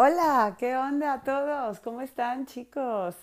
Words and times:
Hola, 0.00 0.54
¿qué 0.60 0.76
onda 0.76 1.12
a 1.12 1.22
todos? 1.24 1.80
¿Cómo 1.80 2.02
están 2.02 2.46
chicos? 2.46 3.16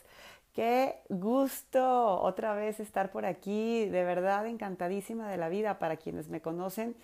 Qué 0.51 0.99
gusto 1.07 2.19
otra 2.19 2.53
vez 2.53 2.81
estar 2.81 3.13
por 3.13 3.25
aquí, 3.25 3.85
de 3.85 4.03
verdad 4.03 4.45
encantadísima 4.45 5.29
de 5.29 5.37
la 5.37 5.47
vida 5.47 5.79
para 5.79 5.95
quienes 5.95 6.27
me 6.27 6.41
conocen. 6.41 6.97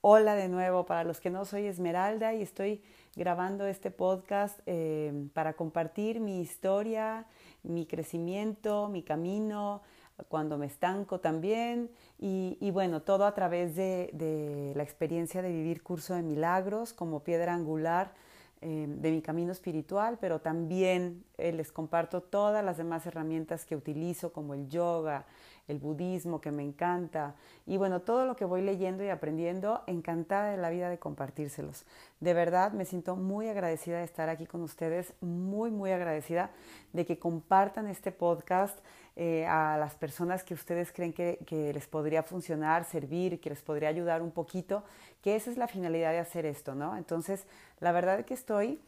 Hola 0.00 0.36
de 0.36 0.48
nuevo, 0.48 0.86
para 0.86 1.04
los 1.04 1.20
que 1.20 1.28
no 1.28 1.44
soy 1.44 1.66
Esmeralda 1.66 2.32
y 2.32 2.40
estoy 2.40 2.82
grabando 3.14 3.66
este 3.66 3.90
podcast 3.90 4.58
eh, 4.64 5.12
para 5.34 5.52
compartir 5.52 6.18
mi 6.18 6.40
historia, 6.40 7.26
mi 7.62 7.84
crecimiento, 7.84 8.88
mi 8.88 9.02
camino, 9.02 9.82
cuando 10.28 10.56
me 10.56 10.64
estanco 10.64 11.20
también 11.20 11.90
y, 12.18 12.70
bueno, 12.70 13.02
todo 13.02 13.26
a 13.26 13.34
través 13.34 13.76
de, 13.76 14.08
de 14.14 14.72
la 14.76 14.82
experiencia 14.82 15.42
de 15.42 15.52
vivir 15.52 15.82
curso 15.82 16.14
de 16.14 16.22
milagros 16.22 16.94
como 16.94 17.22
piedra 17.22 17.52
angular 17.52 18.14
eh, 18.62 18.86
de 18.88 19.10
mi 19.10 19.22
camino 19.22 19.52
espiritual, 19.52 20.18
pero 20.20 20.40
también 20.40 21.24
eh, 21.38 21.50
les 21.50 21.72
comparto 21.72 22.20
todas 22.20 22.62
las 22.62 22.76
demás 22.76 23.06
herramientas 23.06 23.64
que 23.64 23.74
utilizo, 23.74 24.34
como 24.34 24.52
el 24.52 24.68
yoga, 24.68 25.24
el 25.66 25.78
budismo, 25.78 26.42
que 26.42 26.50
me 26.50 26.62
encanta, 26.62 27.36
y 27.64 27.78
bueno, 27.78 28.02
todo 28.02 28.26
lo 28.26 28.36
que 28.36 28.44
voy 28.44 28.60
leyendo 28.60 29.02
y 29.02 29.08
aprendiendo, 29.08 29.82
encantada 29.86 30.50
de 30.50 30.58
la 30.58 30.68
vida 30.68 30.90
de 30.90 30.98
compartírselos. 30.98 31.86
De 32.20 32.34
verdad, 32.34 32.72
me 32.72 32.84
siento 32.84 33.16
muy 33.16 33.48
agradecida 33.48 33.98
de 33.98 34.04
estar 34.04 34.28
aquí 34.28 34.44
con 34.44 34.60
ustedes, 34.60 35.14
muy, 35.22 35.70
muy 35.70 35.92
agradecida 35.92 36.50
de 36.92 37.06
que 37.06 37.18
compartan 37.18 37.86
este 37.86 38.12
podcast 38.12 38.78
eh, 39.22 39.44
a 39.46 39.76
las 39.76 39.96
personas 39.96 40.42
que 40.44 40.54
ustedes 40.54 40.92
creen 40.92 41.12
que, 41.12 41.36
les 41.74 41.86
podría 41.86 42.22
funcionar, 42.22 42.86
servir, 42.86 43.38
que 43.38 43.50
les 43.50 43.60
podría 43.60 43.90
ayudar 43.90 44.22
un 44.22 44.30
poquito 44.30 44.82
que 45.20 45.36
esa 45.36 45.50
es 45.50 45.58
la 45.58 45.68
finalidad 45.68 46.12
de 46.12 46.20
hacer 46.20 46.46
esto, 46.46 46.74
¿no? 46.74 46.96
Entonces, 46.96 47.44
la 47.80 47.92
verdad 47.92 48.20
es 48.20 48.24
que 48.24 48.32
estoy, 48.32 48.80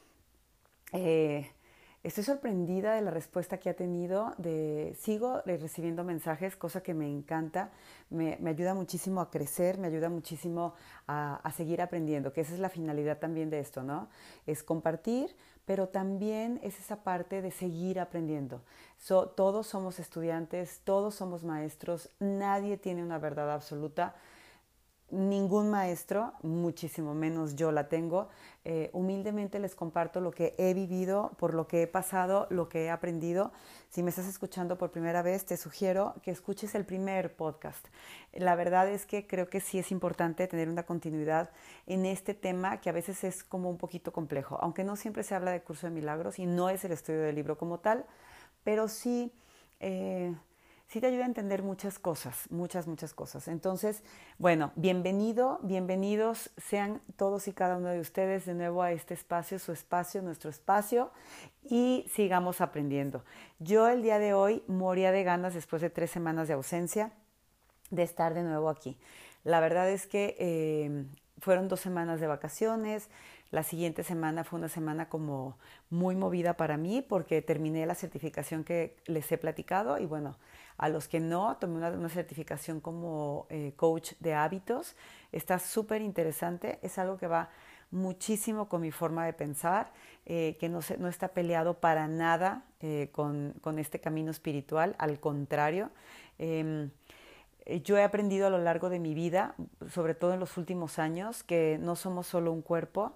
eh, 0.95 1.51
estoy 2.03 2.25
sorprendida 2.25 2.95
de 2.95 3.03
la 3.03 3.11
respuesta 3.11 3.59
que 3.59 3.69
ha 3.69 3.75
tenido, 3.75 4.33
de, 4.39 4.97
sigo 4.99 5.43
recibiendo 5.45 6.03
mensajes, 6.03 6.57
cosa 6.57 6.83
que 6.83 6.95
me 6.95 7.11
encanta, 7.11 7.71
me, 8.09 8.39
ayuda 8.47 8.73
muchísimo 8.73 9.21
a 9.21 9.31
crecer, 9.31 9.77
me 9.77 9.89
ayuda 9.89 10.09
muchísimo 10.09 10.73
a, 11.07 11.53
seguir 11.55 11.83
aprendiendo, 11.83 12.33
que 12.33 12.41
esa 12.41 12.55
es 12.55 12.59
la 12.59 12.71
finalidad 12.71 13.19
también 13.19 13.51
de 13.51 13.61
esto, 13.61 13.83
¿no? 13.83 14.09
Es 14.47 14.63
compartir, 14.63 15.37
pero 15.65 15.89
también 15.89 16.61
es 16.63 16.79
esa 16.79 17.03
parte 17.03 17.43
de 17.43 17.51
seguir 17.51 18.01
aprendiendo. 18.01 18.63
todos 19.37 19.67
somos 19.67 19.99
estudiantes, 19.99 20.81
todos 20.85 21.15
somos 21.15 21.45
maestros, 21.45 22.11
nadie 22.19 22.77
tiene 22.77 23.03
una 23.03 23.19
verdad 23.19 23.53
absoluta 23.53 24.15
ningún 25.13 25.71
maestro, 25.71 26.33
muchísimo 26.43 27.15
menos 27.15 27.55
yo 27.55 27.71
la 27.71 27.89
tengo. 27.89 28.29
Eh, 28.65 28.91
humildemente 28.93 29.59
les 29.59 29.75
comparto 29.75 30.21
lo 30.21 30.31
que 30.31 30.55
he 30.57 30.73
vivido, 30.73 31.33
por 31.37 31.53
lo 31.53 31.69
que 31.69 31.83
he 31.83 31.87
pasado, 31.87 32.47
lo 32.51 32.69
que 32.69 32.87
he 32.87 32.91
aprendido. 32.91 33.53
Si 33.91 34.03
me 34.03 34.11
estás 34.11 34.27
escuchando 34.27 34.79
por 34.79 34.91
primera 34.91 35.21
vez, 35.21 35.45
te 35.45 35.57
sugiero 35.57 36.15
que 36.23 36.31
escuches 36.31 36.75
el 36.75 36.87
primer 36.87 37.37
podcast. 37.37 37.87
La 38.33 38.55
verdad 38.55 38.89
es 38.89 39.05
que 39.05 39.27
creo 39.27 39.51
que 39.51 39.61
sí 39.61 39.79
es 39.79 39.93
importante 39.93 40.49
tener 40.49 40.69
una 40.69 40.85
continuidad 40.85 41.51
en 41.87 42.07
este 42.07 42.33
tema 42.33 42.81
que 42.81 42.89
a 42.89 42.93
veces 42.93 43.23
es 43.23 43.45
como 43.45 43.69
un 43.69 43.77
poquito 43.77 44.13
complejo, 44.13 44.59
aunque 44.63 44.83
no 44.83 44.97
siempre 44.97 45.25
se 45.25 45.35
habla 45.35 45.51
de 45.51 45.63
curso 45.63 45.87
de 45.87 45.93
milagros 45.93 46.39
y 46.39 46.47
no 46.47 46.71
es 46.71 46.85
el 46.85 46.93
estudio 46.93 47.21
del 47.21 47.35
libro 47.35 47.59
como 47.59 47.79
tal, 47.79 48.07
pero 48.65 48.89
sí... 48.89 49.33
Eh, 49.79 50.35
sí 50.93 51.01
te 51.01 51.07
ayuda 51.07 51.23
a 51.23 51.27
entender 51.27 51.63
muchas 51.63 51.99
cosas, 51.99 52.51
muchas, 52.51 52.87
muchas 52.87 53.15
cosas. 53.15 53.49
Entonces, 53.49 54.03
bueno, 54.37 54.73
bienvenido, 54.77 55.59
bienvenidos 55.63 56.51
sean 56.59 57.01
todos 57.17 57.49
y 57.49 57.55
cada 57.55 57.79
uno 57.79 57.89
de 57.89 57.99
ustedes 57.99 58.45
de 58.45 58.53
nuevo 58.53 58.83
a 58.83 58.93
este 58.93 59.15
espacio, 59.15 59.59
su 59.59 59.73
espacio, 59.73 60.21
nuestro 60.21 60.51
espacio, 60.51 61.11
y 61.65 62.05
sigamos 62.13 62.61
aprendiendo. 62.61 63.25
Yo 63.59 63.89
el 63.89 64.03
día 64.03 64.19
de 64.19 64.35
hoy 64.35 64.63
moría 64.67 65.13
de 65.13 65.25
ganas 65.25 65.55
después 65.55 65.81
de 65.81 65.89
tres 65.89 66.11
semanas 66.11 66.47
de 66.47 66.55
ausencia 66.55 67.11
de 67.89 68.03
estar 68.03 68.35
de 68.35 68.43
nuevo 68.43 68.69
aquí. 68.69 68.99
La 69.45 69.61
verdad 69.61 69.89
es 69.89 70.07
que 70.07 70.37
eh, 70.39 71.07
fueron 71.39 71.69
dos 71.69 71.81
semanas 71.81 72.21
de 72.21 72.27
vacaciones, 72.27 73.09
la 73.53 73.63
siguiente 73.63 74.03
semana 74.03 74.45
fue 74.45 74.59
una 74.59 74.71
semana 74.71 75.11
como 75.11 75.59
muy 75.91 76.17
movida 76.17 76.57
para 76.57 76.79
mí 76.79 77.03
porque 77.03 77.43
terminé 77.43 77.85
la 77.85 77.95
certificación 77.95 78.65
que 78.65 78.97
les 79.05 79.31
he 79.31 79.37
platicado 79.37 79.99
y 79.99 80.07
bueno, 80.07 80.39
a 80.83 80.89
los 80.89 81.07
que 81.07 81.21
no, 81.21 81.57
tomé 81.59 81.77
una, 81.77 82.09
certificación 82.09 82.81
como 82.81 83.47
eh, 83.51 83.73
coach 83.77 84.15
de 84.19 84.35
hábitos. 84.35 84.97
Está 85.31 85.61
súper 85.61 86.03
interesante, 86.03 86.81
es 86.83 86.99
algo 86.99 87.19
que 87.19 87.29
va 87.29 87.51
muchísimo 87.93 88.69
con 88.69 88.81
mi 88.81 88.91
forma 88.91 89.25
de 89.25 89.33
pensar, 89.33 89.93
eh, 90.27 90.57
que 90.59 90.69
no, 90.69 90.81
no, 90.99 91.07
está 91.07 91.29
peleado 91.29 91.75
para 91.75 92.09
nada 92.09 92.65
eh, 92.81 93.11
con, 93.13 93.55
con, 93.61 93.79
este 93.79 94.01
camino 94.01 94.33
espiritual, 94.33 94.97
al 94.99 95.21
contrario. 95.21 95.91
Em, 96.41 96.91
yo 97.85 97.97
he 97.97 98.03
aprendido 98.03 98.49
a 98.49 98.51
lo 98.51 98.59
largo 98.59 98.91
de 98.91 98.99
mi 98.99 99.15
vida, 99.15 99.55
sobre 99.89 100.17
todo 100.17 100.35
en 100.35 100.41
los 100.41 100.57
últimos 100.57 100.99
años, 100.99 101.45
que 101.45 101.79
no 101.81 101.95
somos 101.95 102.27
solo 102.27 102.51
un 102.51 102.61
cuerpo, 102.61 103.13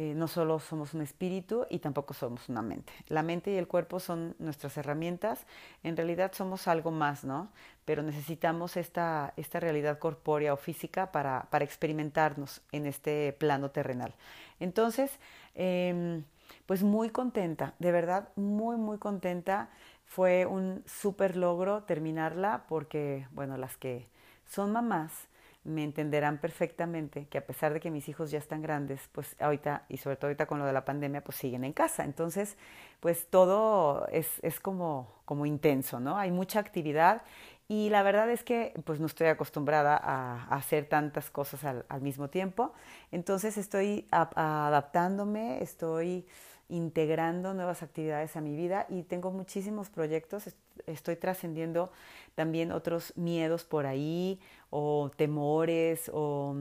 eh, 0.00 0.14
no 0.14 0.28
solo 0.28 0.60
somos 0.60 0.94
un 0.94 1.00
espíritu 1.02 1.66
y 1.68 1.80
tampoco 1.80 2.14
somos 2.14 2.48
una 2.48 2.62
mente. 2.62 2.92
La 3.08 3.24
mente 3.24 3.50
y 3.50 3.56
el 3.56 3.66
cuerpo 3.66 3.98
son 3.98 4.36
nuestras 4.38 4.76
herramientas, 4.76 5.44
en 5.82 5.96
realidad 5.96 6.30
somos 6.32 6.68
algo 6.68 6.92
más, 6.92 7.24
¿no? 7.24 7.50
Pero 7.84 8.04
necesitamos 8.04 8.76
esta, 8.76 9.34
esta 9.36 9.58
realidad 9.58 9.98
corpórea 9.98 10.54
o 10.54 10.56
física 10.56 11.10
para, 11.10 11.48
para 11.50 11.64
experimentarnos 11.64 12.60
en 12.70 12.86
este 12.86 13.32
plano 13.40 13.72
terrenal. 13.72 14.14
Entonces, 14.60 15.10
em, 15.56 16.22
pues 16.66 16.84
muy 16.84 17.10
contenta, 17.10 17.74
de 17.80 17.90
verdad, 17.90 18.28
muy, 18.36 18.76
muy 18.76 18.98
contenta. 18.98 19.68
Fue 20.06 20.46
un 20.46 20.84
súper 20.86 21.36
logro 21.36 21.82
terminarla 21.82 22.66
porque, 22.68 23.26
bueno, 23.32 23.56
las 23.56 23.76
que 23.76 24.06
son 24.46 24.70
mamás, 24.70 25.26
me 25.68 25.84
entenderán 25.84 26.38
perfectamente 26.38 27.26
que 27.26 27.38
a 27.38 27.46
pesar 27.46 27.72
de 27.72 27.80
que 27.80 27.90
mis 27.90 28.08
hijos 28.08 28.30
ya 28.30 28.38
están 28.38 28.62
grandes, 28.62 29.00
pues 29.12 29.36
ahorita, 29.38 29.84
y 29.88 29.98
sobre 29.98 30.16
todo 30.16 30.28
ahorita 30.28 30.46
con 30.46 30.58
lo 30.58 30.64
de 30.64 30.72
la 30.72 30.84
pandemia, 30.84 31.22
pues 31.22 31.36
siguen 31.36 31.64
en 31.64 31.72
casa. 31.72 32.04
Entonces, 32.04 32.56
pues 33.00 33.28
todo 33.28 34.06
es, 34.08 34.28
es 34.42 34.60
como, 34.60 35.12
como 35.24 35.46
intenso, 35.46 36.00
¿no? 36.00 36.18
Hay 36.18 36.30
mucha 36.30 36.58
actividad 36.58 37.22
y 37.68 37.90
la 37.90 38.02
verdad 38.02 38.30
es 38.30 38.42
que 38.42 38.72
pues 38.84 38.98
no 38.98 39.06
estoy 39.06 39.26
acostumbrada 39.26 40.00
a, 40.02 40.44
hacer 40.54 40.86
tantas 40.86 41.30
cosas 41.30 41.64
al, 41.64 41.84
al, 41.88 42.00
mismo 42.00 42.28
tiempo. 42.30 42.72
Entonces 43.12 43.58
estoy 43.58 44.08
adaptándome, 44.10 45.62
estoy 45.62 46.26
integrando 46.70 47.54
nuevas 47.54 47.82
actividades 47.82 48.36
a 48.36 48.40
mi 48.40 48.54
vida 48.54 48.86
y 48.88 49.02
tengo 49.02 49.30
muchísimos 49.30 49.88
proyectos. 49.90 50.54
Estoy 50.86 51.16
trascendiendo 51.16 51.90
también 52.34 52.72
otros 52.72 53.16
miedos 53.16 53.64
por 53.64 53.86
ahí 53.86 54.40
o 54.70 55.10
temores 55.16 56.10
o 56.14 56.56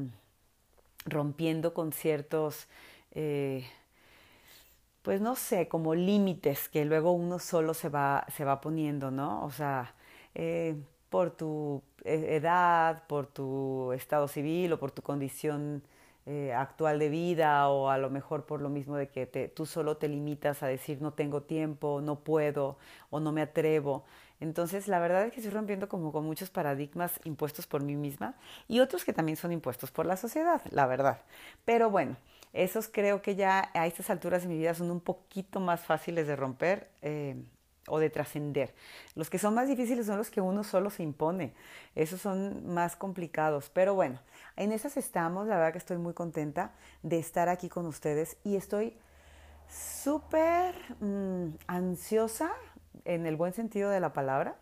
rompiendo 1.05 1.73
con 1.73 1.91
ciertos, 1.93 2.67
eh, 3.11 3.65
pues 5.01 5.21
no 5.21 5.35
sé, 5.35 5.67
como 5.67 5.95
límites 5.95 6.67
que 6.69 6.83
luego 6.85 7.11
uno 7.13 7.39
solo 7.39 7.73
se 7.73 7.89
va, 7.89 8.25
se 8.35 8.43
va 8.45 8.59
poniendo, 8.61 9.09
¿no? 9.11 9.43
O 9.45 9.51
sea, 9.51 9.95
eh, 10.35 10.75
por 11.09 11.31
tu 11.31 11.81
eh, 12.03 12.35
edad, 12.35 13.03
por 13.07 13.27
tu 13.27 13.93
estado 13.93 14.27
civil 14.27 14.73
o 14.73 14.79
por 14.79 14.91
tu 14.91 15.01
condición 15.01 15.83
eh, 16.25 16.53
actual 16.53 16.99
de 16.99 17.07
vida 17.09 17.69
o 17.69 17.89
a 17.89 17.97
lo 17.97 18.09
mejor 18.09 18.45
por 18.45 18.61
lo 18.61 18.69
mismo 18.69 18.97
de 18.97 19.07
que 19.09 19.25
te, 19.25 19.47
tú 19.47 19.65
solo 19.65 19.95
te 19.97 20.09
limitas 20.09 20.61
a 20.61 20.67
decir 20.67 21.01
no 21.01 21.13
tengo 21.13 21.41
tiempo, 21.43 22.01
no 22.01 22.19
puedo 22.19 22.77
o 23.09 23.19
no 23.21 23.31
me 23.31 23.41
atrevo. 23.41 24.03
Entonces, 24.39 24.87
la 24.87 24.99
verdad 24.99 25.25
es 25.25 25.33
que 25.33 25.39
estoy 25.39 25.53
rompiendo 25.53 25.89
como 25.89 26.11
con 26.11 26.25
muchos 26.25 26.49
paradigmas 26.49 27.19
impuestos 27.23 27.67
por 27.67 27.83
mí 27.83 27.95
misma 27.95 28.35
y 28.67 28.79
otros 28.79 29.03
que 29.03 29.13
también 29.13 29.37
son 29.37 29.51
impuestos 29.51 29.91
por 29.91 30.05
la 30.05 30.17
sociedad, 30.17 30.61
la 30.69 30.85
verdad. 30.85 31.21
Pero 31.65 31.89
bueno, 31.89 32.17
esos 32.53 32.87
creo 32.87 33.21
que 33.21 33.35
ya 33.35 33.71
a 33.73 33.87
estas 33.87 34.09
alturas 34.09 34.43
de 34.43 34.49
mi 34.49 34.57
vida 34.57 34.73
son 34.73 34.91
un 34.91 34.99
poquito 35.01 35.59
más 35.59 35.81
fáciles 35.81 36.27
de 36.27 36.35
romper. 36.35 36.89
Eh, 37.01 37.35
o 37.87 37.99
de 37.99 38.09
trascender. 38.09 38.75
Los 39.15 39.29
que 39.29 39.39
son 39.39 39.53
más 39.53 39.67
difíciles 39.67 40.05
son 40.05 40.17
los 40.17 40.29
que 40.29 40.41
uno 40.41 40.63
solo 40.63 40.89
se 40.89 41.03
impone. 41.03 41.53
Esos 41.95 42.21
son 42.21 42.67
más 42.67 42.95
complicados. 42.95 43.71
Pero 43.73 43.95
bueno, 43.95 44.19
en 44.55 44.71
esas 44.71 44.97
estamos. 44.97 45.47
La 45.47 45.55
verdad 45.55 45.71
que 45.71 45.79
estoy 45.79 45.97
muy 45.97 46.13
contenta 46.13 46.73
de 47.01 47.17
estar 47.17 47.49
aquí 47.49 47.69
con 47.69 47.85
ustedes 47.85 48.37
y 48.43 48.55
estoy 48.57 48.97
súper 49.69 50.75
mm, 50.99 51.55
ansiosa, 51.67 52.51
en 53.05 53.25
el 53.25 53.35
buen 53.35 53.53
sentido 53.53 53.89
de 53.89 53.99
la 53.99 54.13
palabra, 54.13 54.55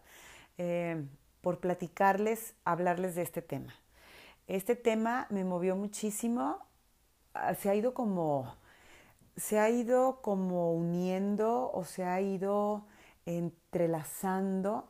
eh, 0.58 1.04
por 1.42 1.60
platicarles, 1.60 2.56
hablarles 2.66 3.16
de 3.16 3.22
este 3.22 3.42
tema. 3.42 3.76
Este 4.48 4.76
tema 4.76 5.28
me 5.30 5.44
movió 5.44 5.76
muchísimo. 5.76 6.60
Ah, 7.34 7.56
se 7.56 7.70
ha 7.70 7.76
ido 7.76 7.94
como 7.94 8.56
se 9.38 9.60
ha 9.60 9.70
ido 9.70 10.22
como 10.22 10.74
uniendo 10.74 11.72
o 11.74 11.84
se 11.84 12.06
ha 12.06 12.22
ido 12.22 12.86
entrelazando 13.26 14.88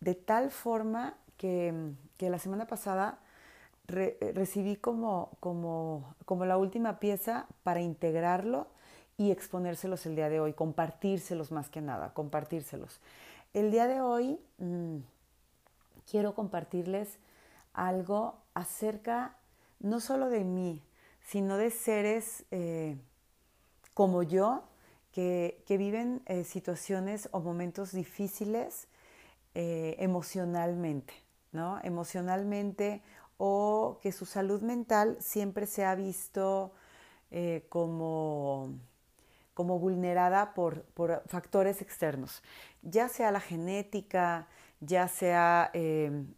de 0.00 0.14
tal 0.14 0.50
forma 0.50 1.14
que, 1.36 1.94
la 2.18 2.38
semana 2.38 2.66
pasada 2.66 3.18
recibí 3.86 4.76
como, 4.76 5.30
como, 5.40 6.14
como 6.24 6.44
la 6.44 6.56
última 6.56 7.00
pieza 7.00 7.46
para 7.64 7.80
integrarlo 7.80 8.68
y 9.20 9.30
exponérselos 9.32 10.06
el 10.06 10.16
día 10.16 10.30
de 10.30 10.40
hoy, 10.40 10.54
compartírselos 10.54 11.52
más 11.52 11.68
que 11.68 11.82
nada, 11.82 12.14
compartírselos. 12.14 13.00
El 13.52 13.70
día 13.70 13.86
de 13.86 14.00
hoy 14.00 14.40
mm, 14.56 14.96
quiero 16.10 16.34
compartirles 16.34 17.18
algo 17.74 18.38
acerca 18.54 19.36
no 19.78 20.00
solo 20.00 20.30
de 20.30 20.42
mí, 20.42 20.82
sino 21.20 21.58
de 21.58 21.70
seres 21.70 22.46
eh, 22.50 22.96
como 23.92 24.22
yo 24.22 24.62
que, 25.12 25.62
viven 25.68 26.22
eh, 26.24 26.42
situaciones 26.44 27.28
o 27.32 27.40
momentos 27.40 27.92
difíciles 27.92 28.88
eh, 29.54 29.96
emocionalmente, 29.98 31.12
¿no? 31.52 31.78
Emocionalmente 31.82 33.02
o 33.36 33.98
que 34.00 34.12
su 34.12 34.24
salud 34.24 34.62
mental 34.62 35.18
siempre 35.20 35.66
se 35.66 35.84
ha 35.84 35.94
visto 35.94 36.72
como, 37.68 38.70
como 39.60 39.78
vulnerada 39.78 40.54
por, 40.54 40.84
por, 40.94 41.22
factores 41.26 41.82
externos, 41.82 42.42
ya 42.80 43.08
sea 43.08 43.30
la 43.30 43.40
genética, 43.40 44.46
ya 44.80 45.06
sea 45.06 45.70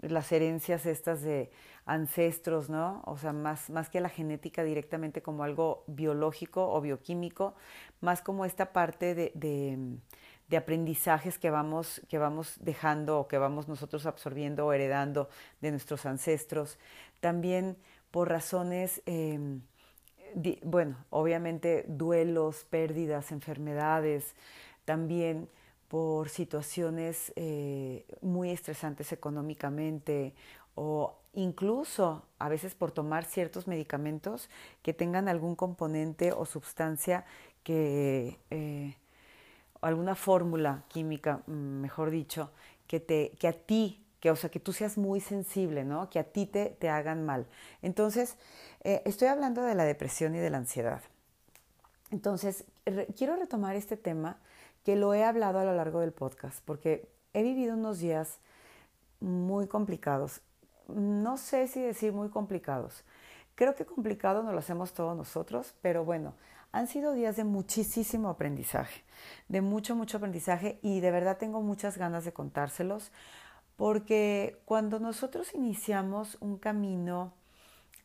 las 0.00 0.32
herencias 0.32 0.86
estas 0.86 1.22
de 1.22 1.52
ancestros, 1.86 2.68
¿no? 2.68 3.00
O 3.06 3.16
sea, 3.16 3.32
más, 3.32 3.70
más 3.70 3.88
que 3.90 4.00
la 4.00 4.08
genética 4.08 4.64
directamente 4.64 5.22
como 5.22 5.44
algo 5.44 5.84
biológico 5.86 6.68
o 6.68 6.80
bioquímico, 6.80 7.54
más 8.00 8.22
como 8.22 8.44
esta 8.44 8.72
parte 8.72 9.14
de, 9.14 9.30
de, 10.48 10.56
aprendizajes 10.56 11.38
que 11.38 11.50
vamos, 11.50 12.02
que 12.08 12.18
vamos 12.18 12.56
dejando 12.58 13.20
o 13.20 13.28
que 13.28 13.38
vamos 13.38 13.68
nosotros 13.68 14.04
absorbiendo 14.04 14.66
o 14.66 14.72
heredando 14.72 15.28
de 15.60 15.70
nuestros 15.70 16.06
ancestros. 16.06 16.76
También 17.20 17.76
por 18.10 18.28
razones, 18.28 19.00
em, 19.06 19.60
bueno, 20.62 20.96
obviamente 21.10 21.84
duelos, 21.88 22.64
pérdidas, 22.68 23.32
enfermedades, 23.32 24.34
también 24.84 25.48
por 25.88 26.28
situaciones 26.28 27.32
eh, 27.36 28.06
muy 28.22 28.50
estresantes 28.50 29.12
económicamente 29.12 30.34
o 30.74 31.18
incluso 31.34 32.24
a 32.38 32.48
veces 32.48 32.74
por 32.74 32.92
tomar 32.92 33.24
ciertos 33.24 33.66
medicamentos 33.66 34.48
que 34.82 34.94
tengan 34.94 35.28
algún 35.28 35.54
componente 35.54 36.32
o 36.32 36.46
sustancia 36.46 37.24
que, 37.62 38.38
eh, 38.50 38.96
alguna 39.82 40.14
fórmula 40.14 40.84
química, 40.88 41.42
mm, 41.46 41.52
mejor 41.52 42.10
dicho, 42.10 42.50
que, 42.86 43.00
te, 43.00 43.32
que 43.38 43.48
a 43.48 43.52
ti, 43.52 44.04
que, 44.20 44.30
o 44.30 44.36
sea, 44.36 44.50
que 44.50 44.60
tú 44.60 44.72
seas 44.72 44.96
muy 44.96 45.20
sensible, 45.20 45.84
¿no? 45.84 46.08
Que 46.08 46.18
a 46.20 46.24
ti 46.24 46.46
te, 46.46 46.70
te 46.78 46.88
hagan 46.88 47.26
mal. 47.26 47.46
Entonces, 47.82 48.36
eh, 48.82 49.02
estoy 49.04 49.28
hablando 49.28 49.62
de 49.62 49.74
la 49.74 49.84
depresión 49.84 50.34
y 50.34 50.38
de 50.38 50.50
la 50.50 50.58
ansiedad. 50.58 51.02
Entonces, 52.10 52.64
quiero 53.16 53.36
retomar 53.36 53.76
este 53.76 53.96
tema 53.96 54.38
que 54.84 54.96
lo 54.96 55.14
he 55.14 55.24
hablado 55.24 55.58
a 55.58 55.64
lo 55.64 55.74
largo 55.74 56.00
del 56.00 56.12
podcast, 56.12 56.62
porque 56.64 57.08
he 57.32 57.42
vivido 57.42 57.74
unos 57.74 57.98
días 57.98 58.38
muy 59.20 59.66
complicados 59.66 60.42
no 60.88 61.36
sé 61.36 61.68
si 61.68 61.80
decir 61.80 62.12
muy 62.12 62.28
complicados. 62.28 63.04
Creo 63.54 63.74
que 63.74 63.84
complicado 63.84 64.42
no 64.42 64.52
lo 64.52 64.58
hacemos 64.58 64.92
todos 64.92 65.16
nosotros, 65.16 65.74
pero 65.82 66.04
bueno, 66.04 66.34
han 66.72 66.86
sido 66.86 67.12
días 67.12 67.36
de 67.36 67.44
muchísimo 67.44 68.30
aprendizaje, 68.30 69.04
de 69.48 69.60
mucho, 69.60 69.94
mucho 69.94 70.16
aprendizaje 70.16 70.78
y 70.82 71.00
de 71.00 71.10
verdad 71.10 71.36
tengo 71.38 71.60
muchas 71.60 71.98
ganas 71.98 72.24
de 72.24 72.32
contárselos, 72.32 73.12
porque 73.76 74.60
cuando 74.64 75.00
nosotros 75.00 75.54
iniciamos 75.54 76.38
un 76.40 76.56
camino 76.56 77.34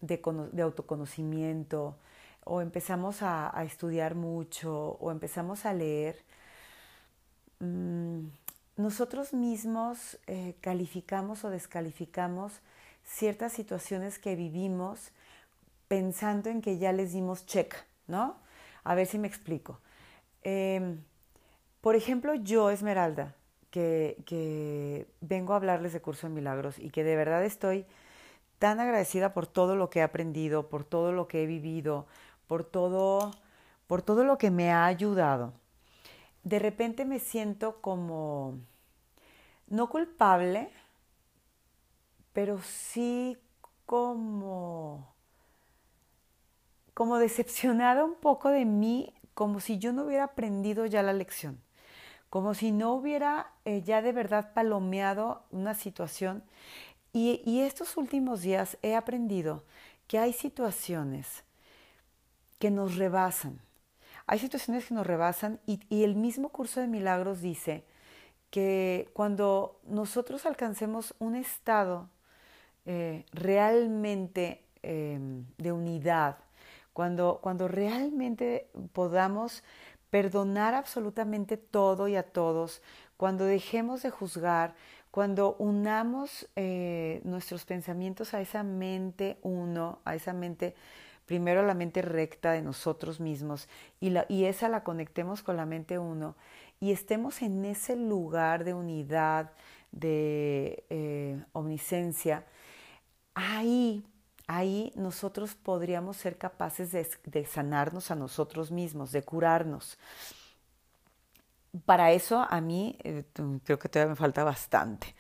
de, 0.02 0.62
autoconocimiento 0.62 1.96
o 2.44 2.62
empezamos 2.62 3.22
a, 3.22 3.52
estudiar 3.66 4.16
mucho 4.16 4.98
o 5.00 5.12
empezamos 5.12 5.66
a 5.66 5.74
leer, 5.74 6.24
mm, 7.60 8.28
nosotros 8.78 9.34
mismos 9.34 10.18
eh, 10.28 10.56
calificamos 10.62 11.44
o 11.44 11.50
descalificamos 11.50 12.62
ciertas 13.04 13.54
situaciones 13.54 14.20
que 14.20 14.36
vivimos 14.36 15.12
pensando 15.88 16.50
en 16.50 16.62
que 16.62 16.78
ya 16.78 16.92
les 16.92 17.14
dimos 17.14 17.46
check, 17.46 17.76
¿no? 18.08 18.38
A 18.84 18.96
ver 18.96 19.08
si 19.08 19.18
me 19.18 19.28
explico. 19.28 19.80
Em, 20.44 21.02
por 21.82 21.96
ejemplo, 21.96 22.36
yo, 22.36 22.70
Esmeralda, 22.70 23.36
que, 23.72 24.18
que, 24.26 25.08
vengo 25.22 25.54
a 25.54 25.58
hablarles 25.58 25.94
de 25.94 26.02
Curso 26.02 26.28
de 26.28 26.34
Milagros 26.34 26.80
y 26.80 26.90
que 26.90 27.04
de 27.04 27.16
verdad 27.16 27.44
estoy 27.46 27.86
tan 28.60 28.80
agradecida 28.80 29.34
por 29.34 29.48
todo 29.48 29.76
lo 29.76 29.90
que 29.90 30.00
he 30.00 30.04
aprendido, 30.04 30.70
por 30.70 30.84
todo 30.84 31.12
lo 31.12 31.28
que 31.28 31.44
he 31.44 31.46
vivido, 31.46 32.08
por 32.48 32.64
todo, 32.64 33.32
por 33.88 34.02
todo 34.02 34.24
lo 34.24 34.38
que 34.38 34.52
me 34.52 34.72
ha 34.72 34.86
ayudado. 34.86 35.54
De 36.44 36.60
repente 36.60 37.06
me 37.06 37.20
siento 37.20 37.82
como 37.82 38.58
no 39.68 39.90
culpable, 39.90 40.70
pero 42.34 42.60
sí 42.62 43.38
como, 43.86 45.14
como 46.94 47.18
decepcionada 47.18 48.06
un 48.06 48.16
poco 48.16 48.50
de 48.50 48.66
mí, 48.66 49.14
como 49.34 49.60
si 49.60 49.78
yo 49.78 49.94
no 49.94 50.04
hubiera 50.06 50.26
aprendido 50.26 50.86
ya 50.86 51.04
la 51.04 51.14
lección, 51.14 51.62
como 52.30 52.54
si 52.54 52.72
no 52.72 52.94
hubiera 52.94 53.52
eh, 53.66 53.82
ya 53.84 54.02
de 54.02 54.12
verdad 54.12 54.54
palomeado 54.54 55.44
una 55.52 55.74
situación. 55.74 56.44
Y, 57.20 57.62
estos 57.62 57.98
últimos 57.98 58.42
días 58.42 58.78
he 58.84 58.96
aprendido 58.96 59.64
que 60.08 60.20
hay 60.20 60.34
situaciones 60.34 61.44
que 62.60 62.70
nos 62.70 62.96
rebasan. 62.96 63.60
Hay 64.28 64.38
situaciones 64.38 64.86
que 64.86 64.94
nos 64.94 65.08
rebasan 65.08 65.60
y, 65.66 65.80
y 65.90 66.04
el 66.04 66.14
mismo 66.14 66.50
curso 66.50 66.80
de 66.80 66.86
milagros 66.86 67.42
dice 67.42 67.84
que 68.52 69.10
cuando 69.14 69.80
nosotros 69.88 70.46
alcancemos 70.46 71.16
un 71.18 71.36
estado 71.36 72.08
eh, 72.86 73.26
realmente 73.32 74.64
em, 74.84 75.44
de 75.58 75.72
unidad, 75.72 76.38
cuando, 76.94 77.40
cuando 77.42 77.68
realmente 77.68 78.70
podamos 78.94 79.64
perdonar 80.12 80.76
absolutamente 80.76 81.58
todo 81.58 82.08
y 82.08 82.16
a 82.16 82.22
todos, 82.22 82.84
cuando 83.18 83.46
dejemos 83.46 84.04
de 84.04 84.12
juzgar, 84.12 84.76
cuando 85.18 85.56
unamos 85.58 86.48
eh, 86.56 87.22
nuestros 87.24 87.66
pensamientos 87.66 88.36
a 88.36 88.42
esa 88.42 88.62
mente 88.62 89.40
uno, 89.42 89.98
a 90.06 90.14
esa 90.14 90.32
mente, 90.32 90.76
primero 91.26 91.66
la 91.66 91.74
mente 91.74 92.04
recta 92.04 92.52
de 92.52 92.62
nosotros 92.62 93.20
mismos 93.20 93.68
y, 94.00 94.44
esa 94.46 94.70
la 94.70 94.84
conectemos 94.84 95.42
con 95.42 95.58
la 95.58 95.66
mente 95.66 95.98
uno 95.98 96.36
y 96.80 96.92
estemos 96.92 97.42
en 97.42 97.66
ese 97.66 97.96
lugar 97.96 98.64
de 98.64 98.76
unidad, 98.76 99.54
de 99.92 100.86
eh, 100.92 101.44
omniscencia, 101.52 102.46
ahí, 103.34 104.06
ahí 104.46 104.94
nosotros 104.96 105.56
podríamos 105.56 106.18
ser 106.18 106.38
capaces 106.38 106.92
de, 106.92 107.46
sanarnos 107.48 108.12
a 108.12 108.16
nosotros 108.16 108.70
mismos, 108.70 109.12
de 109.12 109.24
curarnos. 109.24 109.98
Para 111.86 112.12
eso 112.12 112.46
a 112.50 112.62
mí 112.62 112.98
eh, 113.04 113.24
creo 113.64 113.80
que 113.80 113.90
todavía 113.90 114.12
me 114.12 114.16
falta 114.16 114.44
bastante. 114.44 115.16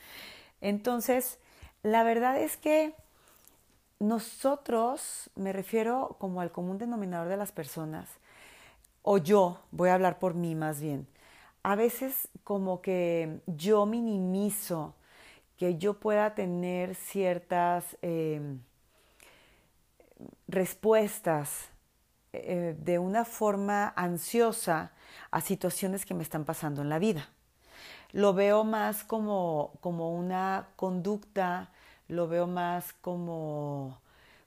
Entonces, 0.61 1.39
la 1.83 2.03
verdad 2.03 2.37
es 2.37 2.57
que 2.57 2.95
nosotros, 3.99 5.29
me 5.35 5.53
refiero 5.53 6.17
como 6.19 6.41
al 6.41 6.51
común 6.51 6.77
denominador 6.77 7.27
de 7.29 7.37
las 7.37 7.51
personas, 7.51 8.09
o 9.01 9.17
yo, 9.17 9.61
voy 9.71 9.89
a 9.89 9.95
hablar 9.95 10.19
por 10.19 10.33
mí 10.33 10.55
más 10.55 10.81
bien, 10.81 11.07
a 11.63 11.75
veces 11.75 12.29
como 12.43 12.81
que 12.81 13.41
yo 13.47 13.85
minimizo 13.85 14.95
que 15.57 15.77
yo 15.77 15.99
pueda 15.99 16.35
tener 16.35 16.93
ciertas 16.95 17.97
em, 18.01 18.59
respuestas 20.47 21.69
eh, 22.43 22.75
de 22.79 22.99
una 22.99 23.25
forma 23.25 23.93
ansiosa 23.95 24.91
a 25.31 25.41
situaciones 25.41 26.05
que 26.05 26.13
me 26.13 26.23
están 26.23 26.45
pasando 26.45 26.81
en 26.81 26.89
la 26.89 26.99
vida. 26.99 27.29
Lo 28.11 28.33
veo 28.33 28.63
más 28.63 29.03
como, 29.03 29.73
como 29.81 30.15
una 30.15 30.67
conducta, 30.75 31.71
lo 32.07 32.27
veo 32.27 32.47
más 32.47 32.93
como, 33.01 33.99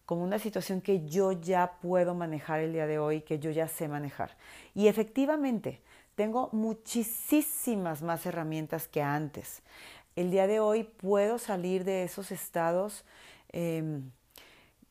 como 0.06 0.24
una 0.24 0.38
situación 0.38 0.80
que 0.80 1.06
yo 1.06 1.32
ya 1.32 1.72
puedo 1.82 2.14
manejar 2.14 2.60
el 2.60 2.72
día 2.72 2.86
de 2.86 2.98
hoy, 2.98 3.20
que 3.20 3.38
yo 3.38 3.50
ya 3.50 3.68
sé 3.68 3.86
manejar. 3.88 4.36
Y 4.74 4.88
efectivamente, 4.88 5.80
tengo 6.14 6.48
muchísimas 6.52 8.02
más 8.02 8.26
herramientas 8.26 8.88
que 8.88 9.02
antes 9.02 9.62
el 10.16 10.30
día 10.30 10.46
de 10.46 10.60
hoy 10.60 10.84
puedo 10.84 11.38
salir 11.38 11.84
de 11.84 12.04
esos 12.04 12.30
estados 12.30 13.04
em, 13.52 14.10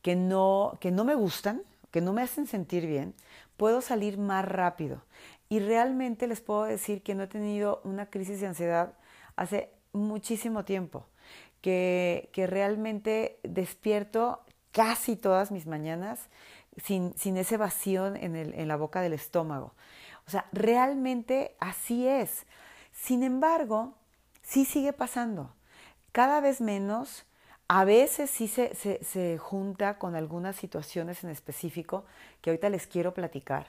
que, 0.02 0.16
no, 0.16 0.78
que 0.80 0.92
no 0.92 1.04
me 1.04 1.16
gustan, 1.16 1.62
que 1.92 2.02
no 2.02 2.14
me 2.14 2.22
hacen 2.22 2.48
sentir 2.48 2.86
bien, 2.86 3.16
puedo 3.58 3.82
salir 3.82 4.18
más 4.18 4.46
rápido. 4.46 5.04
Y 5.50 5.60
realmente 5.60 6.28
les 6.28 6.42
puedo 6.42 6.64
decir 6.64 7.02
que 7.02 7.16
no 7.16 7.24
he 7.24 7.28
tenido 7.28 7.82
una 7.84 8.10
crisis 8.10 8.40
de 8.40 8.48
ansiedad 8.48 8.94
hace 9.36 9.72
muchísimo 9.94 10.66
tiempo, 10.66 11.08
que, 11.62 12.30
que 12.34 12.48
realmente 12.48 13.40
despierto 13.44 14.42
casi 14.72 15.16
todas 15.16 15.52
mis 15.52 15.66
mañanas 15.66 16.30
sin, 16.78 17.18
sin 17.18 17.38
ese 17.38 17.58
vacío 17.58 18.08
en, 18.16 18.36
el, 18.36 18.54
en 18.54 18.68
la 18.68 18.76
boca 18.76 19.02
del 19.02 19.14
estómago. 19.14 19.74
O 20.28 20.30
sea, 20.30 20.46
realmente 20.52 21.56
así 21.60 22.08
es. 22.08 22.46
Sin 22.92 23.24
embargo, 23.24 23.96
sí 24.44 24.66
sigue 24.66 24.94
pasando. 24.94 25.56
Cada 26.12 26.42
vez 26.42 26.62
menos, 26.62 27.26
a 27.72 27.86
veces 27.86 28.32
sí 28.32 28.48
se, 28.48 28.74
se, 28.74 29.38
junta 29.38 30.00
con 30.00 30.16
algunas 30.16 30.56
situaciones 30.56 31.24
en 31.24 31.30
específico 31.30 32.04
que 32.42 32.50
ahorita 32.50 32.68
les 32.70 32.88
quiero 32.88 33.14
platicar. 33.14 33.68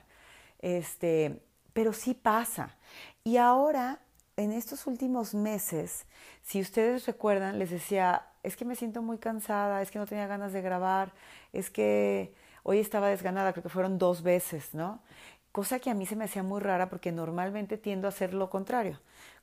Este, 0.60 1.42
pero 1.74 1.92
sí 1.92 2.14
pasa. 2.14 2.78
Y 3.24 3.36
ahora, 3.36 4.00
en 4.38 4.52
estos 4.52 4.86
últimos 4.86 5.34
meses, 5.34 6.06
si 6.42 6.62
ustedes 6.62 7.04
recuerdan, 7.06 7.58
les 7.58 7.70
decía, 7.70 8.26
es 8.42 8.56
que 8.56 8.64
me 8.64 8.74
siento 8.74 9.02
muy 9.02 9.18
cansada, 9.18 9.82
es 9.82 9.90
que 9.90 9.98
no 9.98 10.06
tenía 10.06 10.26
ganas 10.26 10.54
de 10.54 10.62
grabar, 10.62 11.12
es 11.52 11.68
que 11.68 12.34
hoy 12.62 12.78
estaba 12.78 13.08
desganada, 13.08 13.52
creo 13.52 13.64
que 13.64 13.68
fueron 13.68 13.98
dos 13.98 14.22
veces, 14.22 14.72
¿no? 14.72 15.02
Cosa 15.52 15.78
que 15.78 15.90
a 15.90 15.94
mí 15.94 16.06
se 16.06 16.16
me 16.16 16.24
hacía 16.24 16.42
muy 16.42 16.60
rara 16.60 16.88
porque 16.88 17.12
normalmente 17.12 17.76
tiendo 17.76 18.08
a 18.08 18.10
hacer 18.10 18.32
lo 18.32 18.48
contrario 18.48 18.98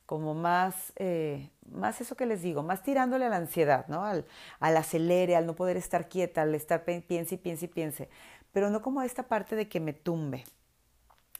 como 0.08 0.32
más, 0.32 0.94
eh, 0.96 1.50
más 1.70 2.00
eso 2.00 2.16
que 2.16 2.24
les 2.24 2.40
digo, 2.40 2.62
más 2.62 2.82
tirándole 2.82 3.26
a 3.26 3.28
la 3.28 3.36
ansiedad, 3.36 3.86
¿no? 3.88 4.06
Al, 4.06 4.24
al 4.58 4.76
acelere, 4.78 5.36
al 5.36 5.44
no 5.44 5.54
poder 5.54 5.76
estar 5.76 6.08
quieta, 6.08 6.40
al 6.40 6.54
estar 6.54 6.82
piense 6.82 7.34
y 7.34 7.36
piense 7.36 7.66
y 7.66 7.68
piense, 7.68 8.08
pero 8.50 8.70
no 8.70 8.80
como 8.80 9.02
esta 9.02 9.24
parte 9.24 9.54
de 9.54 9.68
que 9.68 9.80
me 9.80 9.92
tumbe. 9.92 10.44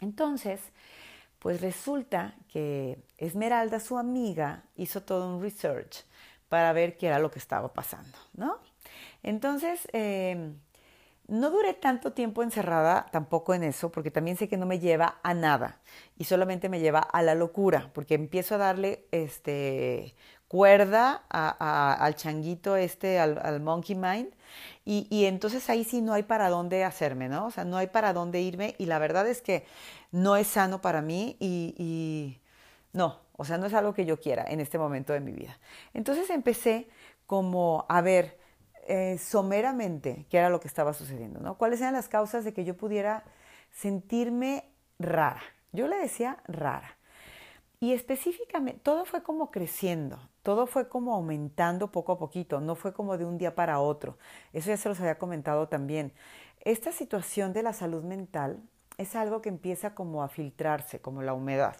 Entonces, 0.01 0.61
pues 1.39 1.63
resulta 1.63 2.35
que 2.47 2.99
Esmeralda, 3.17 3.81
su 3.81 3.97
amiga, 3.97 4.65
hizo 4.77 5.03
todo 5.03 5.35
un 5.35 5.41
research 5.43 6.05
para 6.51 6.75
ver 6.75 6.99
qué 6.99 7.07
era 7.07 7.19
lo 7.19 7.31
que 7.31 7.39
estaba 7.39 7.73
pasando, 7.73 8.19
¿no? 8.35 8.59
Entonces, 9.23 9.89
eh, 9.95 10.53
no 11.29 11.51
duré 11.51 11.75
tanto 11.75 12.13
tiempo 12.13 12.43
encerrada 12.43 13.07
tampoco 13.13 13.55
en 13.55 13.63
eso, 13.63 13.93
porque 13.93 14.11
también 14.11 14.39
sé 14.39 14.49
que 14.49 14.57
no 14.57 14.65
me 14.65 14.81
lleva 14.81 15.19
a 15.23 15.35
nada 15.35 15.79
y 16.17 16.25
solamente 16.25 16.71
me 16.71 16.81
lleva 16.81 17.01
a 17.01 17.23
la 17.23 17.35
locura, 17.35 17.91
porque 17.93 18.15
empiezo 18.15 18.55
a 18.55 18.59
darle 18.59 19.07
este, 19.11 20.15
cuerda 20.49 21.23
al 21.29 22.15
changuito 22.17 22.77
este, 22.77 23.19
al, 23.19 23.61
monkey 23.61 23.95
mind, 23.95 24.31
y, 24.87 25.27
entonces 25.27 25.69
ahí 25.69 25.85
sí 25.85 26.01
no 26.01 26.15
hay 26.15 26.23
para 26.23 26.49
dónde 26.49 26.83
hacerme, 26.83 27.29
¿no? 27.29 27.47
O 27.47 27.51
sea, 27.51 27.65
no 27.65 27.77
hay 27.77 27.89
para 27.89 28.15
dónde 28.15 28.41
irme 28.41 28.75
y 28.79 28.87
la 28.87 28.99
verdad 28.99 29.29
es 29.29 29.43
que 29.43 29.67
no 30.11 30.37
es 30.37 30.47
sano 30.47 30.81
para 30.81 31.03
mí 31.03 31.37
y, 31.39 31.75
y 31.77 32.41
no, 32.95 33.21
o 33.37 33.45
sea, 33.45 33.59
no 33.59 33.67
es 33.67 33.75
algo 33.75 33.93
que 33.93 34.07
yo 34.07 34.19
quiera 34.19 34.45
en 34.49 34.61
este 34.61 34.79
momento 34.79 35.13
de 35.13 35.21
mi 35.21 35.33
vida. 35.33 35.59
Entonces 35.93 36.31
empecé 36.31 36.89
como 37.27 37.85
a 37.91 38.01
ver, 38.01 38.38
eh, 38.91 39.19
someramente 39.19 40.25
qué 40.31 40.39
era 40.39 40.49
lo 40.49 40.61
que 40.61 40.69
estaba 40.69 40.95
sucediendo, 40.95 41.41
¿no? 41.41 41.59
¿Cuáles 41.59 41.83
eran 41.83 41.93
las 41.93 42.09
causas 42.09 42.43
de 42.45 42.55
que 42.55 42.65
yo 42.65 42.75
pudiera 42.75 43.23
sentirme 43.71 44.65
rara? 44.99 45.43
Yo 45.73 45.89
le 45.89 45.99
decía 45.99 46.39
rara. 46.49 46.97
Y 47.81 47.93
específicamente, 47.93 48.81
todo 48.83 49.05
fue 49.05 49.23
como 49.23 49.51
creciendo, 49.51 50.19
todo 50.43 50.67
fue 50.67 50.89
como 50.89 51.15
aumentando 51.15 51.93
poco 51.93 52.13
a 52.13 52.19
poquito, 52.19 52.61
no 52.61 52.77
fue 52.77 52.95
como 52.95 53.19
de 53.19 53.27
un 53.27 53.37
día 53.37 53.55
para 53.55 53.79
otro. 53.79 54.17
Eso 54.55 54.71
ya 54.71 54.79
se 54.79 54.89
los 54.89 54.99
había 55.01 55.19
comentado 55.19 55.69
también. 55.69 56.15
Esta 56.63 56.91
situación 56.91 57.53
de 57.53 57.63
la 57.63 57.75
salud 57.75 58.03
mental 58.03 58.59
es 58.97 59.15
algo 59.15 59.43
que 59.43 59.51
empieza 59.51 59.95
como 59.95 60.23
a 60.23 60.29
filtrarse, 60.29 61.01
como 61.01 61.21
la 61.21 61.35
humedad. 61.35 61.77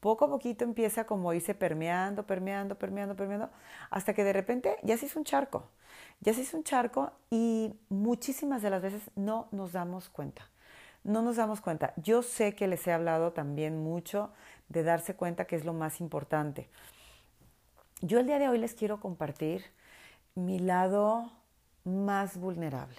Poco 0.00 0.26
a 0.26 0.28
poquito 0.28 0.62
empieza 0.64 1.06
como 1.06 1.30
a 1.30 1.36
irse 1.36 1.54
permeando, 1.54 2.26
permeando, 2.26 2.78
permeando, 2.78 3.16
permeando, 3.16 3.48
hasta 3.88 4.12
que 4.12 4.24
de 4.24 4.34
repente 4.34 4.76
ya 4.82 4.98
se 4.98 5.06
hizo 5.06 5.18
un 5.18 5.24
charco 5.24 5.70
ya 6.24 6.32
se 6.32 6.40
hizo 6.40 6.56
un 6.56 6.64
charco 6.64 7.12
y 7.30 7.74
muchísimas 7.90 8.62
de 8.62 8.70
las 8.70 8.80
veces 8.82 9.02
no 9.14 9.46
nos 9.52 9.72
damos 9.72 10.08
cuenta. 10.08 10.48
No 11.04 11.20
nos 11.20 11.36
damos 11.36 11.60
cuenta. 11.60 11.92
Yo 11.96 12.22
sé 12.22 12.54
que 12.54 12.66
les 12.66 12.86
he 12.86 12.92
hablado 12.92 13.32
también 13.32 13.84
mucho 13.84 14.32
de 14.70 14.82
darse 14.82 15.14
cuenta 15.14 15.46
que 15.46 15.54
es 15.54 15.66
lo 15.66 15.74
más 15.74 16.00
importante. 16.00 16.70
Yo 18.00 18.18
el 18.18 18.26
día 18.26 18.38
de 18.38 18.48
hoy 18.48 18.58
les 18.58 18.74
quiero 18.74 19.00
compartir 19.00 19.66
mi 20.34 20.58
lado 20.58 21.30
más 21.84 22.38
vulnerable. 22.38 22.96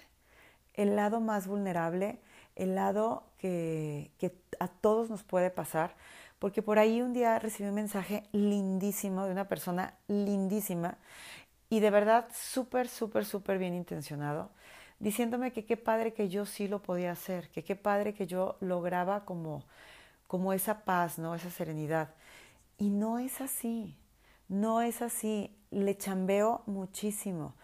El 0.74 0.94
lado 0.94 1.20
más 1.20 1.48
vulnerable, 1.48 2.20
el 2.54 2.76
lado 2.76 3.24
que, 3.38 4.12
que 4.18 4.38
a 4.60 4.68
todos 4.68 5.10
nos 5.10 5.24
puede 5.24 5.50
pasar, 5.50 5.96
porque 6.38 6.62
por 6.62 6.78
ahí 6.78 7.02
un 7.02 7.12
día 7.12 7.40
recibí 7.40 7.68
un 7.68 7.74
mensaje 7.74 8.22
lindísimo 8.30 9.24
de 9.24 9.32
una 9.32 9.48
persona 9.48 9.94
lindísima 10.06 10.96
y 11.68 11.80
de 11.80 11.90
verdad 11.90 12.28
súper, 12.32 12.88
súper, 12.88 13.24
súper 13.24 13.58
bien 13.58 13.74
intencionado, 13.74 14.50
diciéndome 14.98 15.52
que 15.52 15.64
qué 15.64 15.76
padre 15.76 16.12
que 16.12 16.28
yo 16.28 16.46
sí 16.46 16.68
lo 16.68 16.82
podía 16.82 17.12
hacer, 17.12 17.48
que 17.50 17.64
qué 17.64 17.76
padre 17.76 18.14
que 18.14 18.26
yo 18.26 18.56
lograba 18.60 19.24
como, 19.24 19.64
como 20.26 20.52
esa 20.52 20.84
paz, 20.84 21.18
¿no? 21.18 21.34
Esa 21.34 21.50
serenidad. 21.50 22.10
Y 22.78 22.90
no 22.90 23.18
es 23.18 23.40
así, 23.40 23.96
no 24.48 24.82
es 24.82 25.02
así. 25.02 25.52
Le 25.70 25.96
chambeo 25.96 26.62
muchísimo. 26.66 27.54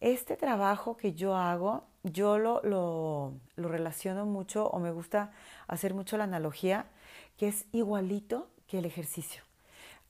Este 0.00 0.36
trabajo 0.36 0.96
que 0.96 1.14
yo 1.14 1.36
hago, 1.36 1.84
yo 2.02 2.38
lo, 2.38 2.60
lo, 2.62 3.32
lo 3.54 3.68
relaciono 3.68 4.26
mucho 4.26 4.66
o 4.68 4.78
me 4.78 4.90
gusta 4.90 5.30
hacer 5.68 5.94
mucho 5.94 6.16
la 6.16 6.24
analogía, 6.24 6.86
que 7.38 7.48
es 7.48 7.66
igualito 7.72 8.48
que 8.66 8.78
el 8.78 8.84
ejercicio. 8.84 9.42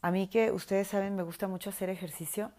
A 0.00 0.10
mí 0.10 0.28
que 0.28 0.50
ustedes 0.50 0.88
saben, 0.88 1.16
me 1.16 1.22
gusta 1.22 1.48
mucho 1.48 1.70
hacer 1.70 1.90
ejercicio 1.90 2.50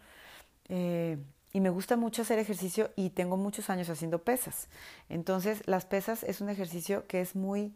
eh, 0.68 1.18
y 1.52 1.60
me 1.60 1.70
gusta 1.70 1.96
mucho 1.96 2.22
hacer 2.22 2.38
ejercicio 2.38 2.90
y 2.94 3.10
tengo 3.10 3.36
muchos 3.36 3.70
años 3.70 3.88
haciendo 3.88 4.22
pesas. 4.22 4.68
Entonces, 5.08 5.62
las 5.66 5.86
pesas 5.86 6.22
es 6.22 6.40
un 6.40 6.50
ejercicio 6.50 7.06
que 7.06 7.20
es 7.20 7.34
muy 7.34 7.72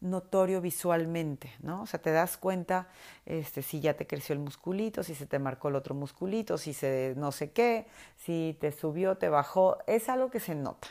notorio 0.00 0.60
visualmente, 0.60 1.52
¿no? 1.60 1.82
O 1.82 1.86
sea, 1.86 2.00
te 2.00 2.12
das 2.12 2.36
cuenta 2.36 2.88
este, 3.24 3.62
si 3.62 3.80
ya 3.80 3.94
te 3.94 4.06
creció 4.06 4.34
el 4.34 4.38
musculito, 4.38 5.02
si 5.02 5.14
se 5.14 5.26
te 5.26 5.38
marcó 5.38 5.68
el 5.68 5.76
otro 5.76 5.94
musculito, 5.94 6.58
si 6.58 6.72
se 6.72 7.14
no 7.16 7.32
sé 7.32 7.50
qué, 7.50 7.86
si 8.16 8.56
te 8.60 8.72
subió, 8.72 9.16
te 9.16 9.28
bajó, 9.28 9.78
es 9.86 10.08
algo 10.08 10.30
que 10.30 10.40
se 10.40 10.54
nota, 10.54 10.88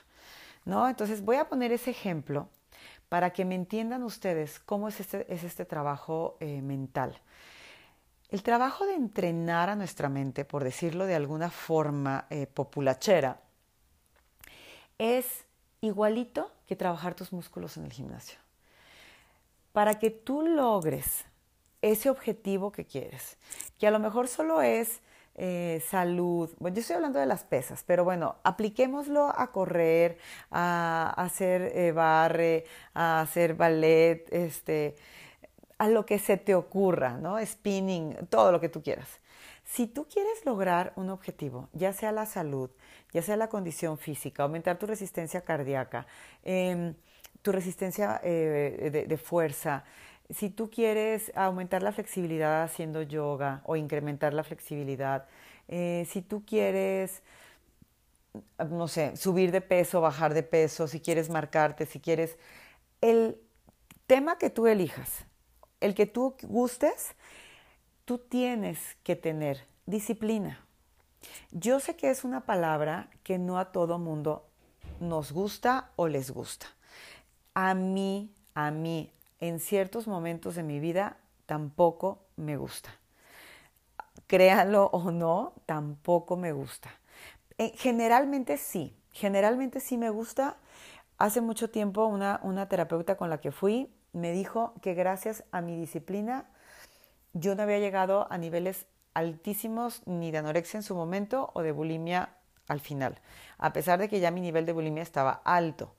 ¿no? 0.66 0.90
Entonces 0.90 1.24
voy 1.24 1.38
a 1.38 1.48
poner 1.48 1.72
ese 1.72 1.92
ejemplo 1.92 2.50
para 3.10 3.32
que 3.32 3.46
me 3.46 3.56
entiendan 3.56 4.04
ustedes 4.04 4.60
cómo 4.60 4.88
es 4.88 5.00
este, 5.00 5.32
es 5.32 5.44
este 5.44 5.66
trabajo 5.66 6.38
eh, 6.40 6.62
mental. 6.62 7.22
El 8.30 8.42
trabajo 8.42 8.86
de 8.86 8.96
entrenar 8.96 9.70
a 9.70 9.76
nuestra 9.76 10.10
mente, 10.10 10.46
por 10.46 10.64
decirlo 10.64 11.06
de 11.06 11.16
alguna 11.16 11.52
forma 11.52 12.26
eh, 12.30 12.48
populachera, 12.48 13.40
es 14.98 15.46
igualito 15.82 16.52
que 16.68 16.76
trabajar 16.76 17.14
tus 17.14 17.32
músculos 17.32 17.78
en 17.78 17.86
el 17.86 17.94
gimnasio. 17.94 18.40
Para 19.74 20.00
que 20.00 20.10
tú 20.10 20.42
logres 20.42 21.26
ese 21.82 22.10
objetivo 22.10 22.72
que 22.72 22.86
quieres, 22.86 23.38
que 23.78 23.88
a 23.88 23.92
lo 23.92 24.00
mejor 24.00 24.28
solo 24.28 24.62
es 24.62 25.02
eh, 25.36 25.84
salud, 25.88 26.50
bueno, 26.60 26.76
yo 26.76 26.82
estoy 26.82 26.96
hablando 26.96 27.20
de 27.20 27.26
las 27.26 27.44
pesas, 27.44 27.84
pero 27.86 28.04
bueno, 28.06 28.38
apliquémoslo 28.44 29.38
a 29.38 29.52
correr, 29.52 30.18
a, 30.50 31.14
hacer 31.18 31.74
eh, 31.76 31.92
barre, 31.92 32.66
a 32.94 33.22
hacer 33.22 33.54
ballet, 33.54 34.28
este, 34.32 34.96
a 35.78 35.90
lo 35.90 36.06
que 36.06 36.20
se 36.20 36.38
te 36.38 36.56
ocurra, 36.56 37.18
¿no? 37.18 37.44
Spinning, 37.46 38.16
todo 38.30 38.52
lo 38.52 38.60
que 38.60 38.70
tú 38.70 38.82
quieras. 38.82 39.20
Si 39.66 39.88
tú 39.88 40.08
quieres 40.08 40.46
lograr 40.46 40.94
un 40.96 41.10
objetivo, 41.10 41.70
ya 41.74 41.92
sea 41.92 42.12
la 42.12 42.26
salud, 42.26 42.70
ya 43.12 43.22
sea 43.22 43.36
la 43.36 43.50
condición 43.50 43.98
física, 43.98 44.44
aumentar 44.44 44.78
tu 44.78 44.86
resistencia 44.86 45.42
cardíaca, 45.42 46.06
em, 46.44 46.94
tu 47.42 47.52
resistencia 47.52 48.22
eh, 48.24 49.06
de, 49.08 49.18
fuerza, 49.18 49.84
si 50.30 50.50
tú 50.50 50.70
quieres 50.70 51.32
aumentar 51.36 51.84
la 51.84 51.92
flexibilidad 51.92 52.64
haciendo 52.64 53.02
yoga 53.02 53.62
o 53.66 53.76
incrementar 53.76 54.34
la 54.34 54.44
flexibilidad, 54.44 55.28
eh, 55.68 56.06
si 56.10 56.22
tú 56.22 56.46
quieres, 56.46 57.22
no 58.70 58.88
sé, 58.88 59.16
subir 59.18 59.52
de 59.52 59.62
peso, 59.62 60.02
bajar 60.02 60.34
de 60.34 60.44
peso, 60.44 60.88
si 60.88 61.00
quieres 61.00 61.30
marcarte, 61.30 61.86
si 61.86 62.00
quieres, 62.00 62.38
el 63.02 63.40
tema 64.08 64.38
que 64.38 64.50
tú 64.50 64.68
elijas, 64.68 65.26
el 65.82 65.96
que 65.96 66.06
tú 66.06 66.36
gustes, 66.44 67.16
tú 68.06 68.18
tienes 68.18 68.80
que 69.04 69.16
tener 69.16 69.66
disciplina. 69.86 70.66
Yo 71.52 71.80
sé 71.80 71.96
que 71.96 72.10
es 72.10 72.24
una 72.24 72.46
palabra 72.46 73.10
que 73.24 73.38
no 73.38 73.58
a 73.58 73.72
todo 73.72 73.98
mundo 73.98 74.46
nos 75.00 75.32
gusta 75.32 75.92
o 75.96 76.08
les 76.08 76.32
gusta. 76.32 76.68
A 77.54 77.74
mí, 77.74 78.32
a 78.54 78.72
mí, 78.72 79.12
en 79.40 79.60
ciertos 79.60 80.08
momentos 80.08 80.56
de 80.56 80.64
mi 80.64 80.80
vida 80.80 81.18
tampoco 81.46 82.20
me 82.36 82.58
gusta. 82.58 82.90
Créanlo 84.28 84.86
o 84.88 85.12
no, 85.12 85.54
tampoco 85.66 86.36
me 86.36 86.52
gusta. 86.52 86.90
Eh, 87.58 87.74
generalmente 87.78 88.58
sí, 88.58 88.96
generalmente 89.12 89.80
sí 89.80 89.98
me 89.98 90.10
gusta. 90.10 90.58
Hace 91.18 91.42
mucho 91.42 91.70
tiempo 91.70 92.06
una, 92.06 92.40
una 92.44 92.68
terapeuta 92.68 93.16
con 93.16 93.30
la 93.30 93.40
que 93.40 93.52
fui 93.52 93.90
me 94.16 94.32
dijo 94.32 94.74
que 94.82 94.94
gracias 94.94 95.44
a 95.52 95.62
mi 95.62 95.78
disciplina 95.78 96.46
yo 97.34 97.54
no 97.54 97.64
había 97.64 97.80
llegado 97.80 98.32
a 98.32 98.38
niveles 98.38 98.86
altísimos 99.14 100.02
ni 100.06 100.32
de 100.32 100.38
anorexia 100.38 100.78
en 100.78 100.84
su 100.84 100.96
momento 100.96 101.52
o 101.54 101.62
de 101.62 101.74
bulimia 101.74 102.30
al 102.68 102.80
final, 102.80 103.20
a 103.58 103.74
pesar 103.74 104.00
de 104.00 104.10
que 104.10 104.20
ya 104.20 104.32
mi 104.32 104.42
nivel 104.42 104.66
de 104.66 104.74
bulimia 104.74 105.04
estaba 105.04 105.42
alto. 105.44 105.96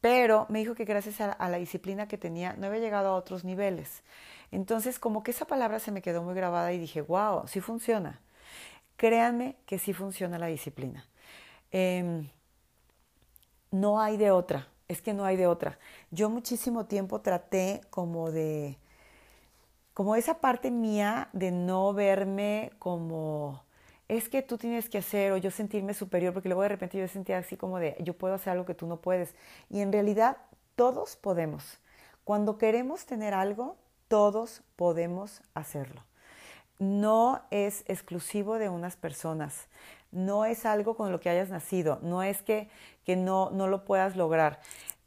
pero 0.00 0.46
me 0.48 0.60
dijo 0.60 0.74
que 0.74 0.84
gracias 0.84 1.20
a, 1.20 1.48
la 1.48 1.58
disciplina 1.58 2.06
que 2.08 2.18
tenía 2.18 2.54
no 2.54 2.66
había 2.66 2.80
llegado 2.80 3.08
a 3.08 3.14
otros 3.14 3.44
niveles. 3.44 4.04
Entonces, 4.52 4.98
como 5.00 5.22
que 5.24 5.32
esa 5.32 5.44
palabra 5.46 5.80
se 5.80 5.90
me 5.90 6.02
quedó 6.02 6.22
muy 6.22 6.34
grabada 6.34 6.72
y 6.72 6.78
dije, 6.78 7.02
wow, 7.02 7.48
sí 7.48 7.60
funciona. 7.60 8.20
Créanme 8.96 9.56
que 9.66 9.78
sí 9.78 9.92
funciona 9.92 10.38
la 10.38 10.46
disciplina. 10.46 11.04
Em, 11.72 12.28
no 13.72 14.00
hay 14.00 14.16
de 14.16 14.30
otra, 14.30 14.68
es 14.88 15.02
que 15.02 15.12
no 15.12 15.24
hay 15.24 15.36
de 15.36 15.46
otra. 15.46 15.78
Yo 16.10 16.30
muchísimo 16.30 16.86
tiempo 16.86 17.20
traté 17.20 17.82
como 17.90 18.32
de, 18.32 18.78
como 19.94 20.16
esa 20.16 20.40
parte 20.40 20.70
mía 20.70 21.28
de 21.32 21.50
no 21.50 21.92
verme 21.92 22.72
como, 22.78 23.62
es 24.08 24.28
que 24.28 24.42
tú 24.42 24.56
tienes 24.56 24.88
que 24.88 24.98
hacer 24.98 25.32
o 25.32 25.36
yo 25.36 25.50
sentirme 25.50 25.92
superior, 25.92 26.32
porque 26.32 26.48
luego 26.48 26.62
de 26.62 26.70
repente 26.70 26.98
yo 26.98 27.06
sentía 27.08 27.38
así 27.38 27.56
como 27.56 27.78
de, 27.78 27.96
yo 28.00 28.14
puedo 28.14 28.34
hacer 28.34 28.52
algo 28.52 28.64
que 28.64 28.74
tú 28.74 28.86
no 28.86 29.00
puedes. 29.00 29.34
Y 29.68 29.80
en 29.80 29.92
realidad 29.92 30.38
todos 30.74 31.16
podemos. 31.16 31.78
Cuando 32.24 32.58
queremos 32.58 33.04
tener 33.04 33.34
algo, 33.34 33.76
todos 34.08 34.62
podemos 34.76 35.42
hacerlo. 35.54 36.02
No 36.78 37.42
es 37.50 37.84
exclusivo 37.88 38.58
de 38.58 38.68
unas 38.68 38.96
personas, 38.96 39.66
no 40.10 40.44
es 40.44 40.64
algo 40.66 40.96
con 40.96 41.12
lo 41.12 41.20
que 41.20 41.30
hayas 41.30 41.50
nacido, 41.50 41.98
no 42.02 42.22
es 42.22 42.42
que, 42.42 42.68
que 43.04 43.16
no, 43.16 43.50
no 43.50 43.66
lo 43.66 43.84
puedas 43.84 44.16
lograr. 44.16 44.60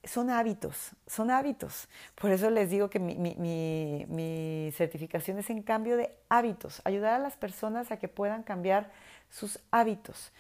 Son 0.04 0.30
hábitos, 0.30 0.92
son 1.06 1.30
hábitos. 1.30 1.88
Por 2.16 2.32
eso 2.32 2.50
les 2.50 2.70
digo 2.70 2.90
que 2.90 3.00
mi, 3.00 3.16
mi, 3.16 4.06
mi, 4.08 4.72
certificación 4.76 5.38
es 5.38 5.50
en 5.50 5.62
cambio 5.62 5.96
de 5.96 6.16
hábitos, 6.28 6.82
ayudar 6.86 7.14
a 7.14 7.20
las 7.20 7.38
personas 7.38 7.92
a 7.92 7.98
que 7.98 8.08
puedan 8.08 8.42
cambiar 8.44 8.92
sus 9.30 9.60
hábitos. 9.70 10.32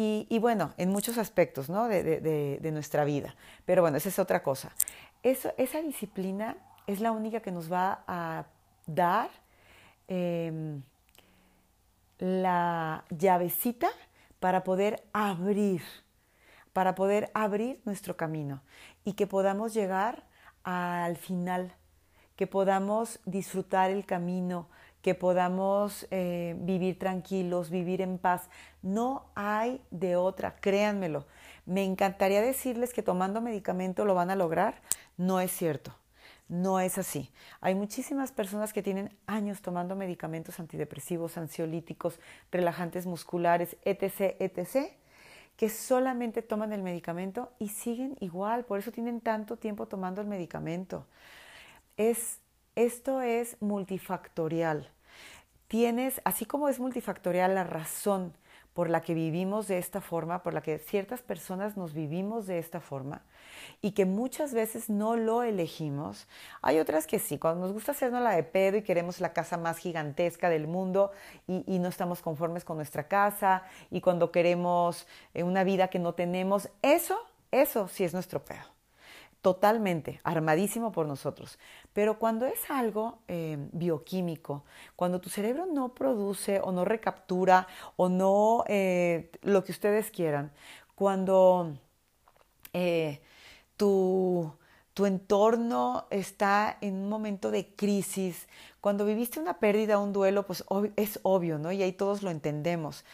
Y, 0.00 0.38
bueno, 0.38 0.74
en 0.76 0.90
muchos 0.90 1.18
aspectos 1.18 1.68
¿no? 1.68 1.88
de, 1.88 2.20
de, 2.60 2.70
nuestra 2.70 3.04
vida. 3.04 3.34
Pero 3.64 3.82
bueno, 3.82 3.96
esa 3.96 4.08
es 4.08 4.20
otra 4.20 4.44
cosa. 4.44 4.70
Eso, 5.24 5.52
esa 5.56 5.82
disciplina 5.82 6.56
es 6.86 7.00
la 7.00 7.10
única 7.10 7.40
que 7.40 7.50
nos 7.50 7.72
va 7.72 8.04
a 8.06 8.46
dar 8.86 9.28
eh, 10.06 10.80
la 12.18 13.04
llavecita 13.10 13.88
para 14.40 14.64
poder 14.64 15.02
abrir, 15.12 15.82
para 16.72 16.94
poder 16.94 17.30
abrir 17.34 17.80
nuestro 17.84 18.16
camino 18.16 18.62
y 19.04 19.14
que 19.14 19.26
podamos 19.26 19.74
llegar 19.74 20.24
al 20.64 21.16
final, 21.16 21.74
que 22.36 22.46
podamos 22.46 23.20
disfrutar 23.24 23.90
el 23.90 24.04
camino, 24.04 24.68
que 25.02 25.14
podamos 25.14 26.06
eh, 26.10 26.56
vivir 26.60 26.98
tranquilos, 26.98 27.70
vivir 27.70 28.00
en 28.00 28.18
paz. 28.18 28.48
No 28.82 29.26
hay 29.34 29.80
de 29.90 30.16
otra, 30.16 30.56
créanmelo. 30.56 31.26
Me 31.66 31.84
encantaría 31.84 32.42
decirles 32.42 32.92
que 32.92 33.02
tomando 33.02 33.40
medicamento 33.40 34.04
lo 34.04 34.14
van 34.14 34.30
a 34.30 34.36
lograr. 34.36 34.80
No 35.16 35.40
es 35.40 35.50
cierto. 35.50 35.94
No 36.48 36.80
es 36.80 36.96
así. 36.96 37.30
Hay 37.60 37.74
muchísimas 37.74 38.32
personas 38.32 38.72
que 38.72 38.82
tienen 38.82 39.14
años 39.26 39.60
tomando 39.60 39.94
medicamentos 39.94 40.58
antidepresivos, 40.58 41.36
ansiolíticos, 41.36 42.18
relajantes 42.50 43.06
musculares, 43.06 43.76
etc., 43.84 44.36
etc., 44.38 44.92
que 45.56 45.68
solamente 45.68 46.40
toman 46.40 46.72
el 46.72 46.82
medicamento 46.82 47.52
y 47.58 47.68
siguen 47.68 48.16
igual, 48.20 48.64
por 48.64 48.78
eso 48.78 48.92
tienen 48.92 49.20
tanto 49.20 49.56
tiempo 49.56 49.86
tomando 49.86 50.20
el 50.20 50.28
medicamento. 50.28 51.04
Es, 51.96 52.38
esto 52.76 53.20
es 53.20 53.56
multifactorial. 53.60 54.88
Tienes, 55.66 56.22
así 56.24 56.46
como 56.46 56.68
es 56.68 56.78
multifactorial 56.78 57.54
la 57.56 57.64
razón 57.64 58.32
por 58.78 58.90
la 58.90 59.00
que 59.00 59.12
vivimos 59.12 59.66
de 59.66 59.76
esta 59.78 60.00
forma, 60.00 60.44
por 60.44 60.54
la 60.54 60.60
que 60.60 60.78
ciertas 60.78 61.20
personas 61.20 61.76
nos 61.76 61.94
vivimos 61.94 62.46
de 62.46 62.60
esta 62.60 62.78
forma 62.78 63.22
y 63.82 63.90
que 63.90 64.04
muchas 64.04 64.54
veces 64.54 64.88
no 64.88 65.16
lo 65.16 65.42
elegimos. 65.42 66.28
Hay 66.62 66.78
otras 66.78 67.08
que 67.08 67.18
sí, 67.18 67.38
cuando 67.38 67.62
nos 67.62 67.72
gusta 67.72 67.90
hacernos 67.90 68.22
la 68.22 68.36
de 68.36 68.44
pedo 68.44 68.76
y 68.76 68.82
queremos 68.82 69.20
la 69.20 69.32
casa 69.32 69.56
más 69.56 69.78
gigantesca 69.78 70.48
del 70.48 70.68
mundo 70.68 71.10
y, 71.48 71.64
y 71.66 71.80
no 71.80 71.88
estamos 71.88 72.22
conformes 72.22 72.64
con 72.64 72.76
nuestra 72.76 73.08
casa 73.08 73.64
y 73.90 74.00
cuando 74.00 74.30
queremos 74.30 75.08
eh, 75.34 75.42
una 75.42 75.64
vida 75.64 75.88
que 75.88 75.98
no 75.98 76.14
tenemos, 76.14 76.68
eso, 76.80 77.18
eso 77.50 77.88
sí 77.88 78.04
es 78.04 78.14
nuestro 78.14 78.44
pedo 78.44 78.77
totalmente, 79.42 80.20
armadísimo 80.24 80.92
por 80.92 81.06
nosotros. 81.06 81.58
Pero 81.92 82.18
cuando 82.18 82.46
es 82.46 82.70
algo 82.70 83.18
eh, 83.28 83.56
bioquímico, 83.72 84.64
cuando 84.96 85.20
tu 85.20 85.30
cerebro 85.30 85.66
no 85.66 85.94
produce 85.94 86.60
o 86.60 86.72
no 86.72 86.84
recaptura 86.84 87.66
o 87.96 88.08
no 88.08 88.64
eh, 88.68 89.30
lo 89.42 89.64
que 89.64 89.72
ustedes 89.72 90.10
quieran, 90.10 90.52
cuando 90.94 91.76
eh, 92.72 93.20
tu, 93.76 94.52
tu 94.94 95.06
entorno 95.06 96.06
está 96.10 96.76
en 96.80 96.94
un 96.94 97.08
momento 97.08 97.50
de 97.50 97.74
crisis, 97.74 98.48
cuando 98.80 99.04
viviste 99.04 99.40
una 99.40 99.58
pérdida, 99.58 99.98
un 99.98 100.12
duelo, 100.12 100.46
pues 100.46 100.64
es 100.96 101.20
obvio, 101.22 101.58
¿no? 101.58 101.72
Y 101.72 101.82
ahí 101.82 101.92
todos 101.92 102.22
lo 102.22 102.30
entendemos. 102.30 103.04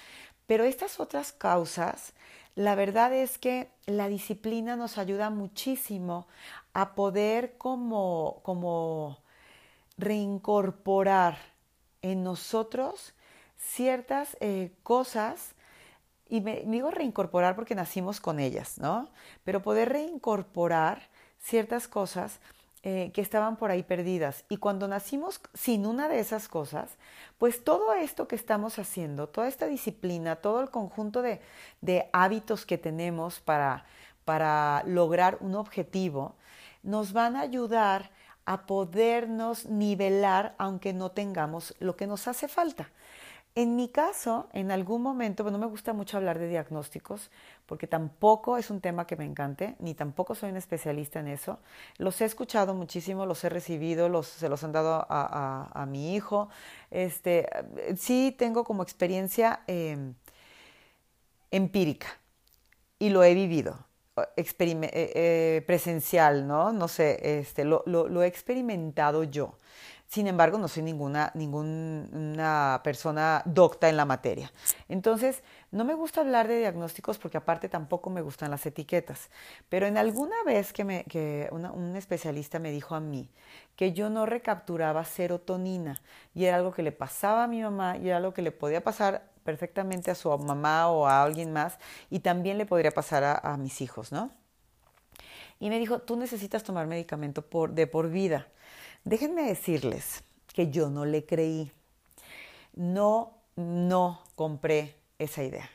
Pero 0.46 0.64
estas 0.64 1.00
otras 1.00 1.32
causas 1.32 2.14
la 2.54 2.74
verdad 2.74 3.12
es 3.12 3.38
que 3.38 3.70
la 3.86 4.08
disciplina 4.08 4.76
nos 4.76 4.98
ayuda 4.98 5.30
muchísimo 5.30 6.26
a 6.72 6.94
poder 6.94 7.56
como, 7.58 8.40
como 8.42 9.18
reincorporar 9.98 11.36
en 12.02 12.22
nosotros 12.22 13.14
ciertas 13.56 14.36
eh, 14.40 14.72
cosas, 14.82 15.54
y 16.28 16.40
me, 16.40 16.62
digo 16.66 16.90
reincorporar 16.90 17.54
porque 17.54 17.74
nacimos 17.74 18.20
con 18.20 18.40
ellas, 18.40 18.78
¿no? 18.78 19.08
Pero 19.44 19.62
poder 19.62 19.90
reincorporar 19.90 21.08
ciertas 21.38 21.88
cosas 21.88 22.40
eh, 22.86 23.12
que 23.14 23.22
estaban 23.22 23.56
por 23.56 23.70
ahí 23.70 23.82
perdidas. 23.82 24.44
Y 24.50 24.58
cuando 24.58 24.86
nacimos 24.86 25.40
sin 25.54 25.86
una 25.86 26.06
de 26.06 26.18
esas 26.18 26.48
cosas, 26.48 26.90
pues 27.38 27.64
todo 27.64 27.94
esto 27.94 28.28
que 28.28 28.36
estamos 28.36 28.78
haciendo, 28.78 29.26
toda 29.26 29.48
esta 29.48 29.64
disciplina, 29.64 30.36
todo 30.36 30.60
el 30.60 30.68
conjunto 30.68 31.22
de, 31.22 31.40
de 31.80 32.10
hábitos 32.12 32.66
que 32.66 32.76
tenemos 32.76 33.40
para, 33.40 33.86
para 34.26 34.82
lograr 34.84 35.38
un 35.40 35.54
objetivo, 35.54 36.34
nos 36.82 37.14
van 37.14 37.36
a 37.36 37.40
ayudar 37.40 38.10
a 38.44 38.66
podernos 38.66 39.64
nivelar 39.64 40.54
aunque 40.58 40.92
no 40.92 41.10
tengamos 41.10 41.74
lo 41.78 41.96
que 41.96 42.06
nos 42.06 42.28
hace 42.28 42.48
falta. 42.48 42.90
En 43.56 43.76
mi 43.76 43.88
caso, 43.88 44.48
en 44.52 44.72
algún 44.72 45.00
momento, 45.00 45.44
bueno, 45.44 45.58
no 45.58 45.66
me 45.66 45.70
gusta 45.70 45.92
mucho 45.92 46.16
hablar 46.16 46.40
de 46.40 46.48
diagnósticos, 46.48 47.30
porque 47.66 47.86
tampoco 47.86 48.58
es 48.58 48.68
un 48.68 48.80
tema 48.80 49.06
que 49.06 49.14
me 49.14 49.24
encante, 49.24 49.76
ni 49.78 49.94
tampoco 49.94 50.34
soy 50.34 50.50
un 50.50 50.56
especialista 50.56 51.20
en 51.20 51.28
eso. 51.28 51.60
Los 51.98 52.20
he 52.20 52.24
escuchado 52.24 52.74
muchísimo, 52.74 53.26
los 53.26 53.44
he 53.44 53.48
recibido, 53.48 54.22
se 54.24 54.48
los 54.48 54.64
han 54.64 54.72
dado 54.72 55.06
a, 55.08 55.86
mi 55.88 56.16
hijo. 56.16 56.48
Este, 56.90 57.48
sí 57.96 58.34
tengo 58.36 58.64
como 58.64 58.82
experiencia 58.82 59.60
em, 59.68 60.14
empírica 61.52 62.08
y 62.98 63.10
lo 63.10 63.22
he 63.22 63.34
vivido. 63.34 63.86
Eh, 64.16 64.44
eh, 64.58 65.62
presencial, 65.66 66.46
¿no? 66.46 66.72
No 66.72 66.88
sé, 66.88 67.40
este, 67.40 67.64
lo 67.64 68.22
he 68.22 68.26
experimentado 68.26 69.24
yo. 69.24 69.58
Sin 70.14 70.28
embargo, 70.28 70.58
no 70.58 70.68
soy 70.68 70.84
ninguna, 70.84 71.32
ninguna 71.34 72.80
persona 72.84 73.42
docta 73.46 73.88
en 73.88 73.96
la 73.96 74.04
materia. 74.04 74.52
Entonces, 74.88 75.42
no 75.72 75.84
me 75.84 75.94
gusta 75.94 76.20
hablar 76.20 76.46
de 76.46 76.60
diagnósticos 76.60 77.18
porque 77.18 77.36
aparte 77.36 77.68
tampoco 77.68 78.10
me 78.10 78.22
gustan 78.22 78.52
las 78.52 78.64
etiquetas. 78.64 79.28
Pero 79.68 79.86
en 79.86 79.98
alguna 79.98 80.36
vez 80.46 80.72
que, 80.72 80.84
me, 80.84 81.02
que 81.02 81.48
un 81.50 81.96
especialista 81.96 82.60
me 82.60 82.70
dijo 82.70 82.94
a 82.94 83.00
mí 83.00 83.28
que 83.74 83.92
yo 83.92 84.08
no 84.08 84.24
recapturaba 84.24 85.04
serotonina 85.04 86.00
y 86.32 86.44
era 86.44 86.58
algo 86.58 86.72
que 86.72 86.84
le 86.84 86.92
pasaba 86.92 87.42
a 87.42 87.48
mi 87.48 87.60
mamá 87.60 87.96
y 87.96 88.06
era 88.06 88.18
algo 88.18 88.32
que 88.32 88.42
le 88.42 88.52
podía 88.52 88.84
pasar 88.84 89.32
perfectamente 89.42 90.12
a 90.12 90.14
su 90.14 90.30
mamá 90.38 90.90
o 90.90 91.08
a 91.08 91.24
alguien 91.24 91.52
más 91.52 91.80
y 92.08 92.20
también 92.20 92.56
le 92.56 92.66
podría 92.66 92.92
pasar 92.92 93.40
a, 93.42 93.56
mis 93.56 93.80
hijos, 93.80 94.12
¿no? 94.12 94.30
Y 95.58 95.70
me 95.70 95.80
dijo, 95.80 95.98
tú 95.98 96.14
necesitas 96.14 96.62
tomar 96.62 96.86
medicamento 96.86 97.44
de 97.70 97.86
por 97.88 98.10
vida. 98.10 98.46
Déjenme 99.04 99.42
decirles 99.42 100.24
que 100.54 100.70
yo 100.70 100.88
no 100.88 101.04
le 101.04 101.26
creí. 101.26 101.70
No, 102.74 103.34
no 103.54 104.22
compré 104.34 104.94
esa 105.18 105.42
idea. 105.44 105.68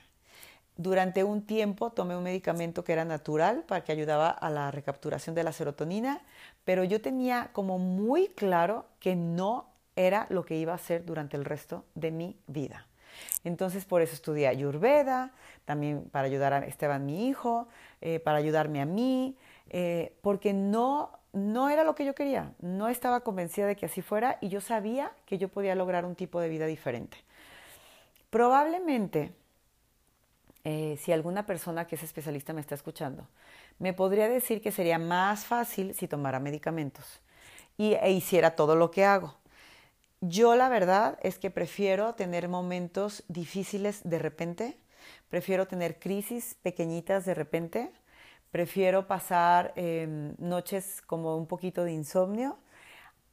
Durante 0.76 1.24
un 1.24 1.46
tiempo 1.46 1.92
tomé 1.92 2.18
un 2.18 2.24
medicamento 2.24 2.84
que 2.84 2.94
era 2.94 3.06
natural 3.06 3.66
para 3.68 3.84
que 3.84 3.92
ayudaba 3.92 4.30
a 4.30 4.50
la 4.50 4.72
recapturación 4.72 5.36
de 5.36 5.44
la 5.44 5.52
serotonina, 5.52 6.22
pero 6.64 6.84
yo 6.84 7.02
tenía 7.02 7.52
como 7.54 7.78
muy 7.78 8.30
claro 8.30 8.86
que 9.00 9.16
no 9.16 9.68
era 9.96 10.26
lo 10.30 10.44
que 10.44 10.58
iba 10.58 10.72
a 10.72 10.78
hacer 10.78 11.06
durante 11.06 11.38
el 11.38 11.46
resto 11.46 11.86
de 11.94 12.10
mi 12.10 12.36
vida. 12.48 12.88
Entonces 13.44 13.86
por 13.86 14.02
eso 14.02 14.14
estudié 14.14 14.48
Ayurveda, 14.48 15.34
también 15.66 16.10
para 16.10 16.26
ayudar 16.26 16.54
a 16.54 16.66
Esteban, 16.66 17.06
mi 17.06 17.28
hijo, 17.28 17.68
eh, 18.02 18.20
para 18.20 18.40
ayudarme 18.40 18.82
a 18.82 18.86
mí, 18.86 19.38
eh, 19.70 20.18
porque 20.22 20.54
no 20.54 21.19
no 21.34 21.70
era 21.70 21.84
lo 21.84 21.96
que 21.96 22.06
yo 22.06 22.16
quería, 22.16 22.54
no 22.60 22.90
estaba 22.90 23.22
convencida 23.22 23.68
de 23.68 23.76
que 23.76 23.86
así 23.86 24.02
fuera 24.02 24.38
y 24.42 24.50
yo 24.50 24.62
sabía 24.62 25.12
que 25.26 25.38
yo 25.38 25.50
podía 25.50 25.76
lograr 25.76 26.06
un 26.06 26.16
tipo 26.16 26.42
de 26.42 26.50
vida 26.50 26.66
diferente. 26.66 27.18
Probablemente 28.30 29.34
eh, 30.64 30.98
si 31.02 31.12
alguna 31.12 31.46
persona 31.46 31.88
que 31.88 31.96
es 31.96 32.04
especialista 32.04 32.54
me 32.54 32.62
está 32.62 32.76
escuchando, 32.76 33.28
me 33.80 33.94
podría 33.94 34.28
decir 34.28 34.62
que 34.62 34.72
sería 34.72 35.00
más 35.00 35.46
fácil 35.46 35.94
si 35.94 36.08
tomara 36.08 36.40
medicamentos 36.40 37.22
y, 37.78 37.94
e 37.94 38.12
hiciera 38.12 38.56
todo 38.56 38.76
lo 38.76 38.92
que 38.92 39.06
hago. 39.06 39.36
Yo 40.22 40.56
la 40.56 40.68
verdad 40.68 41.18
es 41.24 41.40
que 41.40 41.50
prefiero 41.50 42.14
tener 42.16 42.50
momentos 42.50 43.24
difíciles 43.30 44.02
de 44.04 44.20
repente, 44.20 44.78
prefiero 45.30 45.66
tener 45.66 45.98
crisis 45.98 46.58
pequeñitas 46.62 47.26
de 47.26 47.34
repente, 47.34 47.92
prefiero 48.52 49.08
pasar 49.08 49.74
em, 49.76 50.34
noches 50.38 51.02
como 51.02 51.38
un 51.38 51.46
poquito 51.46 51.84
de 51.84 51.92
insomnio 51.92 52.58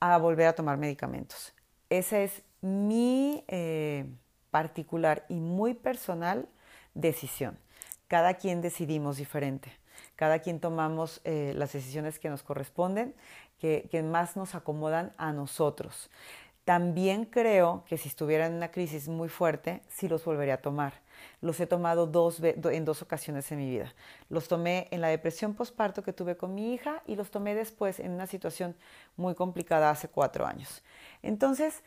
a 0.00 0.18
volver 0.18 0.46
a 0.46 0.54
tomar 0.54 0.76
medicamentos. 0.76 1.54
Esa 1.88 2.20
es 2.20 2.42
mi 2.60 3.44
eh, 3.48 4.06
particular 4.50 5.24
y 5.28 5.34
muy 5.34 5.74
personal 5.74 6.48
decisión. 6.94 7.58
Cada 8.08 8.34
quien 8.34 8.60
decidimos 8.60 9.16
diferente, 9.16 9.72
cada 10.16 10.40
quien 10.40 10.60
tomamos 10.60 11.20
eh, 11.24 11.52
las 11.56 11.72
decisiones 11.72 12.18
que 12.18 12.30
nos 12.30 12.42
corresponden, 12.42 13.14
que, 13.58 13.88
que 13.90 14.02
más 14.02 14.36
nos 14.36 14.54
acomodan 14.54 15.12
a 15.16 15.32
nosotros. 15.32 16.10
También 16.66 17.26
creo 17.26 17.84
que 17.86 17.96
si 17.96 18.08
estuviera 18.08 18.44
en 18.44 18.54
una 18.54 18.72
crisis 18.72 19.06
muy 19.06 19.28
fuerte, 19.28 19.84
sí 19.88 20.08
los 20.08 20.24
volvería 20.24 20.54
a 20.54 20.60
tomar. 20.60 20.94
Los 21.40 21.60
he 21.60 21.66
tomado 21.68 22.08
dos, 22.08 22.40
en 22.42 22.84
dos 22.84 23.02
ocasiones 23.02 23.52
en 23.52 23.58
mi 23.58 23.70
vida. 23.70 23.94
Los 24.30 24.48
tomé 24.48 24.88
en 24.90 25.00
la 25.00 25.06
depresión 25.06 25.54
postparto 25.54 26.02
que 26.02 26.12
tuve 26.12 26.36
con 26.36 26.56
mi 26.56 26.74
hija 26.74 27.04
y 27.06 27.14
los 27.14 27.30
tomé 27.30 27.54
después 27.54 28.00
en 28.00 28.10
una 28.10 28.26
situación 28.26 28.74
muy 29.16 29.36
complicada 29.36 29.90
hace 29.90 30.08
cuatro 30.08 30.44
años. 30.44 30.82
Entonces, 31.22 31.84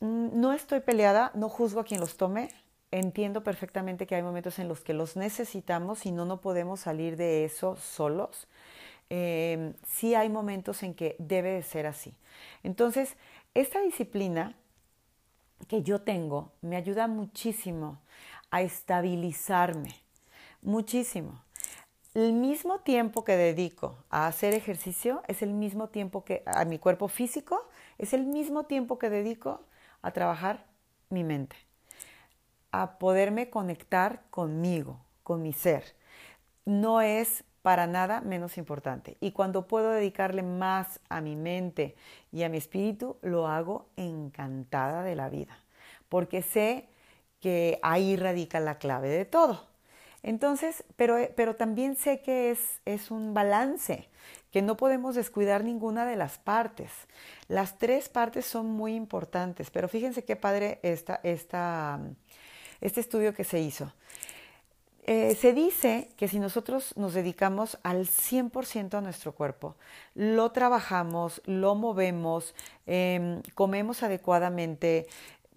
no 0.00 0.52
estoy 0.52 0.78
peleada, 0.78 1.32
no 1.34 1.48
juzgo 1.48 1.80
a 1.80 1.84
quien 1.84 1.98
los 1.98 2.16
tome, 2.16 2.50
entiendo 2.92 3.42
perfectamente 3.42 4.06
que 4.06 4.14
hay 4.14 4.22
momentos 4.22 4.60
en 4.60 4.68
los 4.68 4.82
que 4.82 4.94
los 4.94 5.16
necesitamos 5.16 6.06
y 6.06 6.12
no, 6.12 6.24
no 6.24 6.40
podemos 6.40 6.78
salir 6.78 7.16
de 7.16 7.44
eso 7.44 7.74
solos. 7.74 8.46
Eh, 9.10 9.74
sí 9.86 10.14
hay 10.14 10.28
momentos 10.28 10.82
en 10.84 10.94
que 10.94 11.16
debe 11.18 11.50
de 11.50 11.62
ser 11.62 11.86
así. 11.86 12.14
Entonces, 12.62 13.16
esta 13.54 13.80
disciplina 13.80 14.56
que 15.68 15.82
yo 15.82 16.00
tengo 16.00 16.52
me 16.60 16.76
ayuda 16.76 17.06
muchísimo 17.06 17.98
a 18.50 18.62
estabilizarme, 18.62 19.94
muchísimo. 20.60 21.42
El 22.14 22.34
mismo 22.34 22.80
tiempo 22.80 23.24
que 23.24 23.36
dedico 23.36 23.96
a 24.10 24.26
hacer 24.26 24.52
ejercicio 24.52 25.22
es 25.28 25.42
el 25.42 25.52
mismo 25.52 25.88
tiempo 25.88 26.24
que 26.24 26.42
a 26.46 26.64
mi 26.64 26.78
cuerpo 26.78 27.08
físico, 27.08 27.68
es 27.98 28.12
el 28.12 28.26
mismo 28.26 28.64
tiempo 28.64 28.98
que 28.98 29.08
dedico 29.08 29.62
a 30.02 30.10
trabajar 30.10 30.66
mi 31.08 31.24
mente 31.24 31.56
a 32.72 32.98
poderme 32.98 33.50
conectar 33.50 34.22
conmigo, 34.30 34.98
con 35.22 35.42
mi 35.42 35.52
ser. 35.52 35.94
No 36.64 37.00
es 37.02 37.44
para 37.62 37.86
nada 37.86 38.20
menos 38.20 38.58
importante. 38.58 39.16
Y 39.20 39.32
cuando 39.32 39.66
puedo 39.66 39.92
dedicarle 39.92 40.42
más 40.42 41.00
a 41.08 41.20
mi 41.20 41.36
mente 41.36 41.94
y 42.32 42.42
a 42.42 42.48
mi 42.48 42.58
espíritu, 42.58 43.16
lo 43.22 43.46
hago 43.46 43.86
encantada 43.96 45.02
de 45.02 45.14
la 45.14 45.28
vida, 45.28 45.56
porque 46.08 46.42
sé 46.42 46.88
que 47.40 47.78
ahí 47.82 48.16
radica 48.16 48.60
la 48.60 48.78
clave 48.78 49.08
de 49.08 49.24
todo. 49.24 49.66
Entonces, 50.22 50.84
pero, 50.96 51.16
pero 51.34 51.56
también 51.56 51.96
sé 51.96 52.20
que 52.20 52.50
es, 52.52 52.80
es 52.84 53.10
un 53.10 53.34
balance, 53.34 54.08
que 54.52 54.62
no 54.62 54.76
podemos 54.76 55.14
descuidar 55.16 55.64
ninguna 55.64 56.06
de 56.06 56.14
las 56.14 56.38
partes. 56.38 56.92
Las 57.48 57.78
tres 57.78 58.08
partes 58.08 58.44
son 58.44 58.66
muy 58.66 58.94
importantes, 58.94 59.70
pero 59.70 59.88
fíjense 59.88 60.24
qué 60.24 60.36
padre 60.36 60.78
esta 60.82 61.20
este 62.82 63.00
estudio 63.00 63.32
que 63.32 63.44
se 63.44 63.60
hizo. 63.60 63.92
Eh, 65.04 65.34
se 65.34 65.52
dice 65.52 66.08
que 66.16 66.28
si 66.28 66.38
nosotros 66.38 66.96
nos 66.96 67.14
dedicamos 67.14 67.76
al 67.82 68.06
100% 68.06 68.94
a 68.94 69.00
nuestro 69.00 69.34
cuerpo, 69.34 69.74
lo 70.14 70.52
trabajamos, 70.52 71.42
lo 71.44 71.74
movemos, 71.74 72.54
em, 72.86 73.42
comemos 73.54 74.04
adecuadamente, 74.04 75.08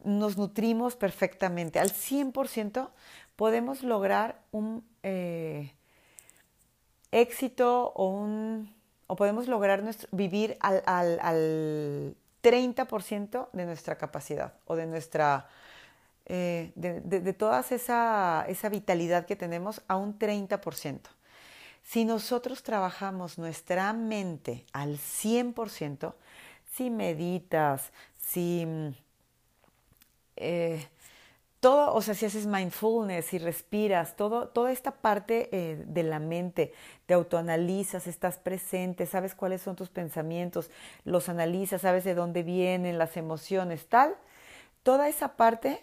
nos 0.03 0.38
nutrimos 0.38 0.95
perfectamente, 0.95 1.79
al 1.79 1.91
100% 1.91 2.89
podemos 3.36 3.84
lograr 3.84 4.41
un 4.51 4.84
eh, 5.03 5.73
éxito 7.12 7.93
o, 7.95 8.10
un, 8.10 8.73
o 9.05 9.15
podemos 9.15 9.47
lograr 9.47 9.84
vivir 10.12 10.58
al, 10.60 10.81
al, 10.88 11.19
al 11.21 12.15
30% 12.41 13.49
de 13.53 13.65
nuestra 13.65 13.97
capacidad 13.97 14.53
o 14.65 14.75
de 14.75 14.88
nuestra 14.88 15.47
eh, 16.27 16.71
de, 16.75 17.33
toda 17.33 17.59
esa, 17.59 18.45
esa 18.47 18.69
vitalidad 18.69 19.25
que 19.25 19.35
tenemos 19.35 19.81
a 19.88 19.95
un 19.95 20.17
30%. 20.17 21.01
Si 21.83 22.03
nosotros 22.03 22.63
trabajamos 22.63 23.38
nuestra 23.38 23.93
mente 23.93 24.65
al 24.73 24.97
100%, 24.97 26.13
si 26.71 26.89
meditas, 26.89 27.91
si 28.17 28.65
eh, 30.35 30.88
todo, 31.59 31.93
o 31.93 32.01
sea, 32.01 32.13
si 32.13 32.25
haces 32.25 32.45
mindfulness, 32.45 33.25
si 33.25 33.38
respiras, 33.38 34.15
todo, 34.15 34.47
toda 34.49 34.71
esta 34.71 34.91
parte 34.91 35.49
eh, 35.51 35.83
de 35.88 36.03
la 36.03 36.19
mente, 36.19 36.73
te 37.05 37.13
autoanalizas, 37.13 38.07
estás 38.07 38.38
presente, 38.38 39.05
sabes 39.05 39.35
cuáles 39.35 39.61
son 39.61 39.75
tus 39.75 39.89
pensamientos, 39.89 40.69
los 41.05 41.29
analizas, 41.29 41.81
sabes 41.81 42.03
de 42.03 42.15
dónde 42.15 42.43
vienen 42.43 42.97
las 42.97 43.15
emociones, 43.15 43.88
tal, 43.88 44.15
toda 44.83 45.07
esa 45.07 45.38
parte 45.38 45.81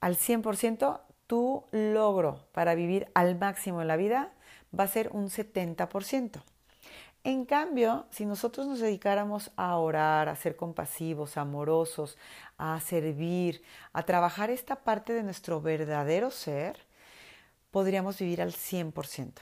al 0.00 0.16
100%, 0.16 1.00
tu 1.26 1.64
logro 1.70 2.46
para 2.52 2.74
vivir 2.74 3.08
al 3.14 3.38
máximo 3.38 3.80
en 3.82 3.88
la 3.88 3.96
vida 3.96 4.32
va 4.76 4.84
a 4.84 4.88
ser 4.88 5.10
un 5.12 5.28
70%. 5.28 6.42
En 7.22 7.44
cambio, 7.44 8.06
si 8.10 8.24
nosotros 8.24 8.66
nos 8.66 8.80
dedicáramos 8.80 9.50
a 9.56 9.76
orar, 9.76 10.28
a 10.28 10.36
ser 10.36 10.56
compasivos, 10.56 11.36
amorosos, 11.36 12.16
a 12.56 12.80
servir, 12.80 13.62
a 13.92 14.02
trabajar 14.04 14.48
esta 14.50 14.76
parte 14.76 15.12
de 15.12 15.22
nuestro 15.22 15.60
verdadero 15.60 16.30
ser, 16.30 16.78
podríamos 17.70 18.18
vivir 18.18 18.40
al 18.40 18.52
100%. 18.52 19.32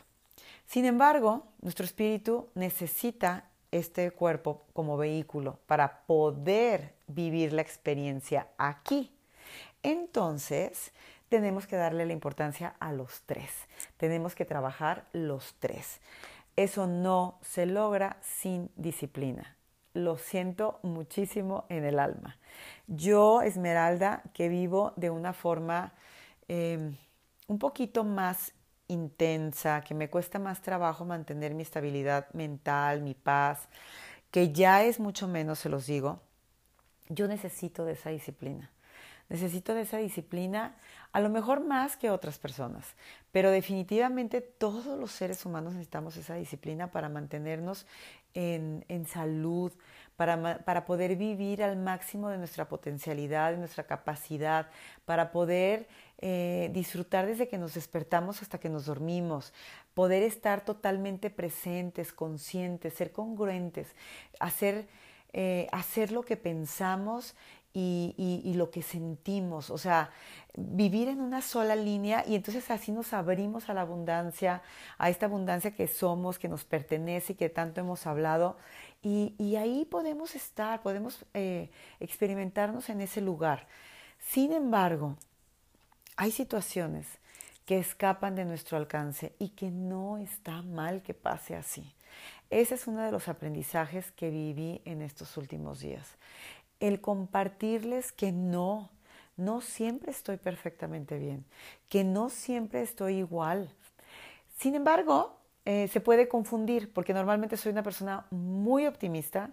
Sin 0.67 0.85
embargo, 0.85 1.47
nuestro 1.63 1.85
espíritu 1.85 2.49
necesita 2.55 3.49
este 3.71 4.11
cuerpo 4.11 4.67
como 4.73 4.97
vehículo 4.97 5.61
para 5.67 6.03
poder 6.07 6.95
vivir 7.07 7.53
la 7.53 7.63
experiencia 7.63 8.49
aquí 8.59 9.18
entonces, 9.83 10.93
tenemos 11.29 11.67
que 11.67 11.77
darle 11.77 12.07
la 12.07 12.13
importancia 12.13 12.75
a 12.81 12.93
los 12.93 13.23
tres. 13.27 13.51
Tenemos 13.97 14.35
que 14.35 14.45
trabajar 14.45 15.07
los 15.13 15.55
tres. 15.59 16.01
Eso 16.57 16.87
no 16.87 17.39
se 17.43 17.67
logra 17.67 18.17
sin 18.23 18.71
disciplina. 18.77 19.57
Lo 19.95 20.19
siento 20.19 20.81
muchísimo 20.83 21.67
en 21.69 21.85
el 21.85 21.99
alma. 21.99 22.37
Yo, 22.87 23.43
Esmeralda, 23.43 24.23
que 24.35 24.49
vivo 24.49 24.93
de 24.97 25.11
una 25.11 25.33
forma 25.33 25.93
em, 26.49 26.97
un 27.47 27.59
poquito 27.59 28.05
más 28.05 28.53
intensa, 28.89 29.83
que 29.83 29.95
me 29.95 30.09
cuesta 30.09 30.39
más 30.39 30.63
trabajo 30.63 31.05
mantener 31.05 31.55
mi 31.55 31.63
estabilidad 31.63 32.33
mental, 32.33 33.03
mi 33.03 33.15
paz, 33.15 33.69
que 34.31 34.53
ya 34.53 34.85
es 34.85 34.99
mucho 34.99 35.29
menos, 35.29 35.59
se 35.59 35.69
los 35.69 35.87
digo, 35.87 36.21
yo 37.09 37.29
necesito 37.29 37.85
de 37.85 37.93
esa 37.93 38.11
disciplina. 38.11 38.71
Necesito 39.29 39.75
de 39.75 39.83
esa 39.83 39.99
disciplina, 39.99 40.75
a 41.13 41.21
lo 41.21 41.29
mejor 41.29 41.63
más 41.63 41.97
que 41.97 42.11
otras 42.11 42.39
personas, 42.39 42.87
pero 43.31 43.51
definitivamente 43.51 44.41
todos 44.41 44.99
los 44.99 45.11
seres 45.11 45.45
humanos 45.45 45.75
necesitamos 45.75 46.17
esa 46.17 46.35
disciplina 46.35 46.91
para 46.91 47.09
mantenernos 47.09 47.87
en, 48.35 49.07
salud, 49.07 49.73
para, 50.17 50.59
para, 50.65 50.85
poder 50.85 51.17
vivir 51.17 51.63
al 51.63 51.77
máximo 51.77 52.29
de 52.29 52.39
nuestra 52.39 52.69
potencialidad, 52.69 53.53
de 53.53 53.59
nuestra 53.59 53.85
capacidad, 53.85 54.69
para 55.05 55.33
poder 55.33 55.89
eh, 56.19 56.71
disfrutar 56.73 57.27
desde 57.27 57.49
que 57.49 57.59
nos 57.59 57.75
despertamos 57.75 58.43
hasta 58.43 58.59
que 58.59 58.69
nos 58.69 58.87
dormimos, 58.87 59.53
poder 59.95 60.23
estar 60.23 60.65
totalmente 60.65 61.31
presentes, 61.31 62.13
conscientes, 62.13 62.95
ser 62.95 63.13
congruentes, 63.13 63.89
hacer, 64.39 64.89
eh, 65.33 65.67
hacer 65.73 66.13
lo 66.13 66.23
que 66.23 66.37
pensamos 66.37 67.35
y, 67.73 68.55
lo 68.57 68.71
que 68.71 68.83
sentimos, 68.83 69.71
o 69.71 69.79
sea, 69.79 70.11
vivir 70.57 71.09
en 71.09 71.21
una 71.21 71.43
sola 71.43 71.77
línea 71.77 72.25
y 72.27 72.35
entonces 72.35 72.71
así 72.71 72.91
nos 72.91 73.13
abrimos 73.13 73.69
a 73.69 73.75
la 73.75 73.83
abundancia, 73.83 74.63
a 74.99 75.11
esta 75.11 75.27
abundancia 75.27 75.71
que 75.71 75.87
somos, 75.87 76.39
que 76.39 76.49
nos 76.49 76.65
pertenece 76.65 77.35
y 77.35 77.37
que 77.37 77.49
tanto 77.49 77.81
hemos 77.81 78.07
hablado. 78.07 78.57
Y, 79.03 79.57
ahí 79.57 79.85
podemos 79.85 80.35
estar, 80.35 80.83
podemos 80.83 81.25
eh, 81.35 81.71
experimentarnos 82.01 82.89
en 82.89 83.01
ese 83.01 83.21
lugar. 83.21 83.69
Sin 84.19 84.53
embargo, 84.53 85.17
hay 86.17 86.33
situaciones 86.33 87.07
que 87.65 87.79
escapan 87.79 88.35
de 88.35 88.45
nuestro 88.45 88.77
alcance 88.77 89.35
y 89.39 89.51
que 89.51 89.71
no 89.71 90.19
está 90.19 90.63
mal 90.63 91.03
que 91.03 91.15
pase 91.15 91.55
así. 91.55 91.95
Ese 92.51 92.75
es 92.75 92.87
uno 92.87 93.03
de 93.03 93.13
los 93.13 93.29
aprendizajes 93.29 94.11
que 94.13 94.31
viví 94.31 94.81
en 94.87 95.03
estos 95.03 95.37
últimos 95.37 95.81
días 95.81 96.17
el 96.81 97.01
compartirles 97.01 98.13
que 98.13 98.33
no, 98.33 98.91
no 99.37 99.61
siempre 99.61 100.11
estoy 100.11 100.37
perfectamente 100.37 101.19
bien, 101.19 101.45
que 101.89 102.05
no 102.05 102.29
siempre 102.29 102.83
estoy 102.83 103.17
igual. 103.17 103.73
Sin 104.59 104.75
embargo, 104.75 105.37
eh, 105.65 105.89
se 105.89 106.01
puede 106.01 106.29
confundir 106.29 106.93
porque 106.93 107.13
normalmente 107.13 107.57
soy 107.57 107.73
una 107.73 107.83
persona 107.83 108.27
muy 108.31 108.87
optimista, 108.87 109.51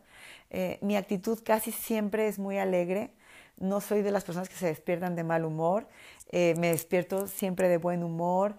eh, 0.49 0.79
mi 0.81 0.95
actitud 0.95 1.39
casi 1.43 1.71
siempre 1.71 2.27
es 2.27 2.39
muy 2.39 2.57
alegre, 2.57 3.11
no 3.57 3.81
soy 3.81 4.01
de 4.01 4.11
las 4.11 4.23
personas 4.23 4.49
que 4.49 4.55
se 4.55 4.67
despiertan 4.67 5.15
de 5.15 5.23
mal 5.23 5.45
humor, 5.45 5.88
eh, 6.31 6.55
me 6.57 6.69
despierto 6.69 7.27
siempre 7.27 7.67
de 7.67 7.77
buen 7.77 8.03
humor, 8.03 8.55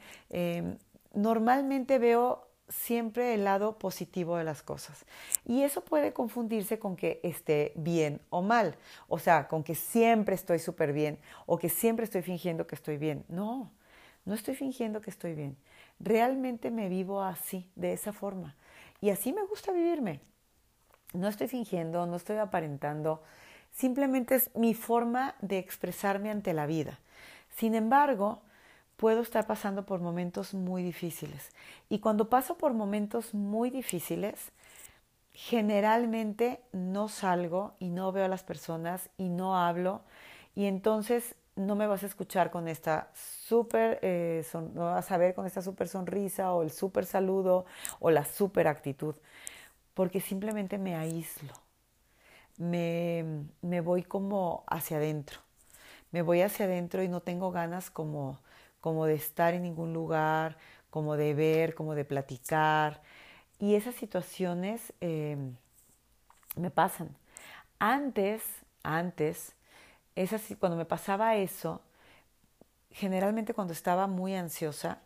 normalmente 1.15 1.99
veo 1.99 2.46
siempre 2.69 3.35
el 3.35 3.45
lado 3.45 3.79
positivo 3.79 4.37
de 4.37 4.45
las 4.45 4.63
cosas. 4.63 5.05
Y 5.45 5.63
eso 5.63 5.83
puede 5.83 6.13
confundirse 6.13 6.79
con 6.79 6.97
que 6.97 7.21
esté 7.23 7.73
bien 7.77 8.21
o 8.31 8.43
mal, 8.43 8.77
o 9.09 9.19
sea, 9.19 9.49
con 9.49 9.63
que 9.63 9.75
siempre 9.75 10.35
estoy 10.35 10.59
súper 10.59 10.93
bien 10.93 11.19
o 11.47 11.59
que 11.59 11.69
siempre 11.69 12.05
estoy 12.05 12.23
fingiendo 12.23 12.67
que 12.67 12.75
estoy 12.75 12.97
bien. 12.97 13.25
No, 13.29 13.71
no 14.25 14.35
estoy 14.35 14.55
fingiendo 14.55 15.01
que 15.01 15.11
estoy 15.11 15.35
bien. 15.35 15.57
Realmente 16.01 16.71
me 16.71 16.89
vivo 16.89 17.23
así, 17.23 17.71
de 17.77 17.93
esa 17.93 18.13
forma. 18.13 18.57
Y 19.01 19.11
así 19.11 19.33
me 19.33 19.45
gusta 19.45 19.73
vivirme. 19.73 20.21
No 21.13 21.29
estoy 21.29 21.49
fingiendo, 21.49 22.07
no 22.07 22.17
estoy 22.17 22.37
aparentando, 22.37 23.23
simplemente 23.71 24.35
es 24.35 24.51
mi 24.55 24.75
forma 24.75 25.35
de 25.41 25.59
expresarme 25.59 26.31
ante 26.31 26.53
la 26.53 26.67
vida. 26.67 26.99
Sin 27.57 27.75
embargo, 27.75 28.43
puedo 28.97 29.21
estar 29.21 29.47
pasando 29.47 29.85
por 29.87 30.01
momentos 30.01 30.55
muy 30.55 30.83
difíciles. 30.83 31.51
Y 31.89 31.99
cuando 32.01 32.31
paso 32.31 32.57
por 32.59 32.75
momentos 32.75 33.35
muy 33.35 33.71
difíciles, 33.71 34.53
generalmente 35.33 36.61
no 36.73 37.09
salgo 37.09 37.75
y 37.79 37.91
no 37.91 38.11
veo 38.13 38.25
a 38.25 38.29
las 38.29 38.43
personas 38.43 39.11
y 39.19 39.29
no 39.29 39.57
hablo. 39.59 40.03
Y 40.55 40.65
entonces 40.67 41.35
no 41.57 41.75
me 41.75 41.87
vas 41.87 42.03
a 42.03 42.07
escuchar 42.07 42.51
con 42.51 42.69
esta 42.69 43.11
súper, 43.15 43.99
eh, 44.03 44.45
no 44.75 44.85
vas 44.85 45.11
a 45.11 45.17
ver 45.19 45.35
con 45.35 45.47
esta 45.47 45.63
súper 45.63 45.89
sonrisa 45.89 46.53
o 46.53 46.63
el 46.63 46.71
súper 46.71 47.07
saludo 47.07 47.67
o 48.01 48.11
la 48.11 48.25
súper 48.25 48.69
actitud, 48.69 49.17
porque 49.95 50.21
simplemente 50.21 50.79
me 50.79 50.97
aíslo, 50.97 51.55
me, 52.59 53.25
me 53.63 53.81
voy 53.81 54.03
como 54.03 54.65
hacia 54.67 54.99
adentro, 54.99 55.41
me 56.13 56.23
voy 56.23 56.43
hacia 56.43 56.67
adentro 56.67 57.03
y 57.03 57.09
no 57.09 57.21
tengo 57.21 57.51
ganas 57.51 57.91
como 57.91 58.39
como 58.87 59.07
de 59.07 59.15
estar 59.15 59.53
en 59.53 59.65
ningún 59.65 59.93
lugar, 59.93 60.59
como 60.91 61.17
de 61.17 61.35
ver, 61.35 61.75
como 61.75 61.97
de 61.97 62.05
platicar. 62.05 63.03
Y 63.59 63.75
esas 63.75 63.97
situaciones 63.97 64.93
em, 65.01 65.57
me 66.55 66.71
pasan. 66.71 67.17
Antes, 67.81 68.45
antes, 68.85 69.57
cuando 70.61 70.77
me 70.79 70.85
pasaba 70.85 71.35
eso, 71.35 71.81
generalmente 72.93 73.55
cuando 73.55 73.73
estaba 73.73 74.07
muy 74.07 74.37
ansiosa, 74.37 75.01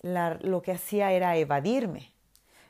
lo 0.00 0.62
que 0.62 0.72
hacía 0.72 1.12
era 1.12 1.36
evadirme, 1.36 2.12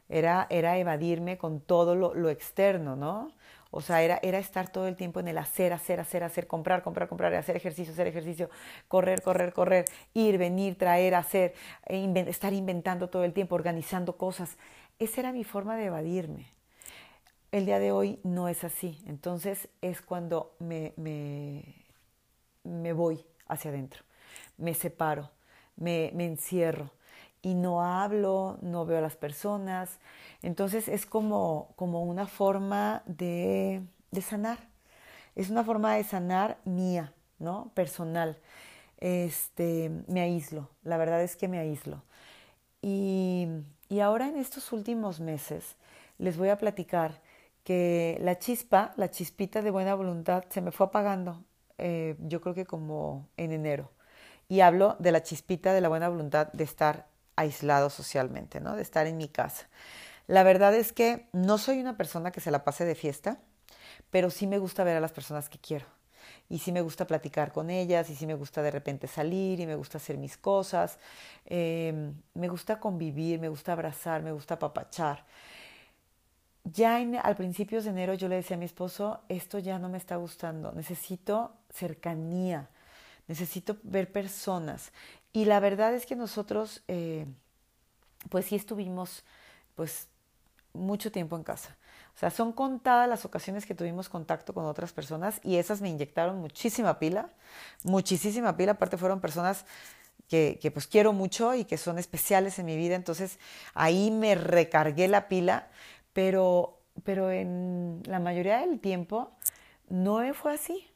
era, 0.08 0.48
era 0.50 0.78
evadirme 0.78 1.38
con 1.38 1.60
todo 1.60 1.94
lo, 1.94 2.12
lo 2.12 2.28
externo, 2.28 2.96
¿no? 2.96 3.30
O 3.76 3.80
sea, 3.82 4.02
era, 4.02 4.18
era 4.22 4.38
estar 4.38 4.70
todo 4.70 4.88
el 4.88 4.96
tiempo 4.96 5.20
en 5.20 5.28
el 5.28 5.38
hacer, 5.38 5.72
hacer, 5.72 6.00
hacer, 6.00 6.24
hacer, 6.24 6.46
comprar, 6.46 6.82
comprar, 6.82 7.08
comprar, 7.08 7.34
hacer 7.34 7.56
ejercicio, 7.56 7.92
hacer 7.92 8.06
ejercicio, 8.06 8.50
correr, 8.88 9.22
correr, 9.22 9.52
correr, 9.52 9.84
ir, 10.14 10.38
venir, 10.38 10.76
traer, 10.78 11.14
hacer, 11.14 11.54
e 11.86 12.04
estar 12.28 12.52
inventando 12.52 13.08
todo 13.08 13.24
el 13.24 13.32
tiempo, 13.32 13.54
organizando 13.54 14.16
cosas. 14.16 14.56
Esa 14.98 15.20
era 15.20 15.32
mi 15.32 15.44
forma 15.44 15.76
de 15.76 15.86
evadirme. 15.86 16.46
El 17.52 17.66
día 17.66 17.78
de 17.78 17.92
hoy 17.92 18.18
no 18.24 18.48
es 18.48 18.64
así. 18.64 19.02
Entonces 19.06 19.68
es 19.82 20.02
cuando 20.02 20.54
me, 20.58 20.92
me, 20.96 21.64
me 22.64 22.92
voy 22.92 23.24
hacia 23.48 23.70
adentro, 23.70 24.02
me 24.58 24.74
separo, 24.74 25.30
me, 25.76 26.10
me 26.14 26.26
encierro 26.26 26.90
y 27.46 27.54
no 27.54 27.80
hablo, 27.80 28.58
no 28.60 28.86
veo 28.86 28.98
a 28.98 29.00
las 29.00 29.14
personas, 29.14 30.00
entonces 30.42 30.88
es 30.88 31.06
como, 31.06 31.72
como 31.76 32.02
una 32.02 32.26
forma 32.26 33.04
de, 33.06 33.82
de, 34.10 34.20
sanar. 34.20 34.58
Es 35.36 35.48
una 35.48 35.62
forma 35.62 35.94
de 35.94 36.02
sanar 36.02 36.58
mía, 36.64 37.12
¿no? 37.38 37.70
Personal. 37.72 38.36
Este, 38.98 39.92
me 40.08 40.22
aíslo, 40.22 40.70
la 40.82 40.96
verdad 40.96 41.22
es 41.22 41.36
que 41.36 41.46
me 41.46 41.60
aíslo. 41.60 42.02
Y, 42.82 43.46
y 43.88 44.00
ahora 44.00 44.26
en 44.26 44.38
estos 44.38 44.72
últimos 44.72 45.20
meses 45.20 45.76
les 46.18 46.36
voy 46.36 46.48
a 46.48 46.58
platicar 46.58 47.20
que 47.62 48.18
la 48.22 48.40
chispa, 48.40 48.92
la 48.96 49.08
chispita 49.12 49.62
de 49.62 49.70
buena 49.70 49.94
voluntad 49.94 50.42
se 50.48 50.60
me 50.60 50.72
fue 50.72 50.86
apagando, 50.86 51.44
eh, 51.78 52.16
yo 52.18 52.40
creo 52.40 52.54
que 52.56 52.66
como 52.66 53.28
en 53.36 53.52
enero. 53.52 53.92
Y 54.48 54.60
hablo 54.62 54.96
de 54.98 55.12
la 55.12 55.22
chispita 55.22 55.72
de 55.72 55.80
la 55.80 55.88
buena 55.88 56.08
voluntad 56.08 56.52
de 56.52 56.64
estar 56.64 57.06
aislado 57.36 57.90
socialmente, 57.90 58.60
¿no? 58.60 58.76
De 58.76 58.82
estar 58.82 59.06
en 59.06 59.16
mi 59.16 59.28
casa. 59.28 59.68
La 60.26 60.42
verdad 60.42 60.74
es 60.74 60.92
que 60.92 61.28
no 61.32 61.58
soy 61.58 61.80
una 61.80 61.96
persona 61.96 62.32
que 62.32 62.40
se 62.40 62.50
la 62.50 62.64
pase 62.64 62.84
de 62.84 62.94
fiesta, 62.94 63.38
pero 64.10 64.30
sí 64.30 64.46
me 64.46 64.58
gusta 64.58 64.84
ver 64.84 64.96
a 64.96 65.00
las 65.00 65.12
personas 65.12 65.48
que 65.48 65.58
quiero. 65.58 65.86
Y 66.48 66.58
sí 66.58 66.72
me 66.72 66.80
gusta 66.80 67.06
platicar 67.06 67.52
con 67.52 67.70
ellas, 67.70 68.10
y 68.10 68.16
sí 68.16 68.26
me 68.26 68.34
gusta 68.34 68.62
de 68.62 68.70
repente 68.70 69.06
salir, 69.06 69.60
y 69.60 69.66
me 69.66 69.76
gusta 69.76 69.98
hacer 69.98 70.16
mis 70.18 70.36
cosas. 70.36 70.98
Em, 71.44 72.14
me 72.34 72.48
gusta 72.48 72.80
convivir, 72.80 73.38
me 73.40 73.48
gusta 73.48 73.72
abrazar, 73.72 74.22
me 74.22 74.32
gusta 74.32 74.54
apapachar. 74.54 75.24
Ya 76.64 76.96
al 76.96 77.36
principios 77.36 77.84
de 77.84 77.90
enero 77.90 78.14
yo 78.14 78.28
le 78.28 78.36
decía 78.36 78.56
a 78.56 78.58
mi 78.58 78.64
esposo, 78.64 79.20
esto 79.28 79.58
ya 79.60 79.78
no 79.78 79.88
me 79.88 79.98
está 79.98 80.16
gustando, 80.16 80.72
necesito 80.72 81.52
cercanía, 81.70 82.68
necesito 83.28 83.76
ver 83.84 84.10
personas. 84.10 84.90
Y 85.36 85.44
la 85.44 85.60
verdad 85.60 85.92
es 85.92 86.06
que 86.06 86.16
nosotros, 86.16 86.82
eh, 86.88 87.26
pues 88.30 88.46
sí 88.46 88.56
estuvimos, 88.56 89.22
pues 89.74 90.08
mucho 90.72 91.12
tiempo 91.12 91.36
en 91.36 91.42
casa. 91.42 91.76
O 92.14 92.18
sea, 92.18 92.30
son 92.30 92.52
contadas 92.52 93.06
las 93.06 93.26
ocasiones 93.26 93.66
que 93.66 93.74
tuvimos 93.74 94.08
contacto 94.08 94.54
con 94.54 94.64
otras 94.64 94.94
personas 94.94 95.38
y 95.44 95.56
esas 95.56 95.82
me 95.82 95.90
inyectaron 95.90 96.38
muchísima 96.38 96.98
pila, 96.98 97.28
muchísima 97.84 98.56
pila. 98.56 98.72
Aparte 98.72 98.96
fueron 98.96 99.20
personas 99.20 99.66
que, 100.26 100.58
que, 100.58 100.70
pues 100.70 100.86
quiero 100.86 101.12
mucho 101.12 101.54
y 101.54 101.66
que 101.66 101.76
son 101.76 101.98
especiales 101.98 102.58
en 102.58 102.64
mi 102.64 102.78
vida. 102.78 102.94
Entonces 102.94 103.38
ahí 103.74 104.10
me 104.10 104.36
recargué 104.36 105.06
la 105.06 105.28
pila, 105.28 105.68
pero, 106.14 106.80
pero 107.04 107.30
en 107.30 108.02
la 108.06 108.20
mayoría 108.20 108.60
del 108.60 108.80
tiempo 108.80 109.32
no 109.90 110.22
fue 110.32 110.54
así. 110.54 110.88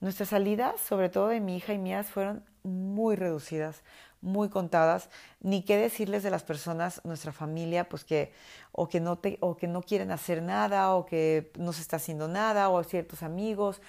Nuestras 0.00 0.30
salidas, 0.30 0.80
sobre 0.80 1.08
todo 1.08 1.28
de 1.28 1.40
mi 1.40 1.56
hija 1.56 1.72
y 1.72 1.78
mías, 1.78 2.08
fueron 2.08 2.44
muy 2.62 3.16
reducidas 3.16 3.82
muy 4.26 4.48
contadas, 4.48 5.08
ni 5.40 5.62
qué 5.62 5.76
decirles 5.76 6.22
de 6.22 6.30
las 6.30 6.42
personas, 6.42 7.00
nuestra 7.04 7.32
familia, 7.32 7.88
pues 7.88 8.04
que 8.04 8.32
o 8.72 8.88
que 8.88 9.00
no 9.00 9.16
te, 9.16 9.38
o 9.40 9.56
que 9.56 9.68
no 9.68 9.82
quieren 9.82 10.10
hacer 10.10 10.42
nada, 10.42 10.94
o 10.94 11.06
que 11.06 11.52
no 11.58 11.72
se 11.72 11.80
está 11.80 11.96
haciendo 11.96 12.28
nada, 12.28 12.68
o 12.68 12.82
ciertos 12.82 13.22
amigos. 13.22 13.80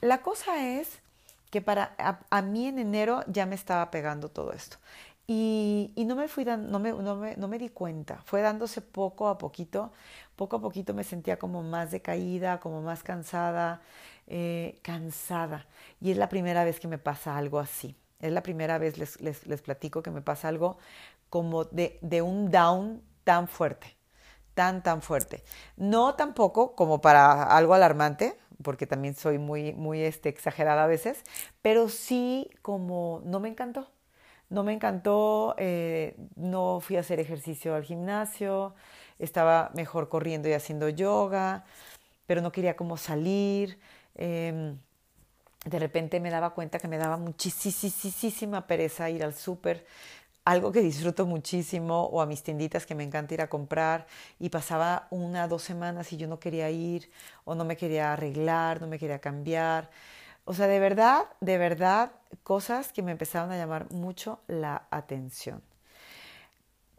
La 0.00 0.22
cosa 0.22 0.66
es 0.66 1.00
que 1.50 1.62
para 1.62 1.94
a, 1.98 2.42
mí 2.42 2.66
en 2.66 2.78
enero 2.78 3.22
ya 3.28 3.46
me 3.46 3.54
estaba 3.54 3.90
pegando 3.90 4.28
todo 4.28 4.52
esto. 4.52 4.76
Y, 5.28 5.92
y 5.96 6.04
no 6.04 6.14
me 6.14 6.28
fui 6.28 6.44
dando, 6.44 6.68
no 6.70 6.78
me, 6.78 6.92
no, 6.92 7.16
me, 7.16 7.36
no 7.36 7.48
me 7.48 7.58
di 7.58 7.68
cuenta, 7.68 8.22
fue 8.24 8.42
dándose 8.42 8.80
poco 8.80 9.28
a 9.28 9.38
poquito, 9.38 9.92
poco 10.36 10.56
a 10.56 10.60
poquito 10.60 10.94
me 10.94 11.02
sentía 11.02 11.36
como 11.38 11.62
más 11.62 11.90
decaída, 11.90 12.60
como 12.60 12.80
más 12.80 13.02
cansada, 13.02 13.80
eh, 14.26 14.78
cansada. 14.82 15.66
Y 16.00 16.10
es 16.10 16.16
la 16.16 16.28
primera 16.28 16.64
vez 16.64 16.80
que 16.80 16.88
me 16.88 16.98
pasa 16.98 17.36
algo 17.36 17.58
así. 17.58 17.96
Es 18.20 18.32
la 18.32 18.42
primera 18.42 18.78
vez, 18.78 18.98
les, 18.98 19.20
les, 19.20 19.46
les 19.46 19.62
platico, 19.62 20.02
que 20.02 20.10
me 20.10 20.22
pasa 20.22 20.48
algo 20.48 20.78
como 21.30 21.64
de, 21.64 21.98
de, 22.02 22.22
un 22.22 22.50
down 22.50 23.02
tan 23.24 23.48
fuerte, 23.48 23.96
tan, 24.54 24.82
tan 24.82 25.02
fuerte. 25.02 25.44
No 25.76 26.14
tampoco 26.14 26.74
como 26.74 27.00
para 27.00 27.42
algo 27.42 27.74
alarmante, 27.74 28.38
porque 28.62 28.86
también 28.86 29.14
soy 29.14 29.38
muy, 29.38 29.72
muy 29.74 30.02
este, 30.02 30.28
exagerada 30.28 30.84
a 30.84 30.86
veces, 30.86 31.22
pero 31.62 31.88
sí 31.88 32.50
como 32.62 33.22
no 33.24 33.40
me 33.40 33.48
encantó. 33.48 33.90
No 34.48 34.62
me 34.62 34.72
encantó, 34.72 35.56
eh, 35.58 36.16
no 36.36 36.80
fui 36.80 36.96
a 36.96 37.00
hacer 37.00 37.18
ejercicio 37.18 37.74
al 37.74 37.82
gimnasio, 37.82 38.74
estaba 39.18 39.70
mejor 39.74 40.08
corriendo 40.08 40.48
y 40.48 40.52
haciendo 40.52 40.88
yoga, 40.88 41.64
pero 42.26 42.40
no 42.42 42.52
quería 42.52 42.76
como 42.76 42.96
salir. 42.96 43.78
Eh, 44.16 44.74
de 45.64 45.78
repente 45.78 46.20
me 46.20 46.30
daba 46.30 46.50
cuenta 46.50 46.78
que 46.78 46.88
me 46.88 46.96
daba 46.96 47.16
muchísima 47.16 48.66
pereza 48.66 49.10
ir 49.10 49.24
al 49.24 49.34
súper, 49.34 49.84
algo 50.44 50.70
que 50.70 50.80
disfruto 50.80 51.26
muchísimo, 51.26 52.04
o 52.04 52.20
a 52.20 52.26
mis 52.26 52.44
tienditas 52.44 52.86
que 52.86 52.94
me 52.94 53.02
encanta 53.02 53.34
ir 53.34 53.42
a 53.42 53.48
comprar, 53.48 54.06
y 54.38 54.48
pasaba 54.48 55.08
una, 55.10 55.48
dos 55.48 55.62
semanas 55.62 56.12
y 56.12 56.16
yo 56.18 56.28
no 56.28 56.38
quería 56.38 56.70
ir, 56.70 57.10
o 57.44 57.56
no 57.56 57.64
me 57.64 57.76
quería 57.76 58.12
arreglar, 58.12 58.80
no 58.80 58.86
me 58.86 58.98
quería 58.98 59.18
cambiar. 59.18 59.90
O 60.44 60.54
sea, 60.54 60.68
de 60.68 60.78
verdad, 60.78 61.26
de 61.40 61.58
verdad, 61.58 62.12
cosas 62.44 62.92
que 62.92 63.02
me 63.02 63.10
empezaron 63.10 63.50
a 63.50 63.56
llamar 63.56 63.90
mucho 63.90 64.38
la 64.46 64.86
atención. 64.90 65.62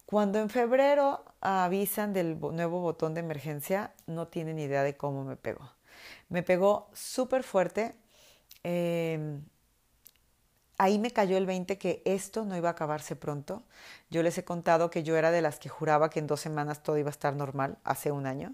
Cuando 0.06 0.39
en 0.39 0.49
febrero 0.49 1.23
avisan 1.39 2.12
del 2.12 2.38
nuevo 2.38 2.82
botón 2.82 3.13
de 3.13 3.21
emergencia, 3.21 3.93
no 4.08 4.27
tienen 4.27 4.60
idea 4.60 4.84
de 4.84 4.97
cómo 4.97 5.23
me 5.23 5.38
pegó. 5.38 5.77
Me 6.30 6.44
pegó 6.44 6.90
súper 6.94 7.44
fuerte, 7.44 7.96
Em, 8.63 9.42
ahí 10.78 11.00
me 11.00 11.12
cayó 11.12 11.38
el 11.38 11.46
20 11.46 11.78
que 11.78 12.02
esto 12.06 12.46
no 12.46 12.56
iba 12.58 12.70
a 12.70 12.72
acabarse 12.74 13.16
pronto. 13.16 13.63
Yo 14.10 14.24
les 14.24 14.38
he 14.38 14.44
contado 14.44 14.90
que 14.90 15.04
yo 15.04 15.16
era 15.18 15.32
de 15.32 15.42
las 15.42 15.60
que 15.60 15.70
juraba 15.70 16.10
que 16.10 16.20
en 16.20 16.28
dos 16.28 16.42
semanas 16.42 16.84
todo 16.84 16.98
iba 16.98 17.10
a 17.10 17.12
estar 17.12 17.36
normal, 17.36 17.78
hace 17.84 18.12
un 18.12 18.26
año. 18.28 18.54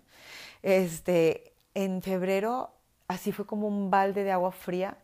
Este, 0.64 1.54
en 1.76 2.02
febrero, 2.02 2.72
así 3.08 3.32
fue 3.32 3.46
como 3.46 3.68
un 3.68 3.92
balde 3.92 4.24
de 4.24 4.32
agua 4.32 4.52
fría 4.52 4.98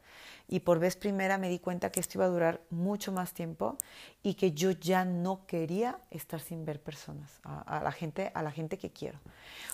y 0.51 0.61
por 0.61 0.79
vez 0.79 0.95
primera 0.95 1.37
me 1.37 1.47
di 1.47 1.59
cuenta 1.59 1.91
que 1.91 1.99
esto 1.99 2.17
iba 2.17 2.25
a 2.25 2.29
durar 2.29 2.59
mucho 2.71 3.11
más 3.11 3.33
tiempo 3.33 3.77
y 4.23 4.33
que 4.33 4.51
yo 4.51 4.71
ya 4.71 5.05
no 5.05 5.45
quería 5.45 5.99
estar 6.09 6.39
sin 6.39 6.65
ver 6.65 6.81
personas, 6.81 7.39
a, 7.43 7.81
la, 7.83 7.91
gente, 7.91 8.31
a 8.33 8.41
la 8.41 8.51
gente 8.51 8.79
que 8.79 8.89
quiero. 8.89 9.19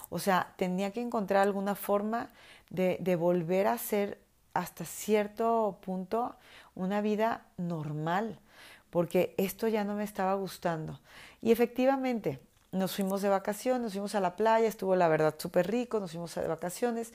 O 0.10 0.20
sea, 0.20 0.54
tenía 0.58 0.92
que 0.92 1.00
encontrar 1.00 1.44
alguna 1.44 1.76
forma 1.76 2.30
de, 2.70 3.16
volver 3.16 3.68
a 3.68 3.78
ser 3.78 4.20
hasta 4.54 4.84
cierto 4.84 5.78
punto 5.82 6.36
una 6.76 7.00
vida 7.00 7.46
normal, 7.56 8.38
porque 8.90 9.34
esto 9.38 9.70
ya 9.70 9.86
no 9.86 9.96
me 9.96 10.04
estaba 10.04 10.34
gustando. 10.34 11.00
Y 11.42 11.54
efectivamente, 11.54 12.42
nos 12.74 12.94
fuimos 12.94 13.22
de 13.22 13.30
vacaciones, 13.30 13.82
nos 13.82 13.94
fuimos 13.94 14.14
a 14.14 14.20
la 14.20 14.36
playa, 14.36 14.68
estuvo 14.68 14.94
la 14.98 15.08
verdad 15.08 15.36
súper 15.38 15.72
rico, 15.72 16.02
nos 16.02 16.12
fuimos 16.12 16.36
de 16.36 16.48
vacaciones 16.50 17.14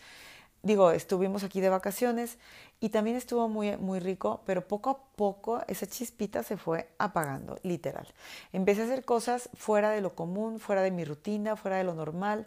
digo, 0.62 0.90
estuvimos 0.90 1.44
aquí 1.44 1.60
de 1.60 1.68
vacaciones 1.68 2.38
y 2.80 2.90
también 2.90 3.16
estuvo 3.16 3.48
muy, 3.48 3.76
muy 3.76 4.00
rico, 4.00 4.42
pero 4.46 4.66
poco 4.66 4.90
a 4.90 4.98
poco 5.16 5.62
esa 5.68 5.86
chispita 5.86 6.42
se 6.42 6.56
fue 6.56 6.88
apagando, 6.98 7.58
literal. 7.62 8.06
Empecé 8.52 8.82
a 8.82 8.84
hacer 8.84 9.04
cosas 9.04 9.50
fuera 9.54 9.90
de 9.90 10.00
lo 10.00 10.14
común, 10.14 10.60
fuera 10.60 10.82
de 10.82 10.90
mi 10.90 11.04
rutina, 11.04 11.56
fuera 11.56 11.76
de 11.76 11.84
lo 11.84 11.94
normal, 11.94 12.46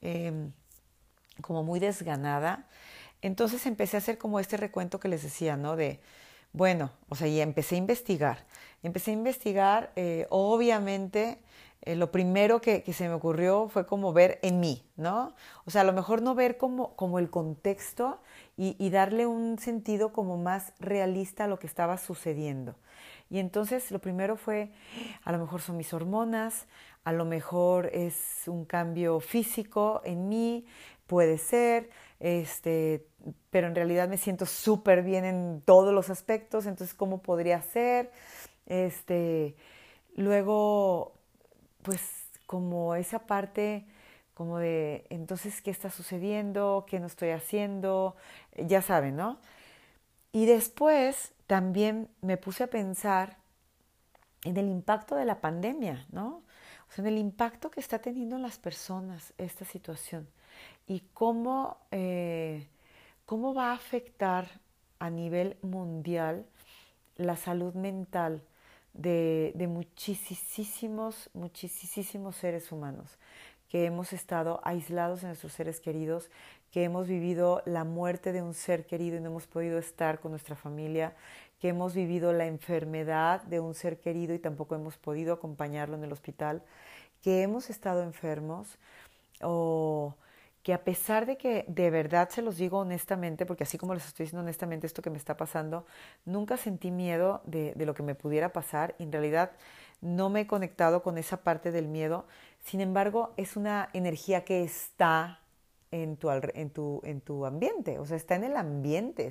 em, 0.00 0.52
como 1.40 1.62
muy 1.62 1.80
desganada. 1.80 2.66
Entonces 3.22 3.66
empecé 3.66 3.96
a 3.96 3.98
hacer 3.98 4.18
como 4.18 4.40
este 4.40 4.56
recuento 4.56 5.00
que 5.00 5.08
les 5.08 5.22
decía, 5.22 5.56
¿no? 5.56 5.76
De, 5.76 6.00
bueno, 6.52 6.90
o 7.08 7.14
sea, 7.14 7.28
y 7.28 7.40
empecé 7.40 7.76
a 7.76 7.78
investigar. 7.78 8.44
Empecé 8.82 9.12
a 9.12 9.14
investigar, 9.14 9.92
eh, 9.96 10.26
obviamente, 10.30 11.38
eh, 11.84 11.96
lo 11.96 12.12
primero 12.12 12.60
que, 12.60 12.84
se 12.92 13.08
me 13.08 13.14
ocurrió 13.14 13.68
fue 13.68 13.86
como 13.86 14.12
ver 14.12 14.38
en 14.42 14.60
mí, 14.60 14.84
¿no? 14.96 15.34
O 15.64 15.70
sea, 15.70 15.80
a 15.80 15.84
lo 15.84 15.92
mejor 15.92 16.22
no 16.22 16.36
ver 16.36 16.56
como, 16.56 16.94
como 16.94 17.18
el 17.18 17.28
contexto 17.28 18.20
y, 18.56 18.90
darle 18.90 19.26
un 19.26 19.58
sentido 19.58 20.12
como 20.12 20.36
más 20.36 20.74
realista 20.78 21.44
a 21.44 21.48
lo 21.48 21.58
que 21.58 21.66
estaba 21.66 21.98
sucediendo. 21.98 22.76
Y 23.30 23.40
entonces 23.40 23.90
lo 23.90 23.98
primero 23.98 24.36
fue, 24.36 24.70
a 25.24 25.32
lo 25.32 25.38
mejor 25.38 25.60
son 25.60 25.76
mis 25.76 25.92
hormonas, 25.92 26.66
a 27.02 27.12
lo 27.12 27.24
mejor 27.24 27.86
es 27.92 28.42
un 28.46 28.64
cambio 28.64 29.18
físico 29.18 30.02
en 30.04 30.28
mí, 30.28 30.66
puede 31.08 31.36
ser, 31.36 31.90
este, 32.20 33.06
pero 33.50 33.66
en 33.66 33.74
realidad 33.74 34.08
me 34.08 34.18
siento 34.18 34.46
súper 34.46 35.02
bien 35.02 35.24
en 35.24 35.62
todos 35.64 35.92
los 35.92 36.10
aspectos, 36.10 36.66
entonces, 36.66 36.94
¿cómo 36.94 37.22
podría 37.22 37.60
ser? 37.62 38.12
Este, 38.66 39.56
luego 40.14 41.14
pues 41.82 42.26
como 42.46 42.94
esa 42.94 43.26
parte 43.26 43.86
como 44.34 44.58
de, 44.58 45.06
entonces, 45.10 45.60
¿qué 45.60 45.70
está 45.70 45.90
sucediendo? 45.90 46.86
¿Qué 46.88 46.98
no 47.00 47.06
estoy 47.06 47.30
haciendo? 47.30 48.16
Ya 48.56 48.80
saben, 48.80 49.14
¿no? 49.14 49.38
Y 50.32 50.46
después 50.46 51.32
también 51.46 52.08
me 52.22 52.38
puse 52.38 52.64
a 52.64 52.66
pensar 52.68 53.36
en 54.44 54.56
el 54.56 54.68
impacto 54.68 55.14
de 55.16 55.26
la 55.26 55.40
pandemia, 55.40 56.06
¿no? 56.10 56.42
O 56.88 56.92
sea, 56.92 57.02
en 57.02 57.08
el 57.08 57.18
impacto 57.18 57.70
que 57.70 57.80
está 57.80 57.98
teniendo 58.00 58.36
en 58.36 58.42
las 58.42 58.58
personas 58.58 59.34
esta 59.38 59.64
situación 59.64 60.28
y 60.86 61.00
cómo, 61.12 61.76
eh, 61.90 62.68
cómo 63.26 63.54
va 63.54 63.70
a 63.70 63.74
afectar 63.74 64.48
a 64.98 65.10
nivel 65.10 65.56
mundial 65.62 66.46
la 67.16 67.36
salud 67.36 67.74
mental 67.74 68.42
de, 68.94 69.52
de 69.54 69.66
muchísimos, 69.66 71.30
muchísimos 71.34 72.36
seres 72.36 72.72
humanos 72.72 73.18
que 73.72 73.86
hemos 73.86 74.12
estado 74.12 74.60
aislados 74.64 75.22
de 75.22 75.28
nuestros 75.28 75.54
seres 75.54 75.80
queridos, 75.80 76.30
que 76.70 76.84
hemos 76.84 77.08
vivido 77.08 77.62
la 77.64 77.84
muerte 77.84 78.30
de 78.30 78.42
un 78.42 78.52
ser 78.52 78.84
querido 78.84 79.16
y 79.16 79.20
no 79.20 79.30
hemos 79.30 79.46
podido 79.46 79.78
estar 79.78 80.20
con 80.20 80.32
nuestra 80.32 80.56
familia, 80.56 81.16
que 81.58 81.68
hemos 81.68 81.94
vivido 81.94 82.34
la 82.34 82.44
enfermedad 82.44 83.40
de 83.44 83.60
un 83.60 83.72
ser 83.72 83.98
querido 83.98 84.34
y 84.34 84.38
tampoco 84.38 84.74
hemos 84.74 84.98
podido 84.98 85.32
acompañarlo 85.32 85.96
en 85.96 86.04
el 86.04 86.12
hospital, 86.12 86.62
que 87.22 87.40
hemos 87.40 87.70
estado 87.70 88.02
enfermos 88.02 88.76
o 89.40 90.16
que 90.62 90.72
a 90.72 90.84
pesar 90.84 91.26
de 91.26 91.36
que 91.36 91.64
de 91.66 91.90
verdad 91.90 92.28
se 92.30 92.42
los 92.42 92.56
digo 92.56 92.78
honestamente, 92.78 93.46
porque 93.46 93.64
así 93.64 93.78
como 93.78 93.94
les 93.94 94.06
estoy 94.06 94.24
diciendo 94.24 94.42
honestamente 94.42 94.86
esto 94.86 95.02
que 95.02 95.10
me 95.10 95.18
está 95.18 95.36
pasando, 95.36 95.86
nunca 96.24 96.56
sentí 96.56 96.90
miedo 96.90 97.42
de, 97.44 97.74
lo 97.76 97.94
que 97.94 98.04
me 98.04 98.14
pudiera 98.14 98.52
pasar. 98.52 98.94
En 98.98 99.10
realidad 99.10 99.52
no 100.00 100.30
me 100.30 100.42
he 100.42 100.46
conectado 100.46 101.02
con 101.02 101.18
esa 101.18 101.38
parte 101.38 101.72
del 101.72 101.88
miedo. 101.88 102.26
Sin 102.60 102.80
embargo, 102.80 103.32
es 103.36 103.56
una 103.56 103.88
energía 103.92 104.44
que 104.44 104.62
está 104.62 105.40
en 105.90 106.16
tu, 106.16 106.30
en 106.30 106.70
tu, 106.70 107.00
en 107.04 107.20
tu 107.20 107.44
ambiente, 107.44 107.98
o 107.98 108.06
sea, 108.06 108.16
está 108.16 108.34
en 108.34 108.44
el 108.44 108.56
ambiente, 108.56 109.30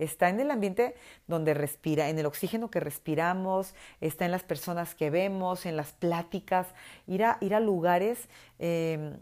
está 0.00 0.30
en 0.30 0.40
el 0.40 0.50
ambiente 0.50 0.96
donde 1.28 1.54
respira, 1.54 2.08
en 2.08 2.18
el 2.18 2.26
oxígeno 2.26 2.72
que 2.72 2.80
respiramos, 2.80 3.74
está 4.00 4.24
en 4.24 4.32
las 4.32 4.42
personas 4.42 4.96
que 4.96 5.10
vemos, 5.10 5.64
en 5.64 5.76
las 5.76 5.92
pláticas, 5.92 6.66
ir 7.06 7.22
a, 7.24 7.60
lugares 7.60 8.28
eh, 8.58 9.16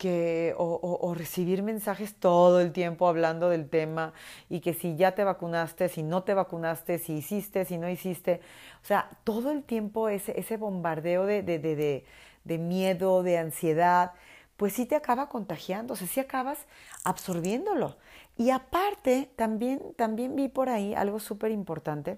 que, 0.00 0.54
o, 0.56 1.12
recibir 1.14 1.62
mensajes 1.62 2.14
todo 2.14 2.62
el 2.62 2.72
tiempo 2.72 3.06
hablando 3.06 3.50
del 3.50 3.68
tema 3.68 4.14
y 4.48 4.60
que 4.60 4.72
si 4.72 4.96
ya 4.96 5.14
te 5.14 5.24
vacunaste, 5.24 5.90
si 5.90 6.02
no 6.02 6.22
te 6.22 6.32
vacunaste, 6.32 6.98
si 6.98 7.18
hiciste, 7.18 7.66
si 7.66 7.76
no 7.76 7.86
hiciste. 7.86 8.40
O 8.82 8.86
sea, 8.86 9.10
todo 9.24 9.50
el 9.50 9.62
tiempo 9.62 10.08
ese, 10.08 10.40
ese 10.40 10.56
bombardeo 10.56 11.26
de, 11.26 11.42
de, 11.42 11.58
de, 11.58 12.06
de 12.44 12.58
miedo, 12.58 13.22
de 13.22 13.36
ansiedad, 13.36 14.12
pues 14.56 14.72
sí 14.72 14.86
te 14.86 14.96
acaba 14.96 15.28
contagiando, 15.28 15.92
o 15.92 15.96
sea, 15.98 16.06
sí 16.06 16.18
acabas 16.18 16.60
absorbiéndolo. 17.04 17.98
Y 18.38 18.48
aparte, 18.52 19.30
también, 19.36 19.82
también 19.96 20.34
vi 20.34 20.48
por 20.48 20.70
ahí 20.70 20.94
algo 20.94 21.20
súper 21.20 21.50
importante 21.50 22.16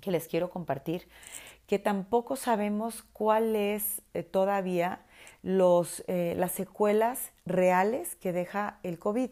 que 0.00 0.10
les 0.10 0.26
quiero 0.26 0.50
compartir, 0.50 1.08
que 1.68 1.78
tampoco 1.78 2.34
sabemos 2.34 3.04
cuál 3.12 3.54
es 3.54 4.02
eh, 4.12 4.24
todavía 4.24 5.02
eh, 5.42 6.34
las 6.36 6.52
secuelas 6.52 7.32
reales 7.46 8.16
que 8.16 8.32
deja 8.32 8.78
el 8.82 8.98
COVID. 8.98 9.30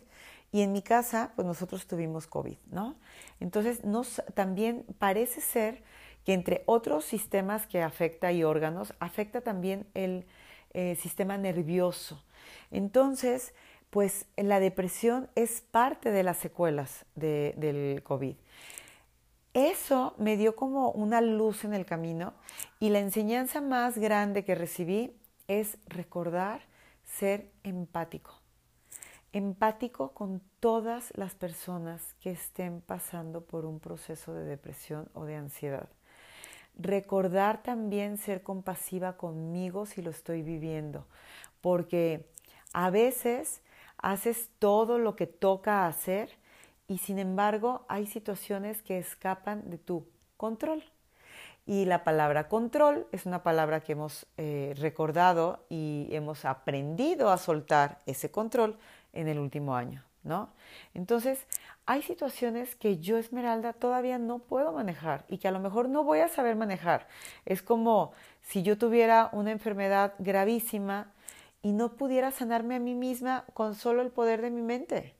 Y 0.50 0.62
en 0.62 0.72
mi 0.72 0.80
casa, 0.80 1.32
pues 1.36 1.46
nosotros 1.46 1.86
tuvimos 1.86 2.26
COVID, 2.26 2.56
¿no? 2.70 2.96
Entonces, 3.38 3.84
nos, 3.84 4.22
también 4.34 4.86
parece 4.98 5.40
ser 5.40 5.82
que 6.24 6.32
entre 6.32 6.62
otros 6.66 7.04
sistemas 7.04 7.66
que 7.66 7.82
afecta 7.82 8.32
y 8.32 8.44
órganos, 8.44 8.94
afecta 8.98 9.42
también 9.42 9.86
el 9.94 10.26
eh, 10.72 10.96
sistema 10.96 11.36
nervioso. 11.36 12.22
Entonces, 12.70 13.54
pues 13.90 14.26
la 14.36 14.60
depresión 14.60 15.28
es 15.34 15.62
parte 15.70 16.10
de 16.10 16.22
las 16.22 16.38
secuelas 16.38 17.06
del 17.14 18.02
COVID. 18.02 18.36
Eso 19.54 20.14
me 20.18 20.36
dio 20.36 20.54
como 20.54 20.90
una 20.90 21.20
luz 21.20 21.64
en 21.64 21.74
el 21.74 21.86
camino 21.86 22.34
y 22.78 22.90
la 22.90 23.00
enseñanza 23.00 23.60
más 23.60 23.96
grande 23.98 24.44
que 24.44 24.54
recibí 24.54 25.16
es 25.48 25.78
recordar 25.86 26.60
ser 27.04 27.50
empático. 27.64 28.38
Empático 29.32 30.12
con 30.12 30.40
todas 30.60 31.12
las 31.16 31.34
personas 31.34 32.14
que 32.20 32.30
estén 32.30 32.80
pasando 32.80 33.42
por 33.42 33.64
un 33.64 33.80
proceso 33.80 34.32
de 34.32 34.44
depresión 34.44 35.10
o 35.14 35.24
de 35.24 35.36
ansiedad. 35.36 35.88
Recordar 36.76 37.62
también 37.62 38.18
ser 38.18 38.42
compasiva 38.42 39.16
conmigo 39.16 39.84
si 39.84 40.00
lo 40.00 40.10
estoy 40.10 40.42
viviendo, 40.42 41.06
porque 41.60 42.30
a 42.72 42.90
veces 42.90 43.62
haces 43.96 44.50
todo 44.58 44.98
lo 44.98 45.16
que 45.16 45.26
toca 45.26 45.86
hacer 45.86 46.30
y 46.86 46.98
sin 46.98 47.18
embargo 47.18 47.84
hay 47.88 48.06
situaciones 48.06 48.82
que 48.82 48.98
escapan 48.98 49.68
de 49.68 49.78
tu 49.78 50.06
control. 50.36 50.84
Y 51.68 51.84
la 51.84 52.02
palabra 52.02 52.48
control 52.48 53.06
es 53.12 53.26
una 53.26 53.42
palabra 53.42 53.80
que 53.80 53.92
hemos 53.92 54.26
eh, 54.38 54.74
recordado 54.78 55.66
y 55.68 56.08
hemos 56.12 56.46
aprendido 56.46 57.28
a 57.28 57.36
soltar 57.36 57.98
ese 58.06 58.30
control 58.30 58.78
en 59.12 59.28
el 59.28 59.38
último 59.38 59.76
año, 59.76 60.02
¿no? 60.22 60.48
Entonces, 60.94 61.46
hay 61.84 62.00
situaciones 62.00 62.74
que 62.74 62.96
yo, 62.96 63.18
Esmeralda, 63.18 63.74
todavía 63.74 64.16
no 64.16 64.38
puedo 64.38 64.72
manejar 64.72 65.26
y 65.28 65.36
que 65.36 65.48
a 65.48 65.50
lo 65.50 65.60
mejor 65.60 65.90
no 65.90 66.04
voy 66.04 66.20
a 66.20 66.28
saber 66.28 66.56
manejar. 66.56 67.06
Es 67.44 67.60
como 67.60 68.12
si 68.40 68.62
yo 68.62 68.78
tuviera 68.78 69.28
una 69.32 69.50
enfermedad 69.50 70.14
gravísima 70.18 71.12
y 71.60 71.72
no 71.72 71.96
pudiera 71.96 72.30
sanarme 72.30 72.76
a 72.76 72.80
mí 72.80 72.94
misma 72.94 73.44
con 73.52 73.74
solo 73.74 74.00
el 74.00 74.10
poder 74.10 74.40
de 74.40 74.50
mi 74.50 74.62
mente 74.62 75.17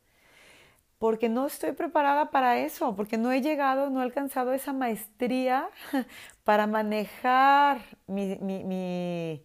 porque 0.98 1.28
no 1.28 1.46
estoy 1.46 1.72
preparada 1.72 2.30
para 2.30 2.58
eso, 2.58 2.96
porque 2.96 3.16
no 3.18 3.30
he 3.32 3.40
llegado, 3.40 3.88
no 3.90 4.00
he 4.00 4.02
alcanzado 4.04 4.52
esa 4.52 4.72
maestría 4.72 5.70
para 6.44 6.66
manejar 6.66 7.80
mi, 8.06 8.36
mi, 8.36 9.44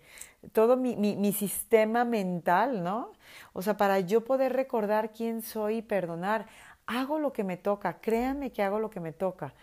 todo 0.52 0.76
mi, 0.78 0.96
mi, 0.96 1.34
sistema 1.34 2.06
mental, 2.06 2.84
¿no? 2.84 3.12
O 3.54 3.62
sea, 3.62 3.78
para 3.78 4.00
yo 4.00 4.24
poder 4.24 4.54
recordar 4.54 5.12
quién 5.12 5.42
soy 5.44 5.78
y 5.78 5.82
perdonar, 5.84 6.48
hago 6.88 7.20
lo 7.20 7.34
que 7.34 7.44
me 7.44 7.58
toca, 7.58 8.02
créanme 8.02 8.52
que 8.52 8.64
hago 8.64 8.80
lo 8.80 8.90
que 8.90 9.00
me 9.00 9.14
toca, 9.14 9.54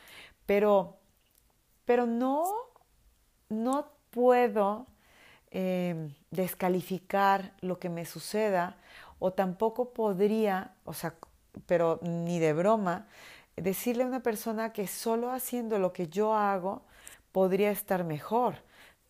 pero, 0.47 0.99
pero 1.84 2.07
no, 2.07 2.45
no 3.49 3.88
puedo 4.11 4.86
eh, 5.51 6.14
descalificar 6.30 7.53
lo 7.61 7.80
que 7.80 7.88
me 7.88 8.05
suceda 8.05 8.76
o 9.18 9.32
tampoco 9.32 9.93
podría, 9.93 10.74
o 10.84 10.95
sea, 10.95 11.14
pero 11.66 11.98
ni 12.03 12.38
de 12.38 12.53
broma, 12.53 13.07
decirle 13.57 14.05
a 14.05 14.07
una 14.07 14.20
persona 14.20 14.72
que 14.72 14.86
solo 14.86 15.30
haciendo 15.30 15.78
lo 15.78 15.92
que 15.92 16.09
yo 16.09 16.34
hago 16.34 16.82
podría 17.32 17.70
estar 17.70 18.05
mejor. 18.05 18.57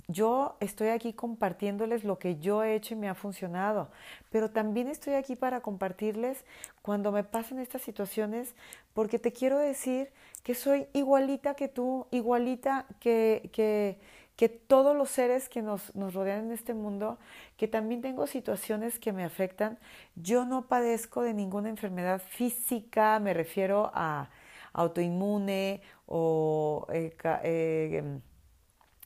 Yo 0.09 0.57
estoy 0.59 0.89
aquí 0.89 1.13
compartiéndoles 1.13 2.03
lo 2.03 2.19
que 2.19 2.37
yo 2.41 2.65
he 2.65 2.75
hecho 2.75 2.95
y 2.95 2.97
me 2.97 3.09
ha 3.09 3.15
funcionado, 3.15 3.91
pero 4.31 4.51
también 4.51 4.89
estoy 4.89 5.15
aquí 5.15 5.37
para 5.37 5.61
compartirles 5.61 6.45
cuando 6.83 7.13
me 7.13 7.23
pasan 7.23 7.61
estas 7.61 7.83
situaciones, 7.83 8.57
porque 8.93 9.21
te 9.21 9.33
quiero 9.33 9.59
decir 9.59 10.11
que 10.43 10.57
soy 10.57 10.89
igualita 10.95 11.55
que 11.55 11.69
tú, 11.69 12.09
igualita 12.11 12.87
que, 12.99 13.51
que, 13.53 13.99
que 14.37 14.49
todos 14.49 14.97
los 14.97 15.11
seres 15.11 15.49
que 15.49 15.63
nos, 15.63 15.95
nos 15.95 16.15
rodean 16.15 16.47
en 16.47 16.53
este 16.53 16.75
mundo, 16.75 17.19
que 17.57 17.69
también 17.69 18.01
tengo 18.01 18.27
situaciones 18.27 18.99
que 18.99 19.13
me 19.13 19.25
afectan. 19.25 19.79
Yo 20.17 20.47
no 20.47 20.67
padezco 20.67 21.23
de 21.23 21.35
ninguna 21.35 21.69
enfermedad 21.69 22.23
física, 22.27 23.19
me 23.21 23.35
refiero 23.35 23.91
a 23.95 24.31
autoinmune 24.73 25.83
o 26.07 26.87
eh, 26.93 27.15
eh, 27.45 28.21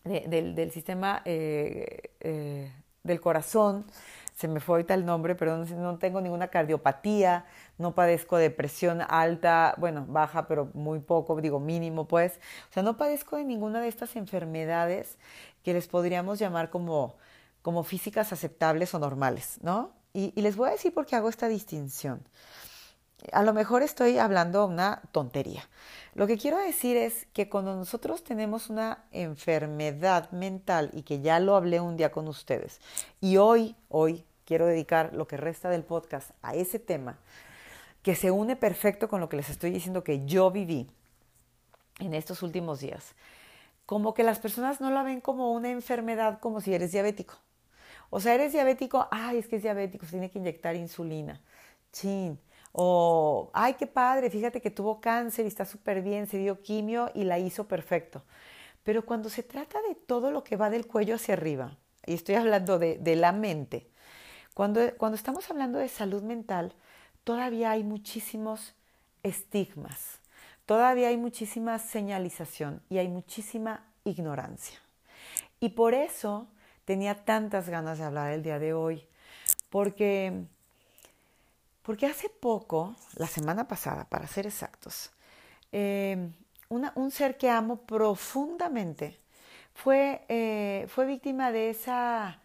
del, 0.04 0.70
sistema 0.70 1.22
eh, 1.24 2.70
del 3.02 3.20
corazón, 3.20 3.86
se 4.34 4.48
me 4.48 4.60
fue 4.60 4.74
ahorita 4.74 4.94
el 4.94 5.06
nombre, 5.06 5.34
pero 5.36 5.56
no, 5.56 5.98
tengo 5.98 6.20
ninguna 6.20 6.48
cardiopatía, 6.48 7.46
no 7.78 7.94
padezco 7.94 8.36
de 8.36 8.50
presión 8.50 9.00
alta, 9.08 9.74
bueno, 9.78 10.04
baja, 10.08 10.48
pero 10.48 10.70
muy 10.74 10.98
poco, 10.98 11.40
digo 11.40 11.60
mínimo, 11.60 12.08
pues. 12.08 12.40
O 12.70 12.72
sea, 12.72 12.82
no 12.82 12.96
padezco 12.96 13.36
de 13.36 13.44
ninguna 13.44 13.80
de 13.80 13.88
estas 13.88 14.16
enfermedades 14.16 15.18
que 15.62 15.72
les 15.72 15.86
podríamos 15.86 16.38
llamar 16.40 16.70
como, 16.70 17.14
como 17.62 17.84
físicas 17.84 18.32
aceptables 18.32 18.92
o 18.94 18.98
normales, 18.98 19.58
¿no? 19.62 19.92
Y, 20.12 20.32
y 20.34 20.42
les 20.42 20.56
voy 20.56 20.68
a 20.68 20.72
decir 20.72 20.92
por 20.92 21.06
qué 21.06 21.16
hago 21.16 21.28
esta 21.28 21.48
distinción. 21.48 22.20
A 23.32 23.42
lo 23.42 23.54
mejor 23.54 23.82
estoy 23.82 24.18
hablando 24.18 24.66
una 24.66 25.02
tontería. 25.12 25.68
Lo 26.14 26.26
que 26.26 26.38
quiero 26.38 26.58
decir 26.58 26.96
es 26.96 27.26
que 27.32 27.48
cuando 27.48 27.74
nosotros 27.74 28.22
tenemos 28.22 28.70
una 28.70 29.04
enfermedad 29.12 30.30
mental 30.30 30.90
y 30.92 31.02
que 31.02 31.20
ya 31.20 31.40
lo 31.40 31.56
hablé 31.56 31.80
un 31.80 31.96
día 31.96 32.12
con 32.12 32.28
ustedes 32.28 32.80
y 33.20 33.36
hoy, 33.36 33.74
hoy 33.88 34.24
quiero 34.44 34.66
dedicar 34.66 35.12
lo 35.14 35.26
que 35.26 35.36
resta 35.36 35.70
del 35.70 35.82
podcast 35.82 36.30
a 36.42 36.54
ese 36.54 36.78
tema 36.78 37.18
que 38.02 38.14
se 38.14 38.30
une 38.30 38.54
perfecto 38.54 39.08
con 39.08 39.20
lo 39.20 39.28
que 39.28 39.38
les 39.38 39.48
estoy 39.48 39.70
diciendo 39.70 40.04
que 40.04 40.26
yo 40.26 40.50
viví 40.50 40.88
en 42.00 42.12
estos 42.12 42.42
últimos 42.42 42.80
días. 42.80 43.14
Como 43.86 44.12
que 44.12 44.22
las 44.22 44.38
personas 44.38 44.80
no 44.80 44.90
la 44.90 45.02
ven 45.02 45.20
como 45.20 45.52
una 45.52 45.70
enfermedad 45.70 46.38
como 46.38 46.60
si 46.60 46.74
eres 46.74 46.92
diabético. 46.92 47.34
O 48.10 48.20
sea, 48.20 48.34
eres 48.34 48.52
diabético, 48.52 49.08
ay, 49.10 49.38
es 49.38 49.48
que 49.48 49.56
es 49.56 49.62
diabético, 49.62 50.04
se 50.04 50.12
tiene 50.12 50.30
que 50.30 50.38
inyectar 50.38 50.76
insulina. 50.76 51.40
Chin 51.92 52.38
o, 52.76 53.50
ay, 53.52 53.74
qué 53.74 53.86
padre, 53.86 54.30
fíjate 54.30 54.60
que 54.60 54.68
tuvo 54.68 55.00
cáncer 55.00 55.44
y 55.44 55.48
está 55.48 55.64
súper 55.64 56.02
bien, 56.02 56.26
se 56.26 56.38
dio 56.38 56.60
quimio 56.60 57.08
y 57.14 57.22
la 57.22 57.38
hizo 57.38 57.68
perfecto. 57.68 58.24
Pero 58.82 59.06
cuando 59.06 59.30
se 59.30 59.44
trata 59.44 59.78
de 59.88 59.94
todo 59.94 60.32
lo 60.32 60.42
que 60.42 60.56
va 60.56 60.70
del 60.70 60.88
cuello 60.88 61.14
hacia 61.14 61.34
arriba, 61.34 61.76
y 62.04 62.14
estoy 62.14 62.34
hablando 62.34 62.80
de, 62.80 62.98
de 62.98 63.14
la 63.14 63.30
mente, 63.30 63.88
cuando, 64.54 64.80
cuando 64.96 65.14
estamos 65.14 65.48
hablando 65.52 65.78
de 65.78 65.88
salud 65.88 66.24
mental, 66.24 66.74
todavía 67.22 67.70
hay 67.70 67.84
muchísimos 67.84 68.74
estigmas, 69.22 70.18
todavía 70.66 71.08
hay 71.08 71.16
muchísima 71.16 71.78
señalización 71.78 72.82
y 72.90 72.98
hay 72.98 73.06
muchísima 73.06 73.86
ignorancia. 74.02 74.80
Y 75.60 75.68
por 75.68 75.94
eso 75.94 76.48
tenía 76.84 77.24
tantas 77.24 77.68
ganas 77.68 77.98
de 77.98 78.04
hablar 78.04 78.32
el 78.32 78.42
día 78.42 78.58
de 78.58 78.74
hoy, 78.74 79.06
porque 79.70 80.48
porque 81.84 82.06
hace 82.06 82.30
poco, 82.30 82.96
la 83.16 83.26
semana 83.26 83.68
pasada, 83.68 84.08
para 84.08 84.26
ser 84.26 84.46
exactos, 84.46 85.10
eh, 85.70 86.30
un 86.70 87.10
ser 87.10 87.36
que 87.36 87.50
amo 87.50 87.82
profundamente 87.82 89.20
fue, 89.74 90.24
eh, 90.28 90.86
fue 90.88 91.04
víctima 91.04 91.52
de 91.52 91.68
esa, 91.68 92.40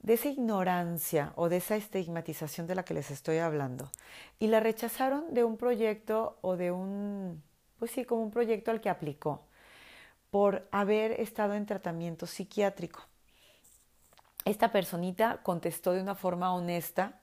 de 0.00 0.14
esa 0.14 0.28
ignorancia 0.28 1.32
o 1.36 1.48
de 1.48 1.58
esa 1.58 1.76
estigmatización 1.76 2.66
de 2.66 2.74
la 2.74 2.84
que 2.84 2.94
les 2.94 3.10
estoy 3.10 3.38
hablando. 3.38 3.88
Y 4.40 4.48
la 4.48 4.58
rechazaron 4.58 5.32
de 5.32 5.44
un 5.44 5.56
proyecto 5.56 6.38
o 6.40 6.56
de 6.56 6.72
un, 6.72 7.40
pues 7.78 7.92
sí, 7.92 8.04
como 8.04 8.22
un 8.22 8.32
proyecto 8.32 8.72
al 8.72 8.80
que 8.80 8.90
aplicó 8.90 9.46
por 10.30 10.66
haber 10.72 11.20
estado 11.20 11.54
en 11.54 11.66
tratamiento 11.66 12.26
psiquiátrico. 12.26 13.00
Esta 14.44 14.72
personita 14.72 15.40
contestó 15.44 15.92
de 15.92 16.02
una 16.02 16.16
forma 16.16 16.52
honesta 16.52 17.20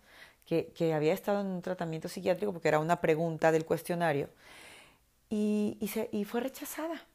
que, 0.50 0.94
había 0.94 1.14
estado 1.14 1.42
en 1.42 1.48
un 1.48 1.62
tratamiento 1.62 2.10
psiquiátrico 2.10 2.52
porque 2.52 2.70
era 2.70 2.80
una 2.80 3.02
pregunta 3.02 3.52
del 3.52 3.66
cuestionario 3.66 4.30
y, 5.30 5.78
y 6.12 6.26
fue 6.26 6.42
rechazada. 6.42 7.06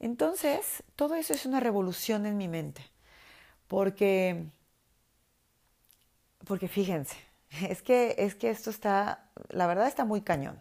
Entonces, 0.00 0.82
todo 0.96 1.14
eso 1.14 1.32
es 1.32 1.46
una 1.46 1.60
revolución 1.60 2.26
en 2.26 2.36
mi 2.36 2.48
mente, 2.48 2.84
porque, 3.68 4.46
porque 6.44 6.66
fíjense, 6.66 7.16
es 7.68 7.82
que, 7.82 8.16
es 8.18 8.34
que 8.34 8.50
esto 8.50 8.70
está, 8.70 9.30
la 9.50 9.68
verdad 9.68 9.86
está 9.86 10.04
muy 10.04 10.22
cañón. 10.22 10.60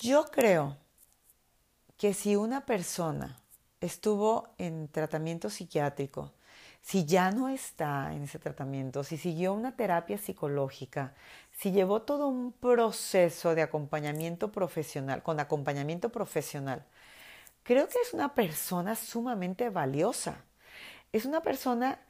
Yo 0.00 0.26
creo 0.26 0.76
que 1.96 2.14
si 2.14 2.36
una 2.36 2.64
persona 2.64 3.40
estuvo 3.80 4.54
en 4.58 4.86
tratamiento 4.88 5.50
psiquiátrico 5.50 6.32
si 6.82 7.06
ya 7.06 7.30
no 7.30 7.48
está 7.48 8.12
en 8.12 8.24
ese 8.24 8.38
tratamiento, 8.38 9.04
si 9.04 9.16
siguió 9.16 9.54
una 9.54 9.76
terapia 9.76 10.18
psicológica, 10.18 11.14
si 11.52 11.70
llevó 11.70 12.02
todo 12.02 12.26
un 12.26 12.52
proceso 12.52 13.54
de 13.54 13.62
acompañamiento 13.62 14.50
profesional, 14.50 15.22
con 15.22 15.38
acompañamiento 15.38 16.10
profesional, 16.10 16.84
creo 17.62 17.88
que 17.88 17.98
es 18.02 18.12
una 18.12 18.34
persona 18.34 18.96
sumamente 18.96 19.70
valiosa. 19.70 20.44
Es 21.12 21.24
una 21.24 21.40
persona 21.40 22.00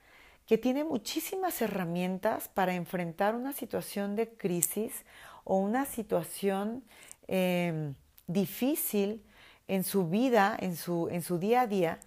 que 0.47 0.59
tiene 0.59 0.85
muchísimas 0.85 1.61
herramientas 1.61 2.49
para 2.49 2.75
enfrentar 2.75 3.35
una 3.35 3.53
situación 3.53 4.17
de 4.17 4.31
crisis 4.31 5.05
o 5.45 5.59
una 5.59 5.85
situación 5.85 6.83
em, 7.29 7.95
difícil 8.27 9.23
en 9.69 9.85
su 9.85 10.09
vida, 10.09 10.57
en 10.59 10.77
su, 10.77 11.09
en 11.11 11.23
su 11.23 11.39
día 11.39 11.63
a 11.63 11.67
día, 11.67 12.01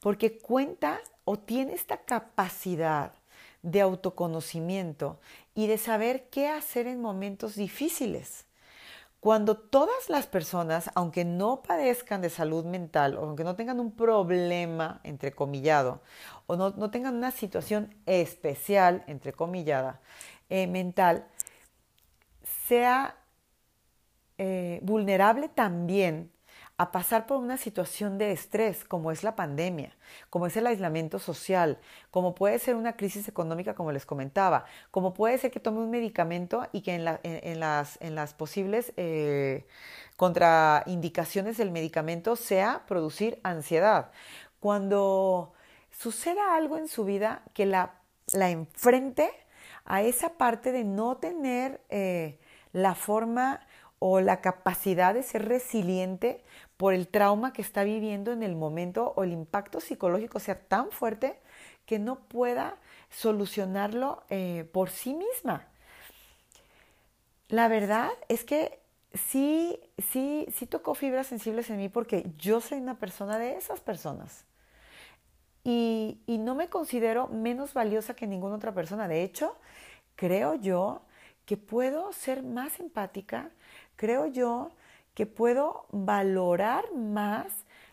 porque 0.00 0.38
cuenta 0.38 1.00
o 1.24 1.38
tiene 1.38 1.74
esta 1.74 1.98
capacidad 1.98 3.12
de 3.62 3.80
autoconocimiento 3.80 5.20
y 5.54 5.66
de 5.66 5.78
saber 5.78 6.28
qué 6.30 6.48
hacer 6.48 6.86
en 6.86 7.00
momentos 7.00 7.54
difíciles. 7.54 8.46
Cuando 9.20 9.56
todas 9.56 10.10
las 10.10 10.26
personas, 10.26 10.90
aunque 10.96 11.24
no 11.24 11.62
padezcan 11.62 12.22
de 12.22 12.28
salud 12.28 12.64
mental 12.64 13.16
o 13.16 13.22
aunque 13.22 13.44
no 13.44 13.54
tengan 13.54 13.78
un 13.78 13.92
problema, 13.92 15.00
entrecomillado, 15.04 16.02
o 16.48 16.56
no, 16.56 16.70
no 16.70 16.90
tengan 16.90 17.14
una 17.14 17.30
situación 17.30 17.94
especial, 18.06 19.04
entrecomillada, 19.06 20.00
eh, 20.50 20.66
mental, 20.66 21.28
sea 22.66 23.16
eh, 24.38 24.80
vulnerable 24.82 25.48
también 25.48 26.32
a 26.78 26.90
pasar 26.90 27.26
por 27.26 27.38
una 27.38 27.56
situación 27.56 28.18
de 28.18 28.32
estrés 28.32 28.84
como 28.84 29.12
es 29.12 29.22
la 29.22 29.36
pandemia, 29.36 29.94
como 30.30 30.46
es 30.46 30.56
el 30.56 30.66
aislamiento 30.66 31.18
social, 31.18 31.78
como 32.10 32.34
puede 32.34 32.58
ser 32.58 32.74
una 32.76 32.96
crisis 32.96 33.28
económica 33.28 33.74
como 33.74 33.92
les 33.92 34.06
comentaba, 34.06 34.64
como 34.90 35.14
puede 35.14 35.38
ser 35.38 35.50
que 35.50 35.60
tome 35.60 35.78
un 35.78 35.90
medicamento 35.90 36.66
y 36.72 36.80
que 36.80 36.94
en, 36.94 37.04
las, 37.60 38.34
posibles 38.34 38.92
eh, 38.96 39.66
contraindicaciones 40.16 41.56
del 41.56 41.70
medicamento 41.70 42.36
sea 42.36 42.84
producir 42.86 43.38
ansiedad. 43.42 44.10
Cuando 44.58 45.52
suceda 45.90 46.56
algo 46.56 46.78
en 46.78 46.88
su 46.88 47.04
vida 47.04 47.42
que 47.54 47.66
la, 47.66 47.94
la 48.32 48.50
enfrente 48.50 49.30
a 49.84 50.02
esa 50.02 50.34
parte 50.34 50.72
de 50.72 50.84
no 50.84 51.16
tener 51.16 51.80
eh, 51.90 52.38
la 52.72 52.94
forma 52.94 53.60
o 54.04 54.20
la 54.20 54.40
capacidad 54.40 55.14
de 55.14 55.22
ser 55.22 55.46
resiliente 55.46 56.42
por 56.76 56.92
el 56.92 57.06
trauma 57.06 57.52
que 57.52 57.62
está 57.62 57.84
viviendo 57.84 58.32
en 58.32 58.42
el 58.42 58.56
momento 58.56 59.12
o 59.14 59.22
el 59.22 59.30
impacto 59.30 59.78
psicológico 59.78 60.40
sea 60.40 60.58
tan 60.58 60.90
fuerte 60.90 61.38
que 61.86 62.00
no 62.00 62.16
pueda 62.16 62.78
solucionarlo 63.10 64.24
eh, 64.28 64.68
por 64.72 64.90
sí 64.90 65.14
misma. 65.14 65.68
La 67.46 67.68
verdad 67.68 68.10
es 68.28 68.42
que 68.42 68.80
sí, 69.14 69.78
sí, 69.98 70.48
sí 70.52 70.66
tocó 70.66 70.96
fibras 70.96 71.28
sensibles 71.28 71.70
en 71.70 71.76
mí 71.76 71.88
porque 71.88 72.26
yo 72.36 72.60
soy 72.60 72.78
una 72.78 72.98
persona 72.98 73.38
de 73.38 73.56
esas 73.56 73.78
personas. 73.78 74.44
Y, 75.62 76.18
y 76.26 76.38
no 76.38 76.56
me 76.56 76.68
considero 76.68 77.28
menos 77.28 77.72
valiosa 77.72 78.16
que 78.16 78.26
ninguna 78.26 78.56
otra 78.56 78.74
persona. 78.74 79.06
De 79.06 79.22
hecho, 79.22 79.56
creo 80.16 80.56
yo 80.56 81.02
que 81.44 81.56
puedo 81.56 82.12
ser 82.12 82.42
más 82.42 82.80
empática, 82.80 83.50
creo 84.02 84.26
yo 84.26 84.72
que 85.14 85.26
puedo 85.26 85.86
valorar 85.92 86.92
más 86.92 87.46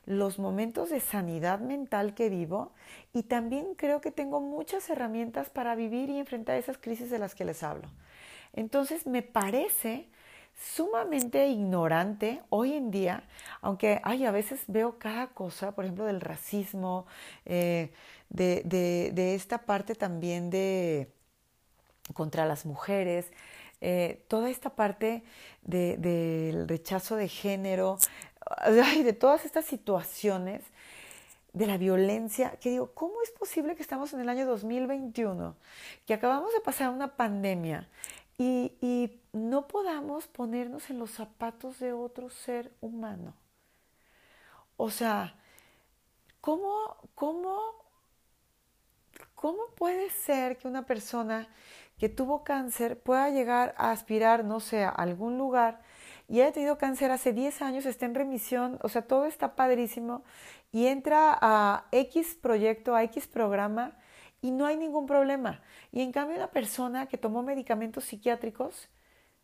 los 0.08 0.40
momentos 0.40 0.90
de 0.90 1.02
sanidad 1.02 1.60
mental 1.60 2.16
que 2.16 2.30
vivo 2.30 2.72
y 3.14 3.22
también 3.22 3.76
creo 3.76 4.02
que 4.02 4.10
tengo 4.10 4.42
muchas 4.42 4.90
herramientas 4.90 5.52
para 5.52 5.76
vivir 5.76 6.10
y 6.10 6.18
enfrentar 6.18 6.58
esas 6.58 6.80
crisis 6.80 7.12
de 7.12 7.20
las 7.20 7.36
que 7.36 7.46
les 7.46 7.62
hablo. 7.62 7.88
Entonces 8.54 9.06
me 9.06 9.22
parece 9.22 10.10
sumamente 10.60 11.48
ignorante 11.48 12.42
hoy 12.50 12.74
en 12.74 12.90
día, 12.90 13.22
aunque 13.62 14.02
ay, 14.04 14.26
a 14.26 14.32
veces 14.32 14.62
veo 14.66 14.98
cada 14.98 15.28
cosa, 15.28 15.74
por 15.76 15.86
ejemplo, 15.86 16.06
del 16.06 16.22
racismo, 16.22 17.06
eh, 17.46 17.94
de, 18.30 18.64
de, 19.14 19.36
esta 19.36 19.60
parte 19.60 19.94
también 19.94 20.50
de 20.50 21.12
contra 22.16 22.48
las 22.48 22.66
mujeres, 22.66 23.32
eh, 23.82 24.26
toda 24.28 24.50
esta 24.50 24.72
parte 24.72 25.24
del 25.62 26.68
rechazo 26.68 27.16
de 27.16 27.28
género, 27.28 27.98
de 28.68 29.14
todas 29.14 29.46
estas 29.46 29.66
situaciones 29.66 30.64
de 31.54 31.66
la 31.66 31.78
violencia, 31.78 32.52
que 32.60 32.70
digo, 32.70 32.92
¿cómo 32.94 33.22
es 33.22 33.32
posible 33.32 33.76
que 33.76 33.82
estamos 33.82 34.14
en 34.14 34.20
el 34.20 34.30
año 34.30 34.46
2021, 34.46 35.56
que 36.06 36.14
acabamos 36.14 36.54
de 36.54 36.60
pasar 36.60 36.90
una 36.90 37.16
pandemia 37.16 37.88
y, 38.38 38.74
y 38.82 39.20
no 39.34 39.68
podamos 39.68 40.28
ponernos 40.28 40.90
en 40.90 41.00
los 41.00 41.12
zapatos 41.12 41.80
de 41.80 41.94
otro 41.94 42.30
ser 42.30 42.72
humano? 42.82 43.34
O 44.78 44.90
sea, 44.90 45.36
¿cómo, 46.40 46.98
cómo, 47.16 47.60
cómo 49.36 49.68
puede 49.76 50.10
ser 50.10 50.58
que 50.58 50.68
una 50.68 50.86
persona 50.86 51.48
que 52.00 52.10
tuvo 52.10 52.44
cáncer 52.44 53.00
pueda 53.00 53.30
llegar 53.30 53.76
a 53.78 53.92
aspirar, 53.92 54.46
no 54.46 54.60
sé, 54.60 54.84
a 54.84 54.90
algún 54.90 55.38
lugar 55.38 55.82
y 56.30 56.42
haya 56.42 56.52
tenido 56.52 56.78
cáncer 56.78 57.12
hace 57.12 57.34
10 57.34 57.62
años, 57.62 57.86
está 57.86 58.06
en 58.06 58.16
remisión, 58.16 58.80
o 58.84 58.90
sea, 58.90 59.02
todo 59.02 59.26
está 59.26 59.56
padrísimo 59.56 60.24
y 60.72 60.86
entra 60.86 61.38
a 61.42 61.88
X 61.92 62.38
proyecto, 62.40 62.96
a 62.96 63.04
X 63.04 63.28
programa 63.28 63.98
y 64.42 64.52
no 64.52 64.66
hay 64.66 64.78
ningún 64.78 65.08
problema. 65.08 65.62
Y 65.92 66.02
en 66.02 66.12
cambio 66.12 66.38
una 66.38 66.52
persona 66.52 67.08
que 67.08 67.18
tomó 67.18 67.42
medicamentos 67.44 68.06
psiquiátricos 68.06 68.90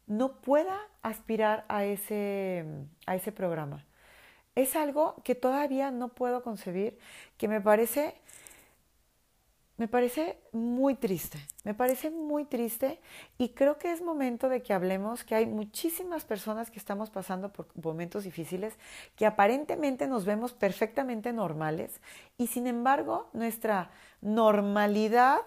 no 0.05 0.39
pueda 0.41 0.79
aspirar 1.01 1.65
a 1.67 1.85
ese, 1.85 2.65
a 3.07 3.15
ese 3.15 3.31
programa. 3.31 3.85
Es 4.53 4.75
algo 4.75 5.15
que 5.23 5.35
todavía 5.35 5.91
no 5.91 6.09
puedo 6.09 6.43
concebir, 6.43 6.99
que 7.37 7.47
me 7.47 7.59
parece 7.59 8.15
me 9.77 9.87
parece 9.89 10.39
muy 10.53 10.95
triste, 10.95 11.37
me 11.63 11.73
parece 11.73 12.09
muy 12.09 12.45
triste 12.45 13.01
y 13.37 13.49
creo 13.49 13.77
que 13.77 13.91
es 13.91 14.01
momento 14.01 14.47
de 14.47 14.61
que 14.63 14.73
hablemos 14.73 15.23
que 15.23 15.35
hay 15.35 15.45
muchísimas 15.45 16.23
personas 16.23 16.71
que 16.71 16.79
estamos 16.79 17.09
pasando 17.09 17.51
por 17.51 17.67
momentos 17.83 18.23
difíciles, 18.23 18.73
que 19.17 19.25
aparentemente 19.25 20.07
nos 20.07 20.23
vemos 20.23 20.53
perfectamente 20.53 21.33
normales 21.33 21.99
y 22.37 22.47
sin 22.47 22.67
embargo 22.67 23.29
nuestra 23.33 23.89
normalidad 24.21 25.41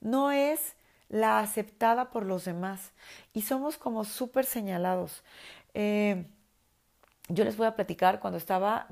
no 0.00 0.30
es 0.30 0.76
la 1.08 1.40
aceptada 1.40 2.10
por 2.10 2.24
los 2.24 2.44
demás 2.44 2.92
y 3.32 3.42
somos 3.42 3.78
como 3.78 4.04
súper 4.04 4.44
señalados. 4.44 5.24
Eh, 5.74 6.24
yo 7.28 7.44
les 7.44 7.56
voy 7.56 7.66
a 7.66 7.74
platicar 7.74 8.20
cuando 8.20 8.36
estaba 8.36 8.88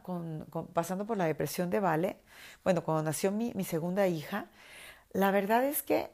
pasando 0.73 1.07
por 1.07 1.17
la 1.17 1.27
depresión 1.27 1.69
de 1.71 1.81
Vale, 1.81 2.17
bueno, 2.65 2.83
cuando 2.83 3.03
nació 3.03 3.31
mi, 3.31 3.53
mi 3.55 3.65
segunda 3.65 4.07
hija, 4.07 4.47
la 5.13 5.31
verdad 5.31 5.65
es 5.65 5.83
que 5.83 6.11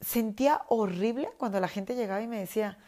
sentía 0.00 0.62
horrible 0.68 1.30
cuando 1.38 1.60
la 1.60 1.68
gente 1.68 1.94
llegaba 1.94 2.20
y 2.20 2.26
me 2.26 2.40
decía, 2.40 2.78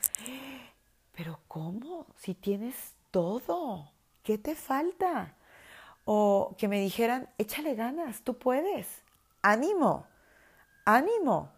pero 1.14 1.40
¿cómo? 1.48 2.06
Si 2.16 2.34
tienes 2.34 2.94
todo, 3.10 3.90
¿qué 4.22 4.38
te 4.38 4.54
falta? 4.54 5.34
O 6.04 6.54
que 6.58 6.68
me 6.68 6.80
dijeran, 6.80 7.28
échale 7.38 7.74
ganas, 7.74 8.22
tú 8.22 8.38
puedes, 8.38 9.02
ánimo, 9.42 10.06
ánimo. 10.84 11.50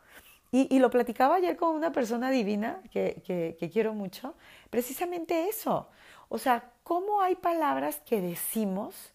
Y, 0.51 0.78
lo 0.78 0.89
platicaba 0.89 1.34
ayer 1.34 1.59
con 1.59 1.74
una 1.76 1.93
persona 1.93 2.30
divina 2.30 2.80
que, 2.91 3.22
que 3.59 3.70
quiero 3.70 3.93
mucho, 3.93 4.34
precisamente 4.70 5.47
eso. 5.47 5.91
O 6.30 6.39
sea, 6.39 6.72
¿cómo 6.84 7.20
hay 7.20 7.34
palabras 7.34 8.01
que 8.07 8.22
decimos 8.22 9.12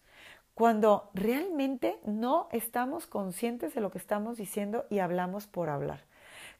cuando 0.54 1.10
realmente 1.14 1.98
no 2.04 2.48
estamos 2.52 3.06
conscientes 3.06 3.74
de 3.74 3.80
lo 3.80 3.90
que 3.90 3.98
estamos 3.98 4.36
diciendo 4.36 4.86
y 4.88 5.00
hablamos 5.00 5.46
por 5.46 5.68
hablar. 5.68 6.04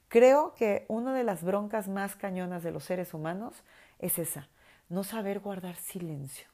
Creo 0.09 0.55
que 0.55 0.84
una 0.88 1.14
de 1.14 1.24
las 1.24 1.42
broncas 1.42 1.88
más 1.88 2.16
cañonas 2.16 2.62
de 2.62 2.72
los 2.72 2.84
seres 2.84 3.14
humanos 3.14 3.62
es 3.99 4.18
esa, 4.18 4.49
no 4.88 5.05
saber 5.05 5.40
guardar 5.40 5.76
silencio, 5.76 6.47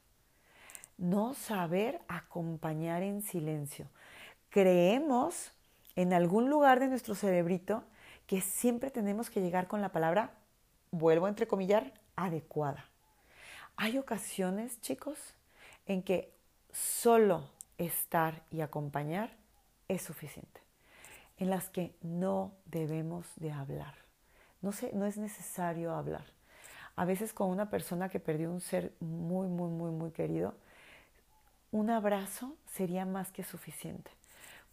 no 0.97 1.33
saber 1.33 1.99
acompañar 2.07 3.03
en 3.03 3.21
silencio. 3.21 3.87
Creemos 4.49 5.51
en 5.95 6.13
algún 6.13 6.49
lugar 6.49 6.79
de 6.79 6.87
nuestro 6.87 7.15
cerebrito 7.15 7.83
que 8.27 8.41
siempre 8.41 8.91
tenemos 8.91 9.29
que 9.29 9.41
llegar 9.41 9.67
con 9.67 9.81
la 9.81 9.91
palabra, 9.91 10.31
vuelvo 10.91 11.25
a 11.25 11.29
entrecomillar, 11.29 11.93
adecuada. 12.15 12.85
Hay 13.75 13.97
ocasiones, 13.97 14.79
chicos, 14.81 15.33
en 15.85 16.03
que 16.03 16.30
solo 16.71 17.49
estar 17.77 18.43
y 18.51 18.61
acompañar 18.61 19.31
es 19.87 20.01
suficiente, 20.01 20.61
en 21.37 21.49
las 21.49 21.69
que 21.69 21.95
no 22.01 22.53
debemos 22.65 23.27
de 23.37 23.51
hablar. 23.51 23.95
No, 24.61 24.71
no 24.93 25.05
es 25.05 25.17
necesario 25.17 25.93
hablar. 25.93 26.25
A 26.95 27.05
veces 27.05 27.33
con 27.33 27.49
una 27.49 27.69
persona 27.69 28.09
que 28.09 28.19
perdió 28.19 28.51
un 28.51 28.61
ser 28.61 28.93
muy, 28.99 29.47
muy, 29.47 29.69
muy, 29.69 29.91
muy 29.91 30.11
querido, 30.11 30.55
un 31.71 31.89
abrazo 31.89 32.55
sería 32.67 33.05
más 33.05 33.31
que 33.31 33.43
suficiente. 33.43 34.11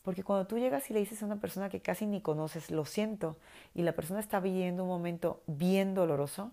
Porque 0.03 0.25
cuando 0.25 0.47
tú 0.47 0.59
llegas 0.59 0.91
y 0.91 0.95
le 0.95 1.01
dices 1.01 1.23
a 1.23 1.27
una 1.27 1.41
persona 1.41 1.69
que 1.69 1.81
casi 1.81 2.07
ni 2.07 2.21
conoces, 2.21 2.71
lo 2.71 2.85
siento, 2.85 3.37
y 3.75 3.83
la 3.83 3.93
persona 3.93 4.21
está 4.21 4.41
viviendo 4.41 4.83
un 4.83 4.89
momento 4.89 5.43
bien 5.47 5.95
doloroso, 5.95 6.53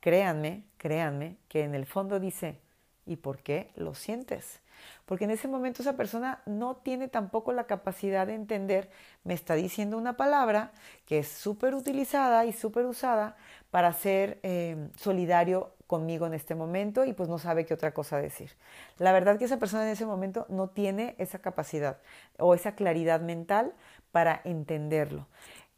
créanme, 0.00 0.64
créanme, 0.76 1.36
que 1.48 1.64
en 1.64 1.74
el 1.74 1.86
fondo 1.86 2.20
dice, 2.20 2.58
¿y 3.06 3.16
por 3.16 3.38
qué 3.38 3.70
lo 3.76 3.94
sientes? 3.94 4.60
Porque 5.04 5.24
en 5.24 5.30
ese 5.30 5.48
momento 5.48 5.82
esa 5.82 5.96
persona 5.96 6.42
no 6.46 6.76
tiene 6.76 7.08
tampoco 7.08 7.52
la 7.52 7.64
capacidad 7.64 8.26
de 8.26 8.34
entender, 8.34 8.90
me 9.24 9.34
está 9.34 9.54
diciendo 9.54 9.96
una 9.98 10.16
palabra 10.16 10.72
que 11.06 11.18
es 11.18 11.28
súper 11.28 11.74
utilizada 11.74 12.44
y 12.44 12.52
súper 12.52 12.86
usada 12.86 13.36
para 13.70 13.92
ser 13.92 14.38
eh, 14.42 14.88
solidario 14.96 15.72
conmigo 15.86 16.26
en 16.26 16.34
este 16.34 16.54
momento 16.54 17.04
y 17.04 17.12
pues 17.12 17.28
no 17.28 17.38
sabe 17.38 17.64
qué 17.64 17.74
otra 17.74 17.92
cosa 17.92 18.18
decir. 18.18 18.52
La 18.98 19.12
verdad 19.12 19.38
que 19.38 19.44
esa 19.44 19.58
persona 19.58 19.84
en 19.84 19.90
ese 19.90 20.06
momento 20.06 20.46
no 20.48 20.68
tiene 20.68 21.14
esa 21.18 21.38
capacidad 21.38 21.98
o 22.38 22.54
esa 22.54 22.74
claridad 22.74 23.20
mental 23.20 23.72
para 24.12 24.40
entenderlo. 24.44 25.26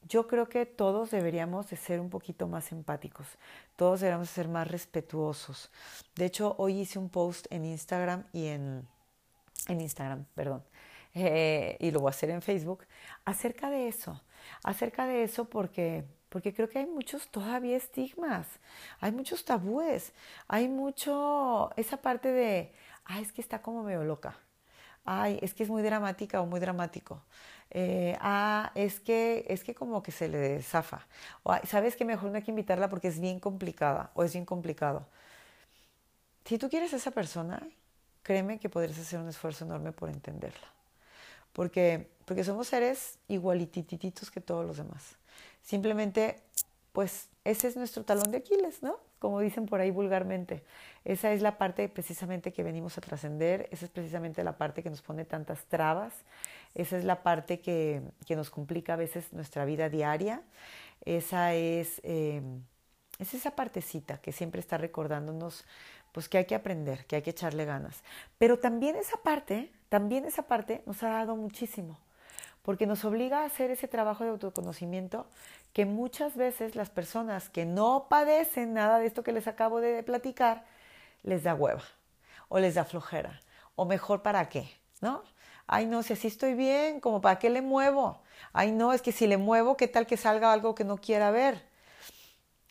Yo 0.08 0.26
creo 0.26 0.48
que 0.48 0.64
todos 0.64 1.10
deberíamos 1.10 1.68
de 1.68 1.76
ser 1.76 2.00
un 2.00 2.08
poquito 2.08 2.48
más 2.48 2.72
empáticos, 2.72 3.26
todos 3.76 4.00
deberíamos 4.00 4.30
ser 4.30 4.48
más 4.48 4.66
respetuosos. 4.66 5.70
De 6.14 6.24
hecho, 6.24 6.54
hoy 6.58 6.80
hice 6.80 6.98
un 6.98 7.10
post 7.10 7.46
en 7.50 7.66
Instagram 7.66 8.24
y 8.32 8.46
en, 8.46 8.88
en 9.68 9.80
Instagram, 9.82 10.24
perdón, 10.34 10.64
eh, 11.14 11.76
y 11.80 11.90
lo 11.90 12.00
voy 12.00 12.08
a 12.08 12.10
hacer 12.10 12.30
en 12.30 12.40
Facebook, 12.40 12.86
acerca 13.26 13.68
de 13.68 13.88
eso, 13.88 14.22
acerca 14.62 15.06
de 15.06 15.24
eso 15.24 15.44
porque, 15.44 16.04
porque 16.30 16.54
creo 16.54 16.70
que 16.70 16.78
hay 16.78 16.86
muchos 16.86 17.28
todavía 17.28 17.76
estigmas, 17.76 18.46
hay 19.00 19.12
muchos 19.12 19.44
tabúes, 19.44 20.14
hay 20.46 20.68
mucho 20.68 21.70
esa 21.76 21.98
parte 21.98 22.32
de, 22.32 22.72
ay, 23.04 23.22
es 23.22 23.32
que 23.32 23.42
está 23.42 23.60
como 23.60 23.82
medio 23.82 24.04
loca, 24.04 24.38
ay, 25.04 25.38
es 25.42 25.52
que 25.52 25.64
es 25.64 25.68
muy 25.68 25.82
dramática 25.82 26.40
o 26.40 26.46
muy 26.46 26.60
dramático. 26.60 27.22
Eh, 27.70 28.16
ah, 28.20 28.72
es 28.74 29.00
que, 29.00 29.44
es 29.48 29.62
que 29.62 29.74
como 29.74 30.02
que 30.02 30.12
se 30.12 30.28
le 30.28 30.62
zafa. 30.62 31.06
O, 31.42 31.54
¿sabes 31.66 31.96
que 31.96 32.04
mejor 32.04 32.30
no 32.30 32.36
hay 32.36 32.42
que 32.42 32.50
invitarla 32.50 32.88
porque 32.88 33.08
es 33.08 33.20
bien 33.20 33.40
complicada 33.40 34.10
o 34.14 34.24
es 34.24 34.32
bien 34.32 34.44
complicado? 34.44 35.06
Si 36.44 36.56
tú 36.56 36.70
quieres 36.70 36.92
esa 36.94 37.10
persona, 37.10 37.62
créeme 38.22 38.58
que 38.58 38.68
podrías 38.68 38.98
hacer 38.98 39.20
un 39.20 39.28
esfuerzo 39.28 39.64
enorme 39.64 39.92
por 39.92 40.08
entenderla. 40.08 40.68
Porque, 41.52 42.08
porque 42.24 42.44
somos 42.44 42.68
seres 42.68 43.18
igualitititos 43.28 44.30
que 44.30 44.40
todos 44.40 44.64
los 44.66 44.76
demás. 44.78 45.16
Simplemente, 45.62 46.40
pues 46.92 47.28
ese 47.44 47.68
es 47.68 47.76
nuestro 47.76 48.04
talón 48.04 48.30
de 48.30 48.38
Aquiles, 48.38 48.82
¿no? 48.82 48.98
Como 49.18 49.40
dicen 49.40 49.66
por 49.66 49.80
ahí 49.80 49.90
vulgarmente. 49.90 50.62
Esa 51.04 51.32
es 51.32 51.42
la 51.42 51.58
parte 51.58 51.88
precisamente 51.88 52.52
que 52.52 52.62
venimos 52.62 52.96
a 52.98 53.00
trascender, 53.00 53.68
esa 53.70 53.86
es 53.86 53.90
precisamente 53.90 54.44
la 54.44 54.56
parte 54.56 54.82
que 54.82 54.90
nos 54.90 55.02
pone 55.02 55.24
tantas 55.24 55.64
trabas, 55.64 56.12
esa 56.78 56.96
es 56.96 57.04
la 57.04 57.22
parte 57.22 57.60
que, 57.60 58.02
que 58.24 58.36
nos 58.36 58.50
complica 58.50 58.94
a 58.94 58.96
veces 58.96 59.32
nuestra 59.32 59.64
vida 59.64 59.88
diaria, 59.88 60.42
esa 61.04 61.52
es, 61.54 62.00
eh, 62.04 62.40
es 63.18 63.34
esa 63.34 63.50
partecita 63.52 64.18
que 64.18 64.32
siempre 64.32 64.60
está 64.60 64.78
recordándonos 64.78 65.64
pues 66.12 66.28
que 66.28 66.38
hay 66.38 66.44
que 66.46 66.54
aprender, 66.54 67.04
que 67.06 67.16
hay 67.16 67.22
que 67.22 67.30
echarle 67.30 67.64
ganas. 67.64 68.02
Pero 68.38 68.58
también 68.58 68.96
esa 68.96 69.16
parte, 69.18 69.72
también 69.88 70.24
esa 70.24 70.42
parte 70.42 70.82
nos 70.86 71.02
ha 71.02 71.10
dado 71.10 71.36
muchísimo, 71.36 71.98
porque 72.62 72.86
nos 72.86 73.04
obliga 73.04 73.42
a 73.42 73.46
hacer 73.46 73.70
ese 73.70 73.88
trabajo 73.88 74.24
de 74.24 74.30
autoconocimiento 74.30 75.26
que 75.72 75.84
muchas 75.84 76.36
veces 76.36 76.76
las 76.76 76.90
personas 76.90 77.48
que 77.48 77.66
no 77.66 78.06
padecen 78.08 78.72
nada 78.72 78.98
de 78.98 79.06
esto 79.06 79.22
que 79.22 79.32
les 79.32 79.48
acabo 79.48 79.80
de 79.80 80.02
platicar, 80.02 80.64
les 81.22 81.42
da 81.42 81.54
hueva 81.54 81.82
o 82.48 82.58
les 82.58 82.74
da 82.74 82.84
flojera 82.84 83.40
o 83.74 83.84
mejor 83.84 84.22
para 84.22 84.48
qué, 84.48 84.68
¿no? 85.00 85.22
Ay, 85.68 85.86
no, 85.86 86.02
si 86.02 86.14
así 86.14 86.26
estoy 86.26 86.54
bien, 86.54 86.98
como 86.98 87.20
para 87.20 87.38
qué 87.38 87.50
le 87.50 87.62
muevo. 87.62 88.22
Ay, 88.52 88.72
no, 88.72 88.92
es 88.92 89.02
que 89.02 89.12
si 89.12 89.26
le 89.26 89.36
muevo, 89.36 89.76
¿qué 89.76 89.86
tal 89.86 90.06
que 90.06 90.16
salga 90.16 90.52
algo 90.52 90.74
que 90.74 90.82
no 90.82 90.96
quiera 90.96 91.30
ver? 91.30 91.62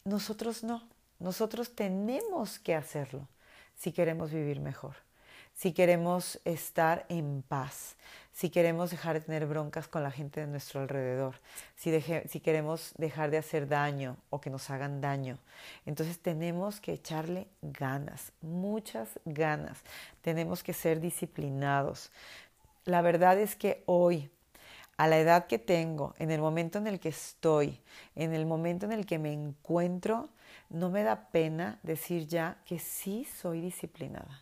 Nosotros 0.04 0.64
no, 0.64 0.84
nosotros 1.20 1.76
tenemos 1.76 2.60
que 2.60 2.74
hacerlo 2.74 3.28
si 3.76 3.92
queremos 3.92 4.32
vivir 4.32 4.60
mejor, 4.60 4.96
si 5.54 5.74
queremos 5.74 6.40
estar 6.44 7.06
en 7.08 7.44
paz, 7.48 7.96
si 8.34 8.50
queremos 8.50 8.92
dejar 8.92 9.16
de 9.16 9.22
tener 9.22 9.48
broncas 9.48 9.88
con 9.88 10.04
la 10.04 10.12
gente 10.12 10.42
de 10.42 10.48
nuestro 10.48 10.80
alrededor, 10.80 11.40
si, 11.76 12.00
si, 12.28 12.40
queremos 12.40 12.94
dejar 12.98 13.32
de 13.32 13.40
hacer 13.40 13.68
daño 13.68 14.16
o 14.30 14.40
que 14.40 14.52
nos 14.52 14.70
hagan 14.70 15.02
daño. 15.02 15.40
Entonces 15.88 16.20
tenemos 16.20 16.80
que 16.80 16.94
echarle 16.94 17.48
ganas, 17.64 18.32
muchas 18.42 19.10
ganas. 19.26 19.80
Tenemos 20.22 20.62
que 20.62 20.74
ser 20.74 21.00
disciplinados. 21.00 22.12
La 22.88 23.02
verdad 23.02 23.38
es 23.38 23.58
que 23.58 23.84
hoy, 23.86 24.32
a 24.96 25.08
la 25.08 25.20
edad 25.20 25.48
que 25.48 25.60
tengo, 25.60 26.14
en 26.20 26.32
el 26.32 26.40
momento 26.40 26.78
en 26.78 26.88
el 26.88 27.02
que 27.02 27.10
estoy, 27.10 27.82
en 28.16 28.34
el 28.34 28.46
momento 28.46 28.86
en 28.86 28.94
el 28.94 29.06
que 29.06 29.20
me 29.20 29.34
encuentro, 29.34 30.30
no 30.70 30.90
me 30.90 31.04
da 31.04 31.28
pena 31.28 31.80
decir 31.84 32.28
ya 32.28 32.60
que 32.64 32.80
sí 32.80 33.26
soy 33.26 33.60
disciplinada, 33.60 34.42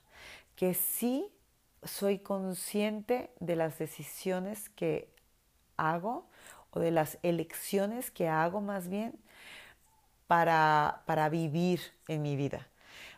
que 0.55 0.75
sí 0.75 1.27
soy 1.81 2.19
consciente 2.19 3.31
de 3.39 3.55
las 3.55 3.79
decisiones 3.79 4.69
que 4.69 5.09
hago 5.75 6.27
o 6.69 6.79
de 6.79 6.91
las 6.91 7.17
elecciones 7.23 8.11
que 8.11 8.27
hago 8.27 8.61
más 8.61 8.89
bien 8.89 9.15
para, 10.27 11.01
para 11.07 11.29
vivir 11.29 11.81
en 12.07 12.21
mi 12.21 12.35
vida. 12.35 12.67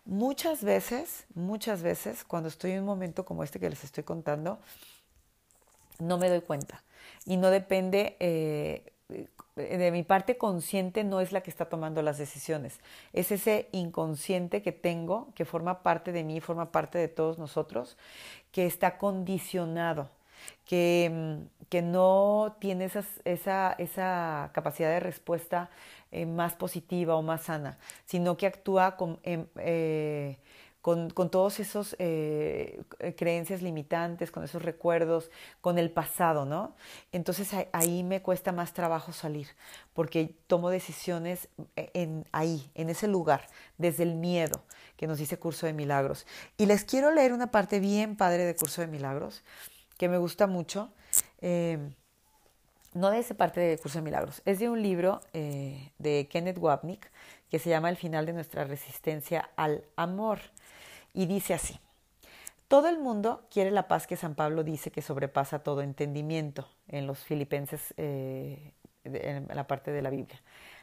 Muchas 0.05 0.63
veces, 0.63 1.25
muchas 1.36 1.82
veces, 1.82 2.23
cuando 2.23 2.47
estoy 2.47 2.71
en 2.71 2.80
un 2.80 2.86
momento 2.86 3.25
como 3.25 3.43
este 3.43 3.59
que 3.59 3.69
les 3.69 3.84
estoy 3.84 4.05
contando, 4.05 4.61
no 6.00 6.18
me 6.18 6.30
doy 6.30 6.41
cuenta. 6.41 6.84
Y 7.26 7.38
no 7.38 7.50
depende 7.50 8.16
eh, 8.20 8.93
de 9.58 9.91
mi 9.91 10.04
parte 10.04 10.38
consciente 10.38 11.04
no 11.04 11.20
es 11.20 11.32
la 11.32 11.41
que 11.41 11.50
está 11.50 11.66
tomando 11.66 12.02
las 12.02 12.18
decisiones, 12.18 12.80
es 13.14 13.32
ese 13.32 13.70
inconsciente 13.72 14.62
que 14.62 14.72
tengo, 14.72 15.34
que 15.36 15.45
forma 15.45 15.82
parte 15.82 16.12
de 16.12 16.24
mí, 16.24 16.39
forma 16.41 16.72
parte 16.72 16.98
de 17.00 17.08
todos 17.08 17.39
nosotros, 17.39 17.98
que 18.52 18.66
está 18.66 18.98
condicionado, 18.98 20.10
que, 20.66 21.10
mm, 21.12 21.66
que 21.70 21.82
no 21.82 22.56
tiene 22.60 22.86
esa, 22.86 23.76
esa, 23.78 24.52
capacidad 24.54 24.89
de 24.89 25.00
respuesta 25.00 25.70
eh, 26.12 26.26
más 26.26 26.54
positiva 26.56 27.16
o 27.16 27.22
más 27.22 27.43
sana, 27.43 27.78
sino 28.06 28.38
que 28.38 28.48
actúa 28.48 28.95
con, 28.95 29.20
em, 29.24 29.48
eh, 29.58 30.38
con, 30.88 31.09
con 31.09 31.29
todos 31.29 31.59
esos 31.59 31.97
eh, 31.99 32.81
creencias 33.17 33.61
limitantes, 33.61 34.31
con 34.31 34.45
esos 34.45 34.61
recuerdos, 34.61 35.29
con 35.59 35.77
el 35.79 35.91
pasado, 35.91 36.45
¿no? 36.45 36.77
Entonces 37.11 37.51
ahí 37.73 38.05
me 38.05 38.21
cuesta 38.21 38.53
más 38.53 38.71
trabajo 38.71 39.11
salir, 39.11 39.49
porque 39.91 40.33
tomo 40.47 40.69
decisiones 40.69 41.49
eh, 41.75 42.23
ahí, 42.31 42.71
en 42.73 42.89
ese 42.89 43.09
lugar, 43.09 43.47
desde 43.77 44.03
el 44.03 44.15
miedo 44.15 44.63
que 44.95 45.07
nos 45.07 45.17
dice 45.17 45.38
Curso 45.38 45.65
de 45.65 45.73
Milagros. 45.73 46.25
Y 46.55 46.67
les 46.67 46.85
quiero 46.85 47.11
leer 47.11 47.33
una 47.33 47.51
parte 47.51 47.81
bien 47.81 48.15
padre 48.15 48.45
de 48.45 48.55
Curso 48.55 48.79
de 48.79 48.88
Milagros, 48.88 49.43
que 49.97 50.07
me 50.07 50.17
gusta 50.17 50.47
mucho. 50.47 50.89
Eh, 51.41 51.79
no 52.93 53.11
de 53.11 53.19
esa 53.19 53.33
parte 53.33 53.59
de 53.59 53.77
Curso 53.77 53.97
de 53.97 54.03
Milagros, 54.03 54.41
es 54.45 54.59
de 54.59 54.69
un 54.69 54.81
libro 54.81 55.19
de 55.33 56.29
Kenneth 56.31 56.57
Wapnick 56.57 57.11
que 57.49 57.59
se 57.59 57.69
llama 57.69 57.89
El 57.89 57.97
final 57.97 58.25
de 58.25 58.31
nuestra 58.31 58.63
resistencia 58.63 59.49
al 59.57 59.83
amor 59.97 60.39
y 61.18 61.26
dice 61.26 61.55
así. 61.55 61.80
Todo 62.68 62.89
el 62.89 62.99
mundo 62.99 63.47
quiere 63.49 63.72
la 63.72 63.88
paz 63.88 64.05
que 64.05 64.15
San 64.15 64.36
Pablo 64.36 64.63
dice 64.63 64.91
que 64.91 65.01
sobrepasa 65.01 65.63
todo 65.63 65.82
entendimiento 65.82 66.68
en 66.88 67.07
los 67.07 67.24
filipenses, 67.24 67.95
eh, 67.97 68.74
en 69.03 69.47
la 69.47 69.65
parte 69.65 69.91
de 69.91 70.03
la 70.03 70.11
Biblia. 70.11 70.39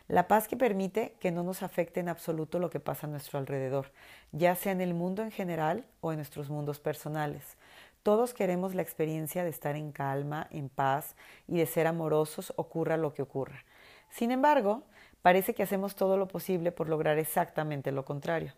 La 0.08 0.26
paz 0.26 0.48
que 0.48 0.56
permite 0.56 1.14
que 1.20 1.30
no 1.30 1.44
nos 1.44 1.62
afecte 1.62 2.00
en 2.00 2.08
absoluto 2.08 2.58
lo 2.58 2.68
que 2.68 2.80
pasa 2.80 3.06
a 3.06 3.10
nuestro 3.10 3.38
alrededor, 3.38 3.92
ya 4.32 4.56
sea 4.56 4.72
en 4.72 4.80
el 4.80 4.92
mundo 4.92 5.22
en 5.22 5.30
general 5.30 5.86
o 6.00 6.10
en 6.10 6.18
nuestros 6.18 6.50
mundos 6.50 6.80
personales. 6.80 7.56
Todos 8.02 8.34
queremos 8.34 8.74
la 8.74 8.82
experiencia 8.82 9.44
de 9.44 9.50
estar 9.50 9.76
en 9.76 9.92
calma, 9.92 10.48
en 10.50 10.68
paz 10.68 11.14
y 11.46 11.58
de 11.58 11.66
ser 11.66 11.86
amorosos 11.86 12.52
ocurra 12.56 12.96
lo 12.96 13.14
que 13.14 13.22
ocurra. 13.22 13.64
Sin 14.10 14.32
embargo, 14.32 14.82
parece 15.22 15.54
que 15.54 15.62
hacemos 15.62 15.94
todo 15.94 16.16
lo 16.16 16.26
posible 16.26 16.72
por 16.72 16.88
lograr 16.88 17.18
exactamente 17.18 17.92
lo 17.92 18.04
contrario. 18.04 18.52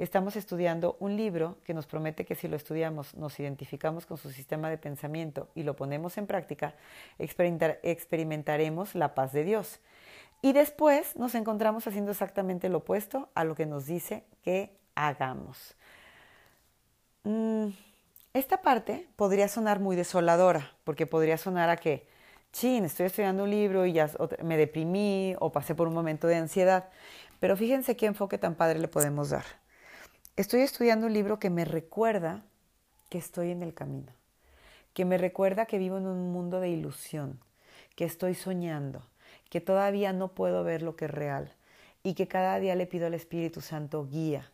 Estamos 0.00 0.34
estudiando 0.36 0.96
un 0.98 1.14
libro 1.14 1.58
que 1.62 1.74
nos 1.74 1.86
promete 1.86 2.24
que 2.24 2.34
si 2.34 2.48
lo 2.48 2.56
estudiamos, 2.56 3.14
nos 3.16 3.38
identificamos 3.38 4.06
con 4.06 4.16
su 4.16 4.30
sistema 4.30 4.70
de 4.70 4.78
pensamiento 4.78 5.48
y 5.54 5.62
lo 5.62 5.76
ponemos 5.76 6.16
en 6.16 6.26
práctica, 6.26 6.74
experimentaremos 7.18 8.94
la 8.94 9.14
paz 9.14 9.34
de 9.34 9.44
Dios. 9.44 9.78
Y 10.40 10.54
después 10.54 11.16
nos 11.16 11.34
encontramos 11.34 11.86
haciendo 11.86 12.12
exactamente 12.12 12.70
lo 12.70 12.78
opuesto 12.78 13.28
a 13.34 13.44
lo 13.44 13.54
que 13.54 13.66
nos 13.66 13.84
dice 13.84 14.24
que 14.42 14.74
hagamos. 14.94 15.74
Mm, 17.24 17.66
esta 18.32 18.62
parte 18.62 19.06
podría 19.16 19.48
sonar 19.48 19.80
muy 19.80 19.96
desoladora, 19.96 20.72
porque 20.84 21.06
podría 21.06 21.36
sonar 21.36 21.68
a 21.68 21.76
que, 21.76 22.06
chin, 22.54 22.86
estoy 22.86 23.04
estudiando 23.04 23.44
un 23.44 23.50
libro 23.50 23.84
y 23.84 23.92
ya 23.92 24.08
me 24.42 24.56
deprimí 24.56 25.36
o 25.40 25.52
pasé 25.52 25.74
por 25.74 25.88
un 25.88 25.94
momento 25.94 26.26
de 26.26 26.36
ansiedad. 26.36 26.88
Pero 27.38 27.54
fíjense 27.54 27.98
qué 27.98 28.06
enfoque 28.06 28.38
tan 28.38 28.54
padre 28.54 28.78
le 28.78 28.88
podemos 28.88 29.28
dar. 29.28 29.44
Estoy 30.40 30.62
estudiando 30.62 31.06
un 31.06 31.12
libro 31.12 31.38
que 31.38 31.50
me 31.50 31.66
recuerda 31.66 32.42
que 33.10 33.18
estoy 33.18 33.50
en 33.50 33.62
el 33.62 33.74
camino, 33.74 34.10
que 34.94 35.04
me 35.04 35.18
recuerda 35.18 35.66
que 35.66 35.76
vivo 35.76 35.98
en 35.98 36.06
un 36.06 36.32
mundo 36.32 36.60
de 36.60 36.70
ilusión, 36.70 37.38
que 37.94 38.06
estoy 38.06 38.34
soñando, 38.34 39.02
que 39.50 39.60
todavía 39.60 40.14
no 40.14 40.28
puedo 40.28 40.64
ver 40.64 40.80
lo 40.80 40.96
que 40.96 41.04
es 41.04 41.10
real 41.10 41.52
y 42.02 42.14
que 42.14 42.26
cada 42.26 42.58
día 42.58 42.74
le 42.74 42.86
pido 42.86 43.06
al 43.06 43.12
Espíritu 43.12 43.60
Santo 43.60 44.06
guía 44.06 44.50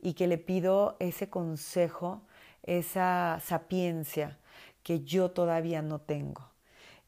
y 0.00 0.14
que 0.14 0.26
le 0.26 0.38
pido 0.38 0.96
ese 0.98 1.30
consejo, 1.30 2.22
esa 2.64 3.40
sapiencia 3.44 4.40
que 4.82 5.04
yo 5.04 5.30
todavía 5.30 5.82
no 5.82 6.00
tengo 6.00 6.50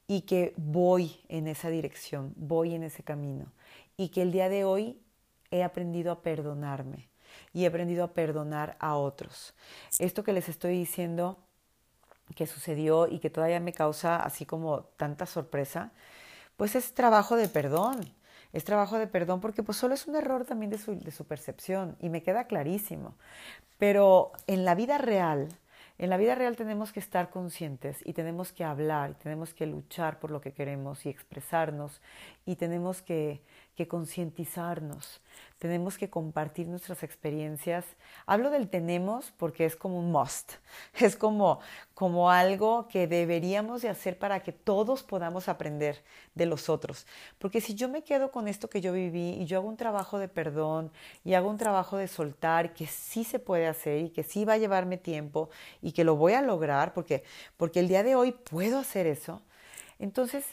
y 0.06 0.20
que 0.20 0.54
voy 0.56 1.18
en 1.28 1.48
esa 1.48 1.68
dirección, 1.68 2.32
voy 2.36 2.76
en 2.76 2.84
ese 2.84 3.02
camino 3.02 3.46
y 3.96 4.10
que 4.10 4.22
el 4.22 4.30
día 4.30 4.48
de 4.48 4.62
hoy 4.62 5.02
he 5.50 5.64
aprendido 5.64 6.12
a 6.12 6.22
perdonarme 6.22 7.09
y 7.52 7.64
he 7.64 7.66
aprendido 7.66 8.04
a 8.04 8.12
perdonar 8.12 8.76
a 8.78 8.96
otros. 8.96 9.54
Esto 9.98 10.24
que 10.24 10.32
les 10.32 10.48
estoy 10.48 10.78
diciendo 10.78 11.38
que 12.34 12.46
sucedió 12.46 13.08
y 13.08 13.18
que 13.18 13.30
todavía 13.30 13.60
me 13.60 13.72
causa 13.72 14.16
así 14.16 14.46
como 14.46 14.82
tanta 14.96 15.26
sorpresa, 15.26 15.92
pues 16.56 16.74
es 16.74 16.94
trabajo 16.94 17.36
de 17.36 17.48
perdón. 17.48 18.14
Es 18.52 18.64
trabajo 18.64 18.98
de 18.98 19.06
perdón 19.06 19.40
porque 19.40 19.62
pues 19.62 19.78
solo 19.78 19.94
es 19.94 20.06
un 20.06 20.16
error 20.16 20.44
también 20.44 20.70
de 20.70 20.78
su, 20.78 20.98
de 20.98 21.10
su 21.12 21.24
percepción 21.24 21.96
y 22.00 22.08
me 22.08 22.22
queda 22.22 22.44
clarísimo. 22.44 23.14
Pero 23.78 24.32
en 24.46 24.64
la 24.64 24.74
vida 24.74 24.98
real, 24.98 25.48
en 25.98 26.10
la 26.10 26.16
vida 26.16 26.34
real 26.34 26.56
tenemos 26.56 26.92
que 26.92 27.00
estar 27.00 27.30
conscientes 27.30 27.98
y 28.04 28.14
tenemos 28.14 28.52
que 28.52 28.64
hablar 28.64 29.10
y 29.10 29.22
tenemos 29.22 29.54
que 29.54 29.66
luchar 29.66 30.18
por 30.18 30.30
lo 30.30 30.40
que 30.40 30.52
queremos 30.52 31.04
y 31.06 31.10
expresarnos 31.10 32.00
y 32.46 32.56
tenemos 32.56 33.02
que, 33.02 33.42
que 33.80 33.88
concientizarnos 33.88 35.22
tenemos 35.58 35.98
que 35.98 36.08
compartir 36.08 36.66
nuestras 36.66 37.02
experiencias. 37.02 37.84
Hablo 38.24 38.50
del 38.50 38.68
tenemos 38.70 39.30
porque 39.36 39.66
es 39.66 39.74
como 39.76 39.98
un 39.98 40.10
must, 40.10 40.52
es 40.98 41.16
como, 41.16 41.60
como 41.94 42.30
algo 42.30 42.88
que 42.88 43.06
deberíamos 43.06 43.80
de 43.80 43.90
hacer 43.90 44.18
para 44.18 44.40
que 44.40 44.52
todos 44.52 45.02
podamos 45.02 45.48
aprender 45.48 46.02
de 46.34 46.44
los 46.46 46.70
otros. 46.70 47.06
Porque 47.38 47.60
si 47.60 47.74
yo 47.74 47.90
me 47.90 48.02
quedo 48.02 48.30
con 48.30 48.48
esto 48.48 48.68
que 48.70 48.80
yo 48.80 48.94
viví 48.94 49.36
y 49.38 49.44
yo 49.44 49.58
hago 49.58 49.68
un 49.68 49.76
trabajo 49.76 50.18
de 50.18 50.28
perdón 50.28 50.90
y 51.24 51.34
hago 51.34 51.48
un 51.48 51.58
trabajo 51.58 51.98
de 51.98 52.08
soltar, 52.08 52.72
que 52.72 52.86
sí 52.86 53.24
se 53.24 53.38
puede 53.38 53.66
hacer 53.66 54.04
y 54.04 54.10
que 54.10 54.22
sí 54.22 54.46
va 54.46 54.54
a 54.54 54.58
llevarme 54.58 54.96
tiempo 54.96 55.50
y 55.80 55.92
que 55.92 56.04
lo 56.04 56.16
voy 56.16 56.32
a 56.32 56.42
lograr 56.42 56.94
porque, 56.94 57.22
porque 57.58 57.80
el 57.80 57.88
día 57.88 58.02
de 58.02 58.14
hoy 58.14 58.32
puedo 58.32 58.78
hacer 58.78 59.06
eso, 59.06 59.42
entonces, 59.98 60.46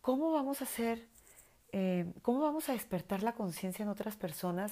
¿cómo 0.00 0.32
vamos 0.32 0.60
a 0.60 0.64
hacer? 0.64 1.13
Eh, 1.76 2.06
cómo 2.22 2.38
vamos 2.38 2.68
a 2.68 2.72
despertar 2.72 3.24
la 3.24 3.32
conciencia 3.32 3.82
en 3.82 3.88
otras 3.88 4.14
personas 4.14 4.70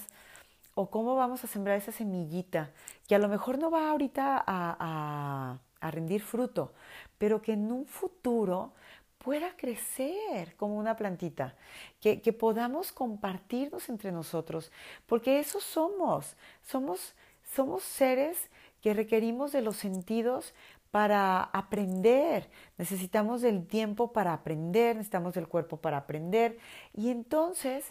o 0.73 0.89
cómo 0.89 1.17
vamos 1.17 1.43
a 1.43 1.47
sembrar 1.47 1.75
esa 1.75 1.91
semillita 1.91 2.71
que 3.09 3.13
a 3.13 3.19
lo 3.19 3.27
mejor 3.27 3.59
no 3.59 3.69
va 3.69 3.89
ahorita 3.89 4.41
a, 4.47 5.59
rendir 5.91 6.21
fruto, 6.21 6.71
pero 7.17 7.41
que 7.41 7.51
en 7.51 7.69
un 7.69 7.85
futuro 7.85 8.71
pueda 9.17 9.53
crecer 9.57 10.55
como 10.55 10.77
una 10.77 10.95
plantita, 10.95 11.55
que, 11.99 12.21
que, 12.21 12.31
podamos 12.31 12.93
compartirnos 12.93 13.89
entre 13.89 14.13
nosotros, 14.13 14.71
porque 15.05 15.39
eso 15.39 15.59
somos, 15.59 16.37
somos, 16.61 17.15
somos 17.53 17.83
seres 17.83 18.49
que 18.81 18.93
requerimos 18.93 19.51
de 19.51 19.61
los 19.61 19.75
sentidos 19.75 20.53
para 20.93 21.45
aprender, 21.45 22.51
necesitamos 22.77 23.41
del 23.41 23.65
tiempo 23.65 24.13
para 24.13 24.31
aprender, 24.31 24.95
necesitamos 24.95 25.33
del 25.33 25.47
cuerpo 25.47 25.77
para 25.77 25.97
aprender. 25.97 26.59
Y 26.93 27.09
entonces, 27.09 27.83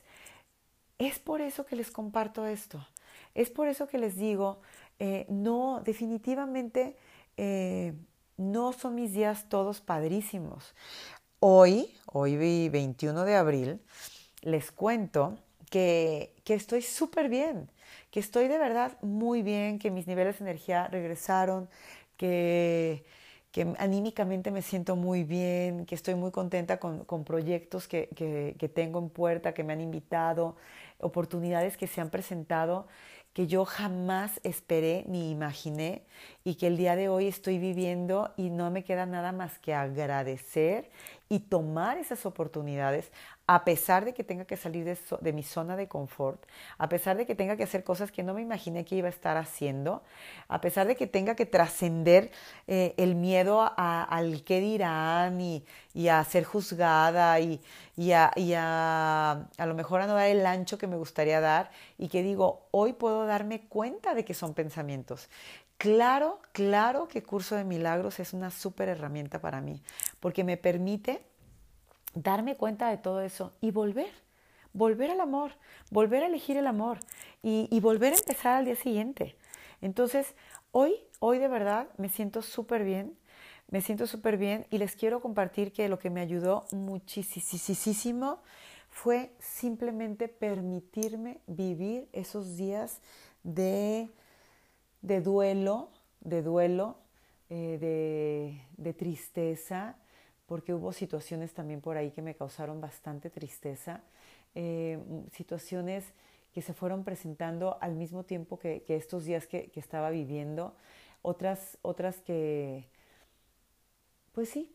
es 0.98 1.18
por 1.18 1.40
eso 1.40 1.66
que 1.66 1.74
les 1.74 1.90
comparto 1.90 2.46
esto. 2.46 2.86
Es 3.34 3.50
por 3.50 3.66
eso 3.66 3.88
que 3.88 3.98
les 3.98 4.14
digo, 4.14 4.61
eh, 5.00 5.26
no, 5.28 5.82
definitivamente 5.84 6.96
eh, 7.36 7.92
no 8.36 8.72
son 8.72 8.94
mis 8.94 9.12
días 9.12 9.48
todos 9.48 9.80
padrísimos. 9.80 10.72
Hoy, 11.40 11.92
hoy 12.07 12.36
21 12.68 13.24
de 13.24 13.34
abril, 13.34 13.80
les 14.42 14.70
cuento 14.70 15.36
que, 15.70 16.36
que 16.44 16.55
estoy 16.55 16.82
súper 16.82 17.28
bien, 17.28 17.68
que 18.12 18.20
estoy 18.20 18.46
de 18.46 18.59
verdad 18.59 18.96
muy 19.03 19.42
bien, 19.42 19.80
que 19.80 19.90
mis 19.90 20.07
niveles 20.07 20.38
de 20.38 20.44
energía 20.44 20.86
regresaron, 20.86 21.68
que, 22.22 23.02
que 23.50 23.74
anímicamente 23.78 24.52
me 24.52 24.62
siento 24.62 24.94
muy 24.94 25.24
bien, 25.24 25.86
que 25.86 25.96
estoy 25.96 26.14
muy 26.14 26.30
contenta 26.30 26.78
con, 26.78 27.04
con 27.04 27.24
proyectos 27.24 27.88
que, 27.88 28.10
que, 28.14 28.54
que, 28.60 28.68
tengo 28.68 29.00
en 29.00 29.10
puerta, 29.10 29.54
que 29.54 29.64
me 29.64 29.72
han 29.72 29.80
invitado, 29.80 30.54
oportunidades 31.00 31.76
que 31.76 31.88
se 31.88 32.00
han 32.00 32.10
presentado 32.10 32.86
que 33.32 33.46
yo 33.46 33.64
jamás 33.64 34.40
esperé 34.42 35.04
ni 35.08 35.30
imaginé 35.30 36.02
y 36.44 36.56
que 36.56 36.66
el 36.66 36.76
día 36.76 36.96
de 36.96 37.08
hoy 37.08 37.28
estoy 37.28 37.58
viviendo 37.58 38.32
y 38.36 38.50
no 38.50 38.70
me 38.70 38.84
queda 38.84 39.06
nada 39.06 39.32
más 39.32 39.58
que 39.58 39.72
agradecer 39.72 40.90
y 41.30 41.40
tomar 41.40 41.96
esas 41.96 42.26
oportunidades 42.26 43.10
a 43.47 43.64
pesar 43.64 44.05
de 44.05 44.14
que 44.14 44.22
tenga 44.22 44.45
que 44.45 44.57
salir 44.57 44.84
de, 44.84 45.32
mi 45.32 45.43
zona 45.43 45.76
de 45.76 45.88
confort, 45.88 46.45
a 46.78 46.88
pesar 46.88 47.16
de 47.16 47.26
que 47.26 47.34
tenga 47.34 47.57
que 47.57 47.64
hacer 47.64 47.82
cosas 47.82 48.12
que 48.12 48.22
no 48.22 48.34
me 48.34 48.43
imaginé 48.43 48.84
que 48.84 48.95
iba 48.95 49.09
a 49.09 49.11
estar 49.11 49.36
haciendo, 49.36 50.03
a 50.49 50.61
pesar 50.61 50.86
de 50.86 50.95
que 50.95 51.07
tenga 51.07 51.34
que 51.34 51.45
trascender 51.45 52.30
eh, 52.68 52.95
el 52.97 53.16
miedo 53.16 53.72
al 53.76 54.45
qué 54.45 54.61
dirán 54.61 55.40
y, 55.40 55.64
a 56.09 56.24
ser 56.24 56.45
juzgada 56.45 57.40
y, 57.40 57.61
a, 58.12 58.30
a, 59.59 59.66
lo 59.66 59.74
mejor 59.74 60.03
a 60.03 60.07
no 60.07 60.14
dar 60.14 60.28
el 60.28 60.47
ancho 60.47 60.78
que 60.78 60.86
me 60.86 60.97
gustaría 60.97 61.40
dar 61.40 61.70
y 61.99 62.09
que 62.09 62.22
digo, 62.22 62.68
hoy 62.70 62.93
puedo 62.93 63.26
darme 63.26 63.62
cuenta 63.62 64.14
de 64.14 64.24
que 64.24 64.34
son 64.34 64.55
pensamientos. 64.55 65.28
Claro, 65.78 66.40
claro 66.53 67.09
que 67.09 67.24
Curso 67.24 67.57
de 67.57 67.64
Milagros 67.64 68.20
es 68.20 68.32
una 68.34 68.53
súper 68.53 68.88
herramienta 68.88 69.40
para 69.40 69.61
mí, 69.61 69.82
porque 70.20 70.45
me 70.45 70.57
permite 70.57 71.24
darme 72.14 72.56
cuenta 72.56 72.88
de 72.88 72.98
todo 72.98 73.20
eso 73.20 73.52
y 73.60 73.70
volver, 73.70 74.10
volver 74.72 75.10
al 75.10 75.20
amor, 75.20 75.52
volver 75.90 76.22
a 76.22 76.26
elegir 76.26 76.56
el 76.56 76.66
amor 76.66 76.98
y, 77.42 77.80
volver 77.80 78.12
a 78.12 78.16
empezar 78.16 78.56
al 78.56 78.64
día 78.64 78.76
siguiente. 78.76 79.36
Entonces, 79.80 80.34
hoy, 80.70 80.94
hoy 81.18 81.38
de 81.38 81.48
verdad 81.48 81.88
me 81.98 82.08
siento 82.08 82.42
súper 82.42 82.84
bien, 82.84 83.16
me 83.68 83.80
siento 83.80 84.06
súper 84.06 84.36
bien 84.36 84.66
y 84.70 84.78
les 84.78 84.96
quiero 84.96 85.20
compartir 85.20 85.72
que 85.72 85.88
lo 85.88 85.98
que 85.98 86.10
me 86.10 86.20
ayudó 86.20 86.66
muchísimo 86.72 88.40
fue 88.90 89.32
simplemente 89.38 90.28
permitirme 90.28 91.40
vivir 91.46 92.08
esos 92.12 92.56
días 92.56 93.00
de, 93.42 94.10
de 95.00 95.20
duelo, 95.22 95.88
de 96.20 96.42
duelo, 96.42 96.96
eh, 97.48 97.78
de, 97.80 98.62
de 98.76 98.92
tristeza, 98.92 99.96
porque 100.53 100.74
hubo 100.74 100.92
situaciones 100.92 101.55
también 101.55 101.80
por 101.80 101.96
ahí 101.96 102.11
que 102.11 102.20
me 102.20 102.34
causaron 102.34 102.78
bastante 102.78 103.30
tristeza, 103.30 104.03
eh, 104.55 104.98
situaciones 105.32 106.12
que 106.53 106.61
se 106.61 106.74
fueron 106.74 107.05
presentando 107.05 107.78
al 107.80 107.94
mismo 107.94 108.24
tiempo 108.24 108.59
que, 108.59 108.84
estos 108.86 109.24
días 109.24 109.46
que, 109.46 109.72
estaba 109.76 110.11
viviendo, 110.11 110.76
otras, 111.22 111.78
otras 111.80 112.20
que, 112.20 112.84
pues 114.32 114.50
sí, 114.50 114.70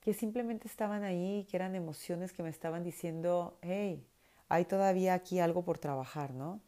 que 0.00 0.14
simplemente 0.14 0.66
estaban 0.66 1.04
ahí, 1.04 1.46
que 1.48 1.56
eran 1.56 1.76
emociones 1.76 2.32
que 2.32 2.42
me 2.42 2.50
estaban 2.50 2.82
diciendo, 2.82 3.56
hey, 3.62 4.04
hay 4.48 4.64
todavía 4.64 5.14
aquí 5.14 5.38
algo 5.38 5.64
por 5.64 5.78
trabajar, 5.78 6.32
¿no? 6.32 6.60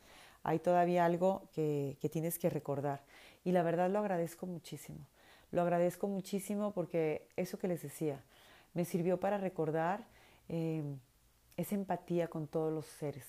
Hay 0.44 0.60
todavía 0.60 1.04
algo 1.04 1.48
que, 1.52 1.96
que 2.00 2.08
tienes 2.08 2.38
que 2.38 2.48
recordar. 2.48 3.02
Y 3.42 3.50
la 3.50 3.64
verdad 3.64 3.90
lo 3.90 3.98
agradezco 3.98 4.46
muchísimo. 4.46 5.00
Lo 5.50 5.62
agradezco 5.62 6.06
muchísimo 6.06 6.72
porque 6.72 7.26
eso 7.34 7.58
que 7.58 7.66
les 7.66 7.82
decía, 7.82 8.22
me 8.74 8.84
sirvió 8.84 9.20
para 9.20 9.38
recordar 9.38 10.06
em, 10.48 10.98
esa 11.56 11.74
empatía 11.74 12.28
con 12.28 12.46
todos 12.46 12.72
los 12.72 12.86
seres, 12.86 13.26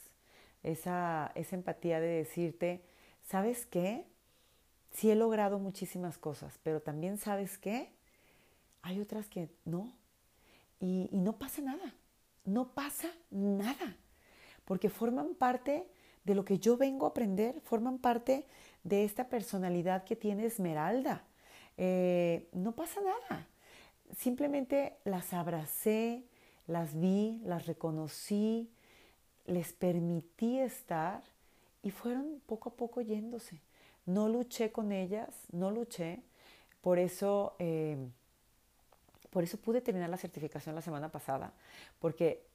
esa, 0.64 1.32
esa 1.36 1.56
empatía 1.56 2.00
de 2.00 2.08
decirte, 2.08 2.84
¿sabes 3.24 3.66
qué? 3.66 4.06
Sí 4.92 5.12
he 5.12 5.16
logrado 5.16 5.60
muchísimas 5.60 6.18
cosas, 6.18 6.60
pero 6.64 6.82
también 6.82 7.18
sabes 7.18 7.58
qué? 7.58 7.92
Hay 8.82 9.00
otras 9.00 9.28
que 9.28 9.50
no. 9.66 9.92
Y, 10.80 11.10
y 11.12 11.20
no 11.20 11.38
pasa 11.38 11.62
nada, 11.62 11.94
no 12.46 12.70
pasa 12.74 13.10
nada, 13.32 13.98
porque 14.66 14.90
forman 14.90 15.36
parte 15.36 15.88
de 16.24 16.36
lo 16.36 16.46
que 16.46 16.60
yo 16.60 16.78
vengo 16.78 17.06
a 17.06 17.10
aprender, 17.10 17.60
forman 17.62 17.98
parte 17.98 18.46
de 18.84 19.04
esta 19.04 19.28
personalidad 19.30 20.04
que 20.04 20.16
tiene 20.16 20.46
Esmeralda. 20.46 21.24
Eh, 21.78 22.50
no 22.54 22.74
pasa 22.74 23.02
nada 23.02 23.48
simplemente 24.18 24.98
las 25.04 25.34
abracé, 25.34 26.24
las 26.68 27.00
vi, 27.00 27.42
las 27.46 27.66
reconocí, 27.66 28.70
les 29.46 29.74
permití 29.74 30.60
estar 30.60 31.24
y 31.82 31.92
fueron 31.92 32.42
poco 32.46 32.70
a 32.70 32.74
poco 32.74 33.02
yéndose. 33.02 33.60
No 34.06 34.30
luché 34.30 34.72
con 34.72 34.92
ellas, 34.92 35.30
no 35.52 35.72
luché. 35.72 36.22
Por 36.82 37.00
eso, 37.00 37.56
eh, 37.60 37.98
por 39.30 39.44
eso 39.44 39.58
pude 39.58 39.82
terminar 39.82 40.10
la 40.10 40.18
certificación 40.18 40.76
la 40.76 40.82
semana 40.82 41.10
pasada, 41.10 41.54
porque 42.00 42.46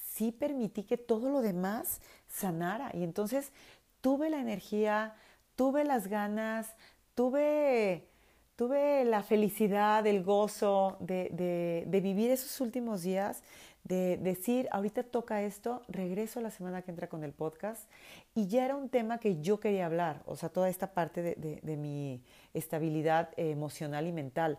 sí 0.00 0.32
permití 0.32 0.84
que 0.84 0.96
todo 0.96 1.30
lo 1.30 1.42
demás 1.42 2.00
sanara. 2.28 2.90
Y 2.94 3.04
entonces 3.04 3.52
tuve 4.00 4.30
la 4.30 4.40
energía, 4.40 5.14
tuve 5.56 5.84
las 5.84 6.08
ganas, 6.08 6.74
tuve 7.14 8.08
tuve 8.56 9.04
la 9.04 9.22
felicidad, 9.22 10.06
el 10.06 10.22
gozo 10.22 10.96
de, 11.00 11.86
vivir 11.88 12.30
esos 12.30 12.60
últimos 12.60 13.02
días, 13.02 13.42
de 13.82 14.16
decir, 14.16 14.68
ahorita 14.72 15.02
toca 15.02 15.42
esto, 15.42 15.82
regreso 15.88 16.40
la 16.40 16.50
semana 16.50 16.82
que 16.82 16.90
entra 16.90 17.08
con 17.08 17.22
el 17.24 17.32
podcast. 17.32 17.90
Y 18.34 18.46
ya 18.46 18.64
era 18.64 18.76
un 18.76 18.88
tema 18.88 19.18
que 19.18 19.40
yo 19.40 19.60
quería 19.60 19.86
hablar, 19.86 20.22
o 20.26 20.36
sea, 20.36 20.48
toda 20.48 20.68
esta 20.68 20.92
parte 20.92 21.22
de, 21.22 21.76
mi 21.76 22.22
estabilidad 22.54 23.30
emocional 23.36 24.06
y 24.06 24.12
mental. 24.12 24.58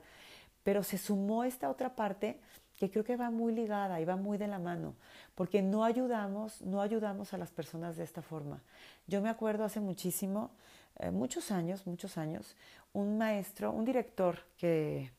Pero 0.64 0.84
se 0.84 0.98
sumó 0.98 1.44
esta 1.44 1.70
otra 1.70 1.96
parte 1.96 2.40
que 2.78 2.92
creo 2.92 3.04
que 3.04 3.16
va 3.16 3.30
muy 3.30 3.54
ligada 3.54 4.02
y 4.02 4.06
va 4.06 4.18
muy 4.18 4.38
de 4.38 4.48
la 4.48 4.60
mano, 4.60 4.96
porque 5.34 5.62
no 5.62 5.86
ayudamos, 5.86 6.62
no 6.62 6.82
ayudamos 6.82 7.34
a 7.34 7.38
las 7.38 7.52
personas 7.52 7.96
de 7.96 8.04
esta 8.04 8.22
forma. 8.22 8.62
Yo 9.08 9.22
me 9.22 9.30
acuerdo 9.30 9.64
hace 9.64 9.80
muchísimo, 9.80 10.52
eh, 11.00 11.10
muchos 11.10 11.52
años, 11.52 11.88
muchos 11.88 12.18
años, 12.18 12.56
un 12.96 13.18
maestro, 13.18 13.72
un 13.72 13.84
director 13.84 14.40
que, 14.58 15.12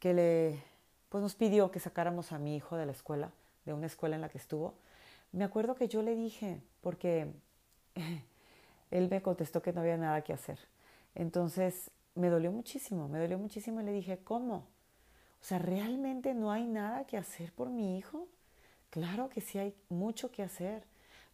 que 0.00 0.14
le, 0.14 0.62
pues 1.10 1.22
nos 1.22 1.34
pidió 1.34 1.70
que 1.70 1.78
sacáramos 1.78 2.32
a 2.32 2.38
mi 2.38 2.56
hijo 2.56 2.76
de 2.76 2.86
la 2.86 2.92
escuela, 2.92 3.30
de 3.66 3.74
una 3.74 3.86
escuela 3.86 4.16
en 4.16 4.22
la 4.22 4.30
que 4.30 4.38
estuvo. 4.38 4.74
Me 5.32 5.44
acuerdo 5.44 5.74
que 5.74 5.88
yo 5.88 6.02
le 6.02 6.16
dije, 6.16 6.62
porque 6.80 7.30
él 8.90 9.08
me 9.10 9.20
contestó 9.20 9.60
que 9.60 9.74
no 9.74 9.82
había 9.82 9.98
nada 9.98 10.22
que 10.22 10.32
hacer. 10.32 10.58
Entonces 11.14 11.90
me 12.14 12.30
dolió 12.30 12.50
muchísimo, 12.50 13.08
me 13.08 13.18
dolió 13.18 13.38
muchísimo 13.38 13.82
y 13.82 13.84
le 13.84 13.92
dije, 13.92 14.18
¿cómo? 14.24 14.66
O 15.42 15.44
sea, 15.44 15.58
¿realmente 15.58 16.32
no 16.32 16.50
hay 16.50 16.64
nada 16.64 17.04
que 17.04 17.18
hacer 17.18 17.52
por 17.52 17.68
mi 17.68 17.98
hijo? 17.98 18.26
Claro 18.88 19.28
que 19.28 19.42
sí 19.42 19.58
hay 19.58 19.74
mucho 19.90 20.30
que 20.30 20.42
hacer. 20.42 20.84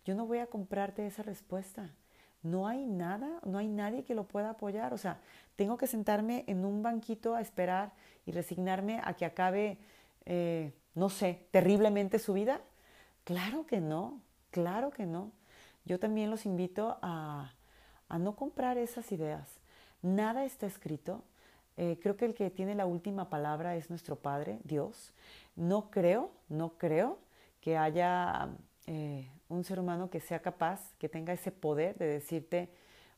Yo 0.05 0.17
no 0.17 0.27
voy 0.27 0.39
a 0.39 0.49
comprarte 0.49 1.07
esa 1.07 1.23
respuesta 1.23 1.89
no 2.43 2.67
hay 2.67 2.87
nada, 2.87 3.41
no 3.45 3.59
hay 3.59 3.69
nadie 3.69 4.05
que 4.05 4.15
lo 4.15 4.25
pueda 4.25 4.51
apoyar. 4.51 4.95
O 4.95 4.99
sea, 4.99 5.21
tengo 5.57 5.77
que 5.77 5.87
sentarme 5.87 6.45
en 6.47 6.65
un 6.65 6.83
banquito 6.83 7.35
a 7.35 7.41
esperar 7.41 7.93
y 8.27 8.33
resignarme 8.33 9.01
a 9.05 9.15
que 9.15 9.25
acabe, 9.25 9.79
eh, 10.25 10.73
no 10.95 11.09
sé, 11.09 11.47
terriblemente 11.51 12.19
su 12.19 12.33
vida. 12.33 12.61
Claro 13.25 13.67
que 13.67 13.81
no, 13.81 14.21
claro 14.51 14.91
que 14.91 15.07
no. 15.07 15.33
Yo 15.85 15.99
también 15.99 16.31
los 16.31 16.47
invito 16.47 16.99
a, 17.03 17.53
a 18.09 18.19
no 18.19 18.37
comprar 18.37 18.79
esas 18.79 19.13
ideas. 19.13 19.61
Nada 20.03 20.45
está 20.45 20.67
escrito. 20.67 21.23
Eh, 21.77 21.99
creo 22.03 22.17
que 22.17 22.27
el 22.27 22.35
que 22.35 22.51
tiene 22.51 22.75
la 22.75 22.87
última 22.87 23.31
palabra 23.31 23.77
es 23.77 23.89
nuestro 23.89 24.17
Padre, 24.17 24.61
Dios. 24.65 25.13
No 25.57 25.91
creo, 25.91 26.31
no 26.49 26.77
creo 26.77 27.19
que 27.61 27.77
haya 27.77 28.51
eh, 28.87 29.31
un 29.51 29.65
ser 29.65 29.79
humano 29.79 30.09
que 30.09 30.21
sea 30.21 30.41
capaz, 30.41 30.95
que 30.99 31.09
tenga 31.09 31.33
ese 31.33 31.53
poder 31.53 31.99
de 31.99 32.07
decirte 32.07 32.71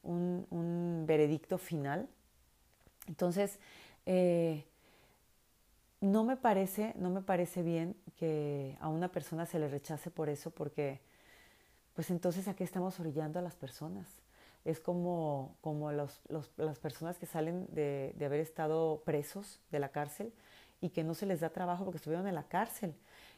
un, 0.03 1.05
veredicto 1.07 1.59
final. 1.59 2.09
Entonces, 3.07 3.59
eh, 4.07 4.65
no 6.01 6.25
me 6.25 6.37
parece, 6.37 6.95
no 6.97 7.11
me 7.11 7.23
parece 7.23 7.63
bien 7.63 7.97
que 8.17 8.77
a 8.81 8.89
una 8.89 9.09
persona 9.09 9.47
se 9.47 9.59
le 9.59 9.69
rechace 9.69 10.11
por 10.11 10.29
eso, 10.29 10.51
porque, 10.51 11.01
pues 11.95 12.11
entonces, 12.11 12.49
¿a 12.49 12.55
qué 12.55 12.65
estamos 12.65 12.99
orillando 12.99 13.39
a 13.39 13.43
las 13.43 13.55
personas? 13.55 14.09
Es 14.65 14.81
como, 14.81 15.57
como 15.61 15.93
las 15.93 16.79
personas 16.81 17.19
que 17.19 17.27
salen 17.27 17.67
de, 17.73 18.15
de 18.17 18.25
haber 18.25 18.41
estado 18.41 19.03
presos 19.05 19.61
de 19.71 19.81
la 19.81 19.91
cárcel 19.91 20.33
y 20.81 20.91
que 20.91 21.05
no 21.05 21.15
se 21.15 21.27
les 21.27 21.41
da 21.41 21.51
trabajo 21.51 21.85
porque 21.85 21.97
estuvieron 21.97 22.27
en 22.27 22.35
la 22.35 22.45
cárcel. 22.45 22.95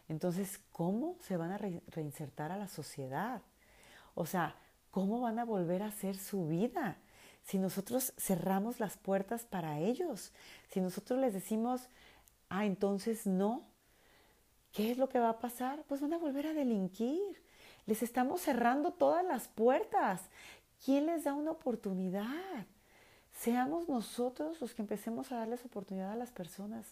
Entonces, 0.08 0.60
¿cómo 0.72 1.16
se 1.20 1.36
van 1.36 1.52
a 1.52 1.58
reinsertar 1.58 2.52
a 2.52 2.56
la 2.56 2.68
sociedad? 2.68 3.42
O 4.14 4.26
sea, 4.26 4.56
¿cómo 4.90 5.20
van 5.20 5.38
a 5.38 5.44
volver 5.44 5.82
a 5.82 5.88
hacer 5.88 6.16
su 6.16 6.46
vida 6.46 6.98
si 7.44 7.58
nosotros 7.58 8.14
cerramos 8.16 8.80
las 8.80 8.96
puertas 8.96 9.44
para 9.44 9.78
ellos, 9.78 10.32
si 10.70 10.80
nosotros 10.80 11.20
les 11.20 11.34
decimos, 11.34 11.88
ah, 12.48 12.64
entonces 12.64 13.26
no, 13.26 13.64
¿qué 14.72 14.90
es 14.90 14.98
lo 14.98 15.08
que 15.08 15.18
va 15.18 15.28
a 15.28 15.38
pasar? 15.38 15.84
Pues 15.86 16.00
van 16.00 16.14
a 16.14 16.18
volver 16.18 16.46
a 16.46 16.54
delinquir. 16.54 17.42
Les 17.86 18.02
estamos 18.02 18.40
cerrando 18.40 18.92
todas 18.92 19.24
las 19.24 19.46
puertas. 19.48 20.22
¿Quién 20.84 21.06
les 21.06 21.24
da 21.24 21.34
una 21.34 21.50
oportunidad? 21.50 22.66
Seamos 23.32 23.88
nosotros 23.88 24.60
los 24.60 24.74
que 24.74 24.82
empecemos 24.82 25.30
a 25.30 25.36
darles 25.36 25.64
oportunidad 25.66 26.12
a 26.12 26.16
las 26.16 26.30
personas. 26.30 26.86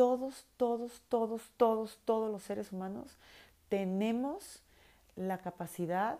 Todos, 0.00 0.46
todos, 0.56 1.02
todos, 1.10 1.42
todos, 1.58 1.98
todos 2.06 2.32
los 2.32 2.42
seres 2.42 2.72
humanos 2.72 3.18
tenemos 3.68 4.62
la 5.14 5.36
capacidad 5.36 6.18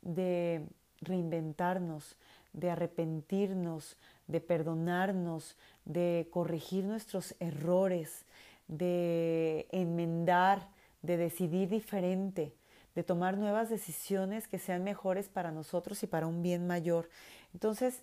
de 0.00 0.66
reinventarnos, 1.00 2.16
de 2.52 2.72
arrepentirnos, 2.72 3.96
de 4.26 4.40
perdonarnos, 4.40 5.56
de 5.84 6.26
corregir 6.32 6.82
nuestros 6.82 7.36
errores, 7.38 8.24
de 8.66 9.68
enmendar, 9.70 10.66
de 11.02 11.16
decidir 11.16 11.68
diferente, 11.68 12.52
de 12.96 13.04
tomar 13.04 13.38
nuevas 13.38 13.70
decisiones 13.70 14.48
que 14.48 14.58
sean 14.58 14.82
mejores 14.82 15.28
para 15.28 15.52
nosotros 15.52 16.02
y 16.02 16.08
para 16.08 16.26
un 16.26 16.42
bien 16.42 16.66
mayor. 16.66 17.08
Entonces, 17.54 18.02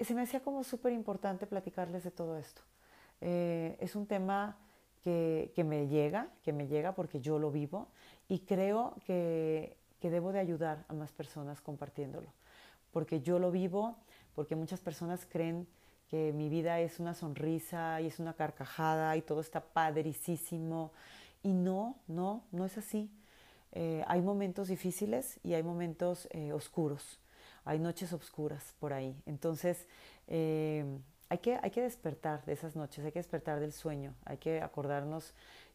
se 0.00 0.14
me 0.14 0.22
hacía 0.22 0.40
como 0.40 0.64
súper 0.64 0.92
importante 0.92 1.46
platicarles 1.46 2.02
de 2.02 2.10
todo 2.10 2.36
esto. 2.36 2.62
Eh, 3.20 3.76
es 3.80 3.96
un 3.96 4.06
tema 4.06 4.56
que, 5.02 5.52
que, 5.54 5.64
me 5.64 5.88
llega, 5.88 6.28
que 6.42 6.52
me 6.52 6.66
llega 6.66 6.94
porque 6.94 7.20
yo 7.20 7.38
lo 7.38 7.50
vivo 7.50 7.88
y 8.28 8.40
creo 8.40 8.94
que, 9.06 9.76
que 10.00 10.10
debo 10.10 10.32
de 10.32 10.38
ayudar 10.38 10.84
a 10.88 10.92
más 10.92 11.12
personas 11.12 11.60
compartiéndolo, 11.60 12.32
porque 12.92 13.20
yo 13.20 13.38
lo 13.38 13.50
vivo, 13.50 13.96
porque 14.34 14.56
muchas 14.56 14.80
personas 14.80 15.26
creen 15.28 15.66
que 16.08 16.32
mi 16.32 16.48
vida 16.48 16.80
es 16.80 17.00
una 17.00 17.14
sonrisa 17.14 18.00
y 18.00 18.06
es 18.06 18.18
una 18.18 18.32
carcajada 18.32 19.16
y 19.16 19.22
todo 19.22 19.40
está 19.40 19.60
padricísimo. 19.60 20.92
Y 21.42 21.52
no, 21.52 21.96
no, 22.06 22.44
no 22.50 22.64
es 22.64 22.78
así. 22.78 23.10
Eh, 23.72 24.02
hay 24.06 24.22
momentos 24.22 24.68
difíciles 24.68 25.38
y 25.44 25.54
hay 25.54 25.62
momentos 25.62 26.28
eh, 26.30 26.52
oscuros. 26.52 27.20
Hay 27.64 27.78
noches 27.78 28.12
oscuras 28.12 28.74
por 28.80 28.92
ahí. 28.94 29.14
Entonces, 29.26 29.86
hay, 31.28 31.38
que, 31.38 31.58
hay 31.62 31.70
que 31.70 31.82
despertar 31.82 32.44
de 32.44 32.52
esas 32.52 32.76
noches, 32.76 33.04
hay 33.04 33.12
que 33.12 33.18
despertar 33.18 33.60
del 33.60 33.72
sueño, 33.72 34.14
hay 34.24 34.38
que 34.38 34.60
acordarnos 34.60 35.34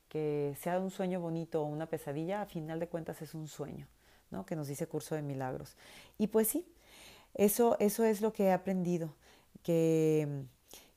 que 0.09 0.55
sea 0.59 0.79
un 0.79 0.91
sueño 0.91 1.19
bonito 1.19 1.63
o 1.63 1.65
una 1.65 1.87
pesadilla, 1.87 2.41
a 2.41 2.45
final 2.45 2.79
de 2.79 2.87
cuentas 2.87 3.21
es 3.21 3.33
un 3.33 3.47
sueño, 3.47 3.87
¿no? 4.31 4.45
que 4.45 4.55
nos 4.55 4.67
dice 4.67 4.87
Curso 4.87 5.15
de 5.15 5.21
Milagros. 5.21 5.75
Y 6.17 6.27
pues 6.27 6.47
sí, 6.47 6.65
eso, 7.33 7.77
eso 7.79 8.03
es 8.03 8.21
lo 8.21 8.31
que 8.31 8.45
he 8.45 8.51
aprendido, 8.51 9.15
que, 9.63 10.45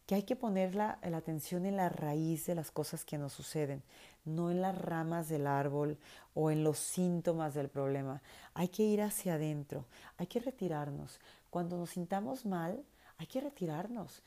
que 0.06 0.14
hay 0.14 0.22
que 0.24 0.36
poner 0.36 0.74
la, 0.74 0.98
la, 1.02 1.16
atención 1.16 1.64
en 1.64 1.76
la 1.76 1.88
raíz 1.88 2.46
de 2.46 2.54
las 2.54 2.70
cosas 2.70 3.04
que 3.04 3.16
nos 3.16 3.32
suceden, 3.32 3.82
no 4.26 4.50
en 4.50 4.60
las 4.60 4.76
ramas 4.76 5.28
del 5.28 5.46
árbol 5.46 5.98
o 6.34 6.50
en 6.50 6.62
los 6.62 6.78
síntomas 6.78 7.54
del 7.54 7.68
problema. 7.68 8.20
Hay 8.52 8.68
que 8.68 8.82
ir 8.82 9.00
hacia 9.00 9.34
adentro, 9.34 9.86
hay 10.18 10.26
que 10.26 10.40
retirarnos. 10.40 11.20
Cuando 11.48 11.78
nos 11.78 11.90
sintamos 11.90 12.44
mal, 12.44 12.84
hay 13.18 13.26
que 13.26 13.40
retirarnos. 13.40 14.22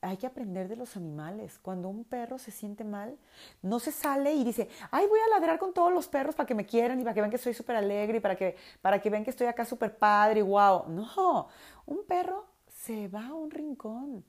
Hay 0.00 0.16
que 0.16 0.26
aprender 0.26 0.68
de 0.68 0.76
los 0.76 0.96
animales. 0.96 1.58
Cuando 1.60 1.88
un 1.88 2.04
perro 2.04 2.38
se 2.38 2.50
siente 2.50 2.84
mal, 2.84 3.16
no 3.62 3.80
se 3.80 3.92
sale 3.92 4.32
y 4.32 4.44
dice, 4.44 4.68
ay, 4.90 5.06
voy 5.06 5.18
a 5.20 5.38
ladrar 5.38 5.58
con 5.58 5.72
todos 5.72 5.92
los 5.92 6.08
perros 6.08 6.34
para 6.34 6.46
que 6.46 6.54
me 6.54 6.66
quieran 6.66 7.00
y 7.00 7.02
para 7.02 7.14
que 7.14 7.20
vean 7.20 7.30
que 7.30 7.38
soy 7.38 7.54
súper 7.54 7.76
alegre 7.76 8.18
y 8.18 8.20
para 8.20 8.36
que, 8.36 8.56
para 8.80 9.00
que 9.00 9.10
vean 9.10 9.24
que 9.24 9.30
estoy 9.30 9.46
acá 9.46 9.64
súper 9.64 9.96
padre 9.96 10.40
y 10.40 10.42
wow. 10.42 10.84
No, 10.88 11.48
un 11.86 12.04
perro 12.06 12.46
se 12.68 13.08
va 13.08 13.26
a 13.26 13.34
un 13.34 13.50
rincón 13.50 14.24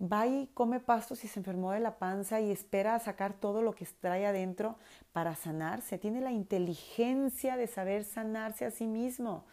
va 0.00 0.26
y 0.26 0.48
come 0.54 0.80
pasto 0.80 1.14
si 1.14 1.28
se 1.28 1.40
enfermó 1.40 1.72
de 1.72 1.80
la 1.80 1.98
panza 1.98 2.40
y 2.40 2.50
espera 2.50 2.94
a 2.94 3.00
sacar 3.00 3.34
todo 3.34 3.62
lo 3.62 3.74
que 3.74 3.86
trae 4.00 4.26
adentro 4.26 4.78
para 5.12 5.34
sanarse. 5.34 5.98
Tiene 5.98 6.20
la 6.20 6.32
inteligencia 6.32 7.56
de 7.56 7.66
saber 7.66 8.04
sanarse 8.04 8.64
a 8.64 8.70
sí 8.70 8.86
mismo. 8.86 9.44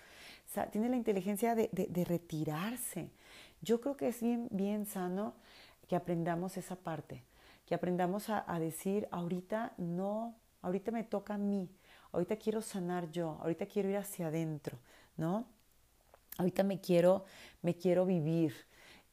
tiene 0.72 0.90
la 0.90 0.96
inteligencia 0.96 1.56
de, 1.56 2.06
retirarse. 2.08 3.10
Yo 3.62 3.82
creo 3.82 3.98
que 3.98 4.08
es 4.08 4.22
bien, 4.22 4.48
bien 4.52 4.86
sano 4.86 5.34
que 5.88 5.96
aprendamos 5.96 6.58
esa 6.58 6.76
parte, 6.76 7.24
que 7.66 7.76
aprendamos 7.76 8.30
a, 8.30 8.44
a 8.52 8.60
decir, 8.60 9.08
ahorita 9.12 9.74
no, 9.78 10.36
ahorita 10.62 10.92
me 10.92 11.04
toca 11.04 11.36
a 11.36 11.38
mí, 11.38 11.70
ahorita 12.12 12.38
quiero 12.38 12.62
sanar 12.62 13.12
yo, 13.12 13.38
ahorita 13.42 13.66
quiero 13.66 13.90
ir 13.90 13.98
hacia 13.98 14.28
adentro, 14.28 14.78
¿no? 15.18 15.46
Ahorita 16.38 16.64
me 16.64 16.80
quiero, 16.80 17.26
me 17.62 17.76
quiero 17.76 18.06
vivir, 18.06 18.54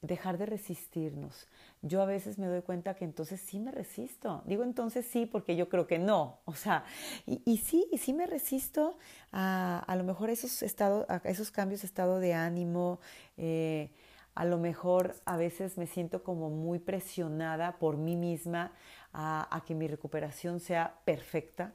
dejar 0.01 0.37
de 0.37 0.45
resistirnos. 0.45 1.47
Yo 1.81 2.01
a 2.01 2.05
veces 2.05 2.37
me 2.37 2.47
doy 2.47 2.61
cuenta 2.61 2.95
que 2.95 3.05
entonces 3.05 3.41
sí 3.41 3.59
me 3.59 3.71
resisto. 3.71 4.43
Digo 4.45 4.63
entonces 4.63 5.05
sí 5.05 5.25
porque 5.25 5.55
yo 5.55 5.67
creo 5.69 5.87
que 5.87 5.99
no. 5.99 6.39
O 6.45 6.53
sea, 6.53 6.83
y, 7.25 7.57
sí, 7.57 7.87
y 7.91 7.97
sí 7.97 8.13
me 8.13 8.27
resisto 8.27 8.97
a, 9.31 9.79
a 9.79 9.95
lo 9.95 10.03
mejor 10.03 10.29
esos, 10.29 10.61
estado, 10.61 11.05
a 11.09 11.17
esos 11.25 11.51
cambios 11.51 11.81
de 11.81 11.87
estado 11.87 12.19
de 12.19 12.33
ánimo. 12.33 12.99
Eh, 13.37 13.89
a 14.35 14.43
lo 14.43 14.57
mejor 14.57 15.15
a 15.25 15.37
veces 15.37 15.77
me 15.77 15.87
siento 15.87 16.21
como 16.21 16.49
muy 16.49 16.79
presionada 16.79 17.79
por 17.79 17.97
mí 17.97 18.17
misma 18.17 18.73
a, 19.13 19.63
que 19.65 19.73
mi 19.73 19.87
recuperación 19.87 20.59
sea 20.59 20.99
perfecta 21.05 21.73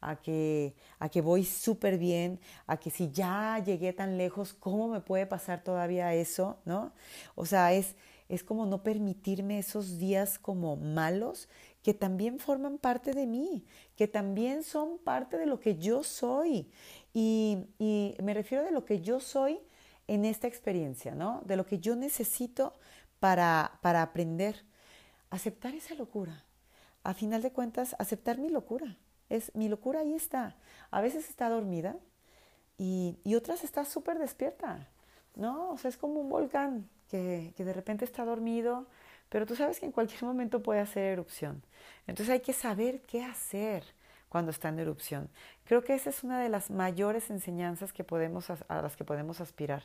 a 0.00 0.14
que, 0.14 0.74
a 1.00 1.08
que 1.08 1.20
voy 1.20 1.44
súper 1.44 1.98
bien, 1.98 2.38
a 2.68 2.76
que 2.76 2.90
si 2.90 3.10
ya 3.10 3.58
llegué 3.58 3.92
tan 3.92 4.16
lejos, 4.16 4.54
¿cómo 4.54 4.86
me 4.88 5.00
puede 5.00 5.26
pasar 5.26 5.64
todavía 5.64 6.14
eso? 6.14 6.58
¿No? 6.64 6.92
O 7.34 7.44
sea, 7.44 7.72
es, 7.72 7.96
es 8.28 8.44
como 8.44 8.66
no 8.66 8.84
permitirme 8.84 9.58
esos 9.58 9.98
días 9.98 10.38
como 10.38 10.76
malos 10.76 11.48
que 11.82 11.94
también 11.94 12.38
forman 12.38 12.78
parte 12.78 13.14
de 13.14 13.26
mí, 13.26 13.64
que 13.96 14.06
también 14.06 14.62
son 14.62 14.98
parte 14.98 15.38
de 15.38 15.46
lo 15.46 15.58
que 15.58 15.76
yo 15.76 16.04
soy. 16.04 16.70
Y, 17.14 17.66
y 17.78 18.14
me 18.22 18.34
refiero 18.34 18.64
de 18.64 18.70
lo 18.70 18.84
que 18.84 19.00
yo 19.00 19.18
soy 19.18 19.58
en 20.08 20.24
esta 20.24 20.46
experiencia, 20.46 21.14
¿no? 21.14 21.42
De 21.44 21.56
lo 21.56 21.66
que 21.66 21.78
yo 21.78 21.96
necesito 21.96 22.74
para, 23.20 23.78
para 23.82 24.02
aprender. 24.02 24.64
Aceptar 25.30 25.74
esa 25.74 25.94
locura. 25.94 26.44
A 27.02 27.14
final 27.14 27.42
de 27.42 27.52
cuentas, 27.52 27.96
aceptar 27.98 28.38
mi 28.38 28.48
locura. 28.48 28.96
Es, 29.28 29.54
mi 29.54 29.68
locura 29.68 30.00
ahí 30.00 30.14
está. 30.14 30.56
A 30.90 31.00
veces 31.00 31.28
está 31.28 31.48
dormida 31.48 31.96
y, 32.78 33.18
y 33.24 33.34
otras 33.34 33.64
está 33.64 33.84
súper 33.84 34.18
despierta, 34.18 34.88
¿no? 35.34 35.70
O 35.70 35.78
sea, 35.78 35.88
es 35.88 35.96
como 35.96 36.20
un 36.20 36.28
volcán 36.28 36.88
que, 37.08 37.52
que 37.56 37.64
de 37.64 37.72
repente 37.72 38.04
está 38.04 38.24
dormido, 38.24 38.86
pero 39.28 39.46
tú 39.46 39.56
sabes 39.56 39.80
que 39.80 39.86
en 39.86 39.92
cualquier 39.92 40.22
momento 40.22 40.62
puede 40.62 40.80
hacer 40.80 41.04
erupción. 41.04 41.62
Entonces 42.06 42.32
hay 42.32 42.40
que 42.40 42.52
saber 42.52 43.00
qué 43.02 43.24
hacer 43.24 43.84
cuando 44.36 44.50
está 44.50 44.68
en 44.68 44.78
erupción. 44.78 45.30
Creo 45.64 45.82
que 45.82 45.94
esa 45.94 46.10
es 46.10 46.22
una 46.22 46.38
de 46.38 46.50
las 46.50 46.70
mayores 46.70 47.30
enseñanzas 47.30 47.94
que 47.94 48.04
podemos, 48.04 48.50
a 48.50 48.82
las 48.82 48.94
que 48.94 49.02
podemos 49.02 49.40
aspirar. 49.40 49.84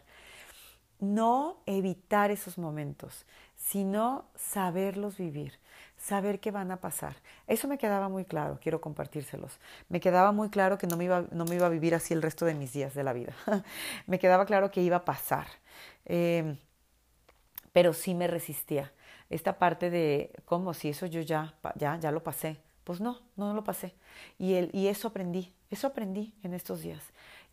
No 0.99 1.63
evitar 1.65 2.31
esos 2.31 2.57
momentos, 2.57 3.25
sino 3.55 4.25
saberlos 4.35 5.15
vivir 5.15 5.57
saber 5.95 6.41
qué 6.41 6.51
van 6.51 6.71
a 6.71 6.81
pasar. 6.81 7.15
Eso 7.47 7.69
me 7.69 7.77
quedaba 7.77 8.09
muy 8.09 8.25
claro, 8.25 8.59
quiero 8.61 8.81
compartírselos. 8.81 9.57
Me 9.87 10.01
quedaba 10.01 10.33
muy 10.33 10.49
claro 10.49 10.77
que 10.77 10.87
no 10.87 10.97
me 10.97 11.05
iba, 11.05 11.25
no 11.31 11.45
me 11.45 11.55
iba 11.55 11.67
a 11.67 11.69
vivir 11.69 11.95
así 11.95 12.13
el 12.13 12.21
resto 12.21 12.43
de 12.43 12.55
mis 12.55 12.73
días 12.73 12.93
de 12.93 13.03
la 13.03 13.13
vida. 13.13 13.33
me 14.07 14.19
quedaba 14.19 14.45
claro 14.45 14.69
que 14.69 14.81
iba 14.81 14.97
a 14.97 15.05
pasar. 15.05 15.45
Eh, 16.05 16.57
pero 17.71 17.93
sí 17.93 18.15
me 18.15 18.27
resistía. 18.27 18.91
Esta 19.29 19.59
parte 19.59 19.89
de, 19.89 20.33
¿cómo? 20.43 20.73
Si 20.73 20.89
eso 20.89 21.05
yo 21.05 21.21
ya, 21.21 21.53
ya, 21.75 21.97
ya 21.97 22.11
lo 22.11 22.21
pasé. 22.21 22.57
Pues 22.83 22.99
no, 22.99 23.19
no 23.35 23.53
lo 23.53 23.63
pasé. 23.63 23.93
Y, 24.39 24.55
el, 24.55 24.69
y 24.73 24.87
eso 24.87 25.09
aprendí, 25.09 25.53
eso 25.69 25.87
aprendí 25.87 26.33
en 26.43 26.53
estos 26.53 26.81
días. 26.81 27.03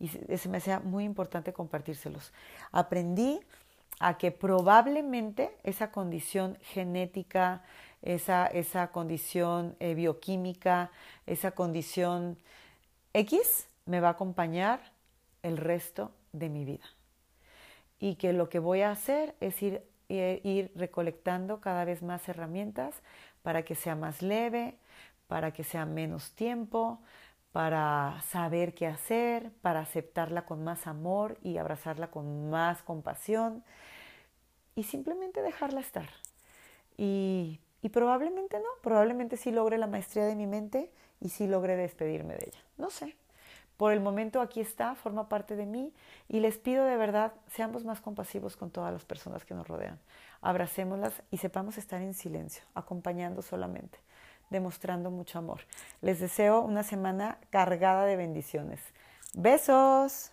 Y 0.01 0.09
se 0.09 0.49
me 0.49 0.59
hacía 0.59 0.79
muy 0.79 1.05
importante 1.05 1.53
compartírselos. 1.53 2.33
Aprendí 2.71 3.41
a 3.99 4.17
que 4.17 4.31
probablemente 4.31 5.51
esa 5.65 5.91
condición 5.91 6.57
genética, 6.63 7.63
esa, 8.03 8.47
esa 8.47 8.89
condición 8.93 9.77
eh, 9.81 9.95
bioquímica, 9.95 10.91
esa 11.27 11.51
condición 11.51 12.39
X 13.13 13.67
me 13.87 14.01
va 14.01 14.09
a 14.09 14.13
acompañar 14.13 14.93
el 15.43 15.57
resto 15.57 16.13
de 16.33 16.49
mi 16.49 16.65
vida. 16.65 16.85
Y 17.99 18.15
que 18.15 18.33
lo 18.33 18.49
que 18.49 18.61
voy 18.61 18.83
a 18.83 18.93
hacer 18.93 19.35
es 19.41 19.61
ir, 19.63 19.83
ir 20.09 20.71
recolectando 20.77 21.61
cada 21.61 21.85
vez 21.85 22.03
más 22.03 22.29
herramientas 22.29 22.95
para 23.43 23.65
que 23.65 23.75
sea 23.75 23.97
más 23.97 24.23
leve, 24.23 24.77
para 25.29 25.53
que 25.53 25.63
sea 25.63 25.87
menos 25.87 26.33
tiempo, 26.33 27.01
para 27.53 28.21
saber 28.29 28.75
qué 28.75 28.87
hacer, 28.87 29.53
para 29.63 29.81
aceptarla 29.81 30.45
con 30.45 30.65
más 30.65 30.87
amor 30.87 31.39
y 31.43 31.59
abrazarla 31.59 32.11
con 32.11 32.51
más 32.51 32.83
compasión 32.83 33.63
y 34.75 34.85
simplemente 34.85 35.43
dejarla 35.43 35.81
estar. 35.81 36.09
Y, 36.97 37.61
probablemente 37.93 38.59
no, 38.59 38.69
probablemente 38.83 39.37
sí 39.37 39.51
logre 39.51 39.79
la 39.79 39.87
maestría 39.87 40.25
de 40.27 40.37
mi 40.37 40.47
mente 40.47 40.91
y 41.21 41.31
sí 41.31 41.47
logre 41.47 41.75
despedirme 41.77 42.35
de 42.35 42.47
ella. 42.49 42.61
No 42.77 42.91
sé. 42.91 43.17
Por 43.77 43.93
el 43.93 44.01
momento 44.01 44.41
aquí 44.41 44.61
está, 44.61 44.95
forma 44.97 45.29
parte 45.29 45.55
de 45.55 45.65
mí 45.65 45.93
y 46.29 46.41
les 46.41 46.59
pido 46.59 46.85
de 46.85 46.97
verdad, 46.97 47.33
seamos 47.47 47.85
más 47.85 48.01
compasivos 48.01 48.57
con 48.57 48.71
todas 48.71 48.93
las 48.93 49.05
personas 49.05 49.45
que 49.45 49.55
nos 49.55 49.69
rodean. 49.69 49.99
Abracémoslas 50.43 51.23
y 51.31 51.39
sepamos 51.39 51.79
estar 51.79 52.03
en 52.03 52.15
silencio, 52.15 52.65
acompañando 52.75 53.41
solamente 53.41 53.99
demostrando 54.51 55.11
mucho 55.11 55.39
amor. 55.39 55.61
Les 56.01 56.21
deseo 56.21 56.61
una 56.61 56.83
semana 56.83 57.39
cargada 57.51 58.05
de 58.05 58.17
bendiciones. 58.17 58.81
Besos. 59.35 60.33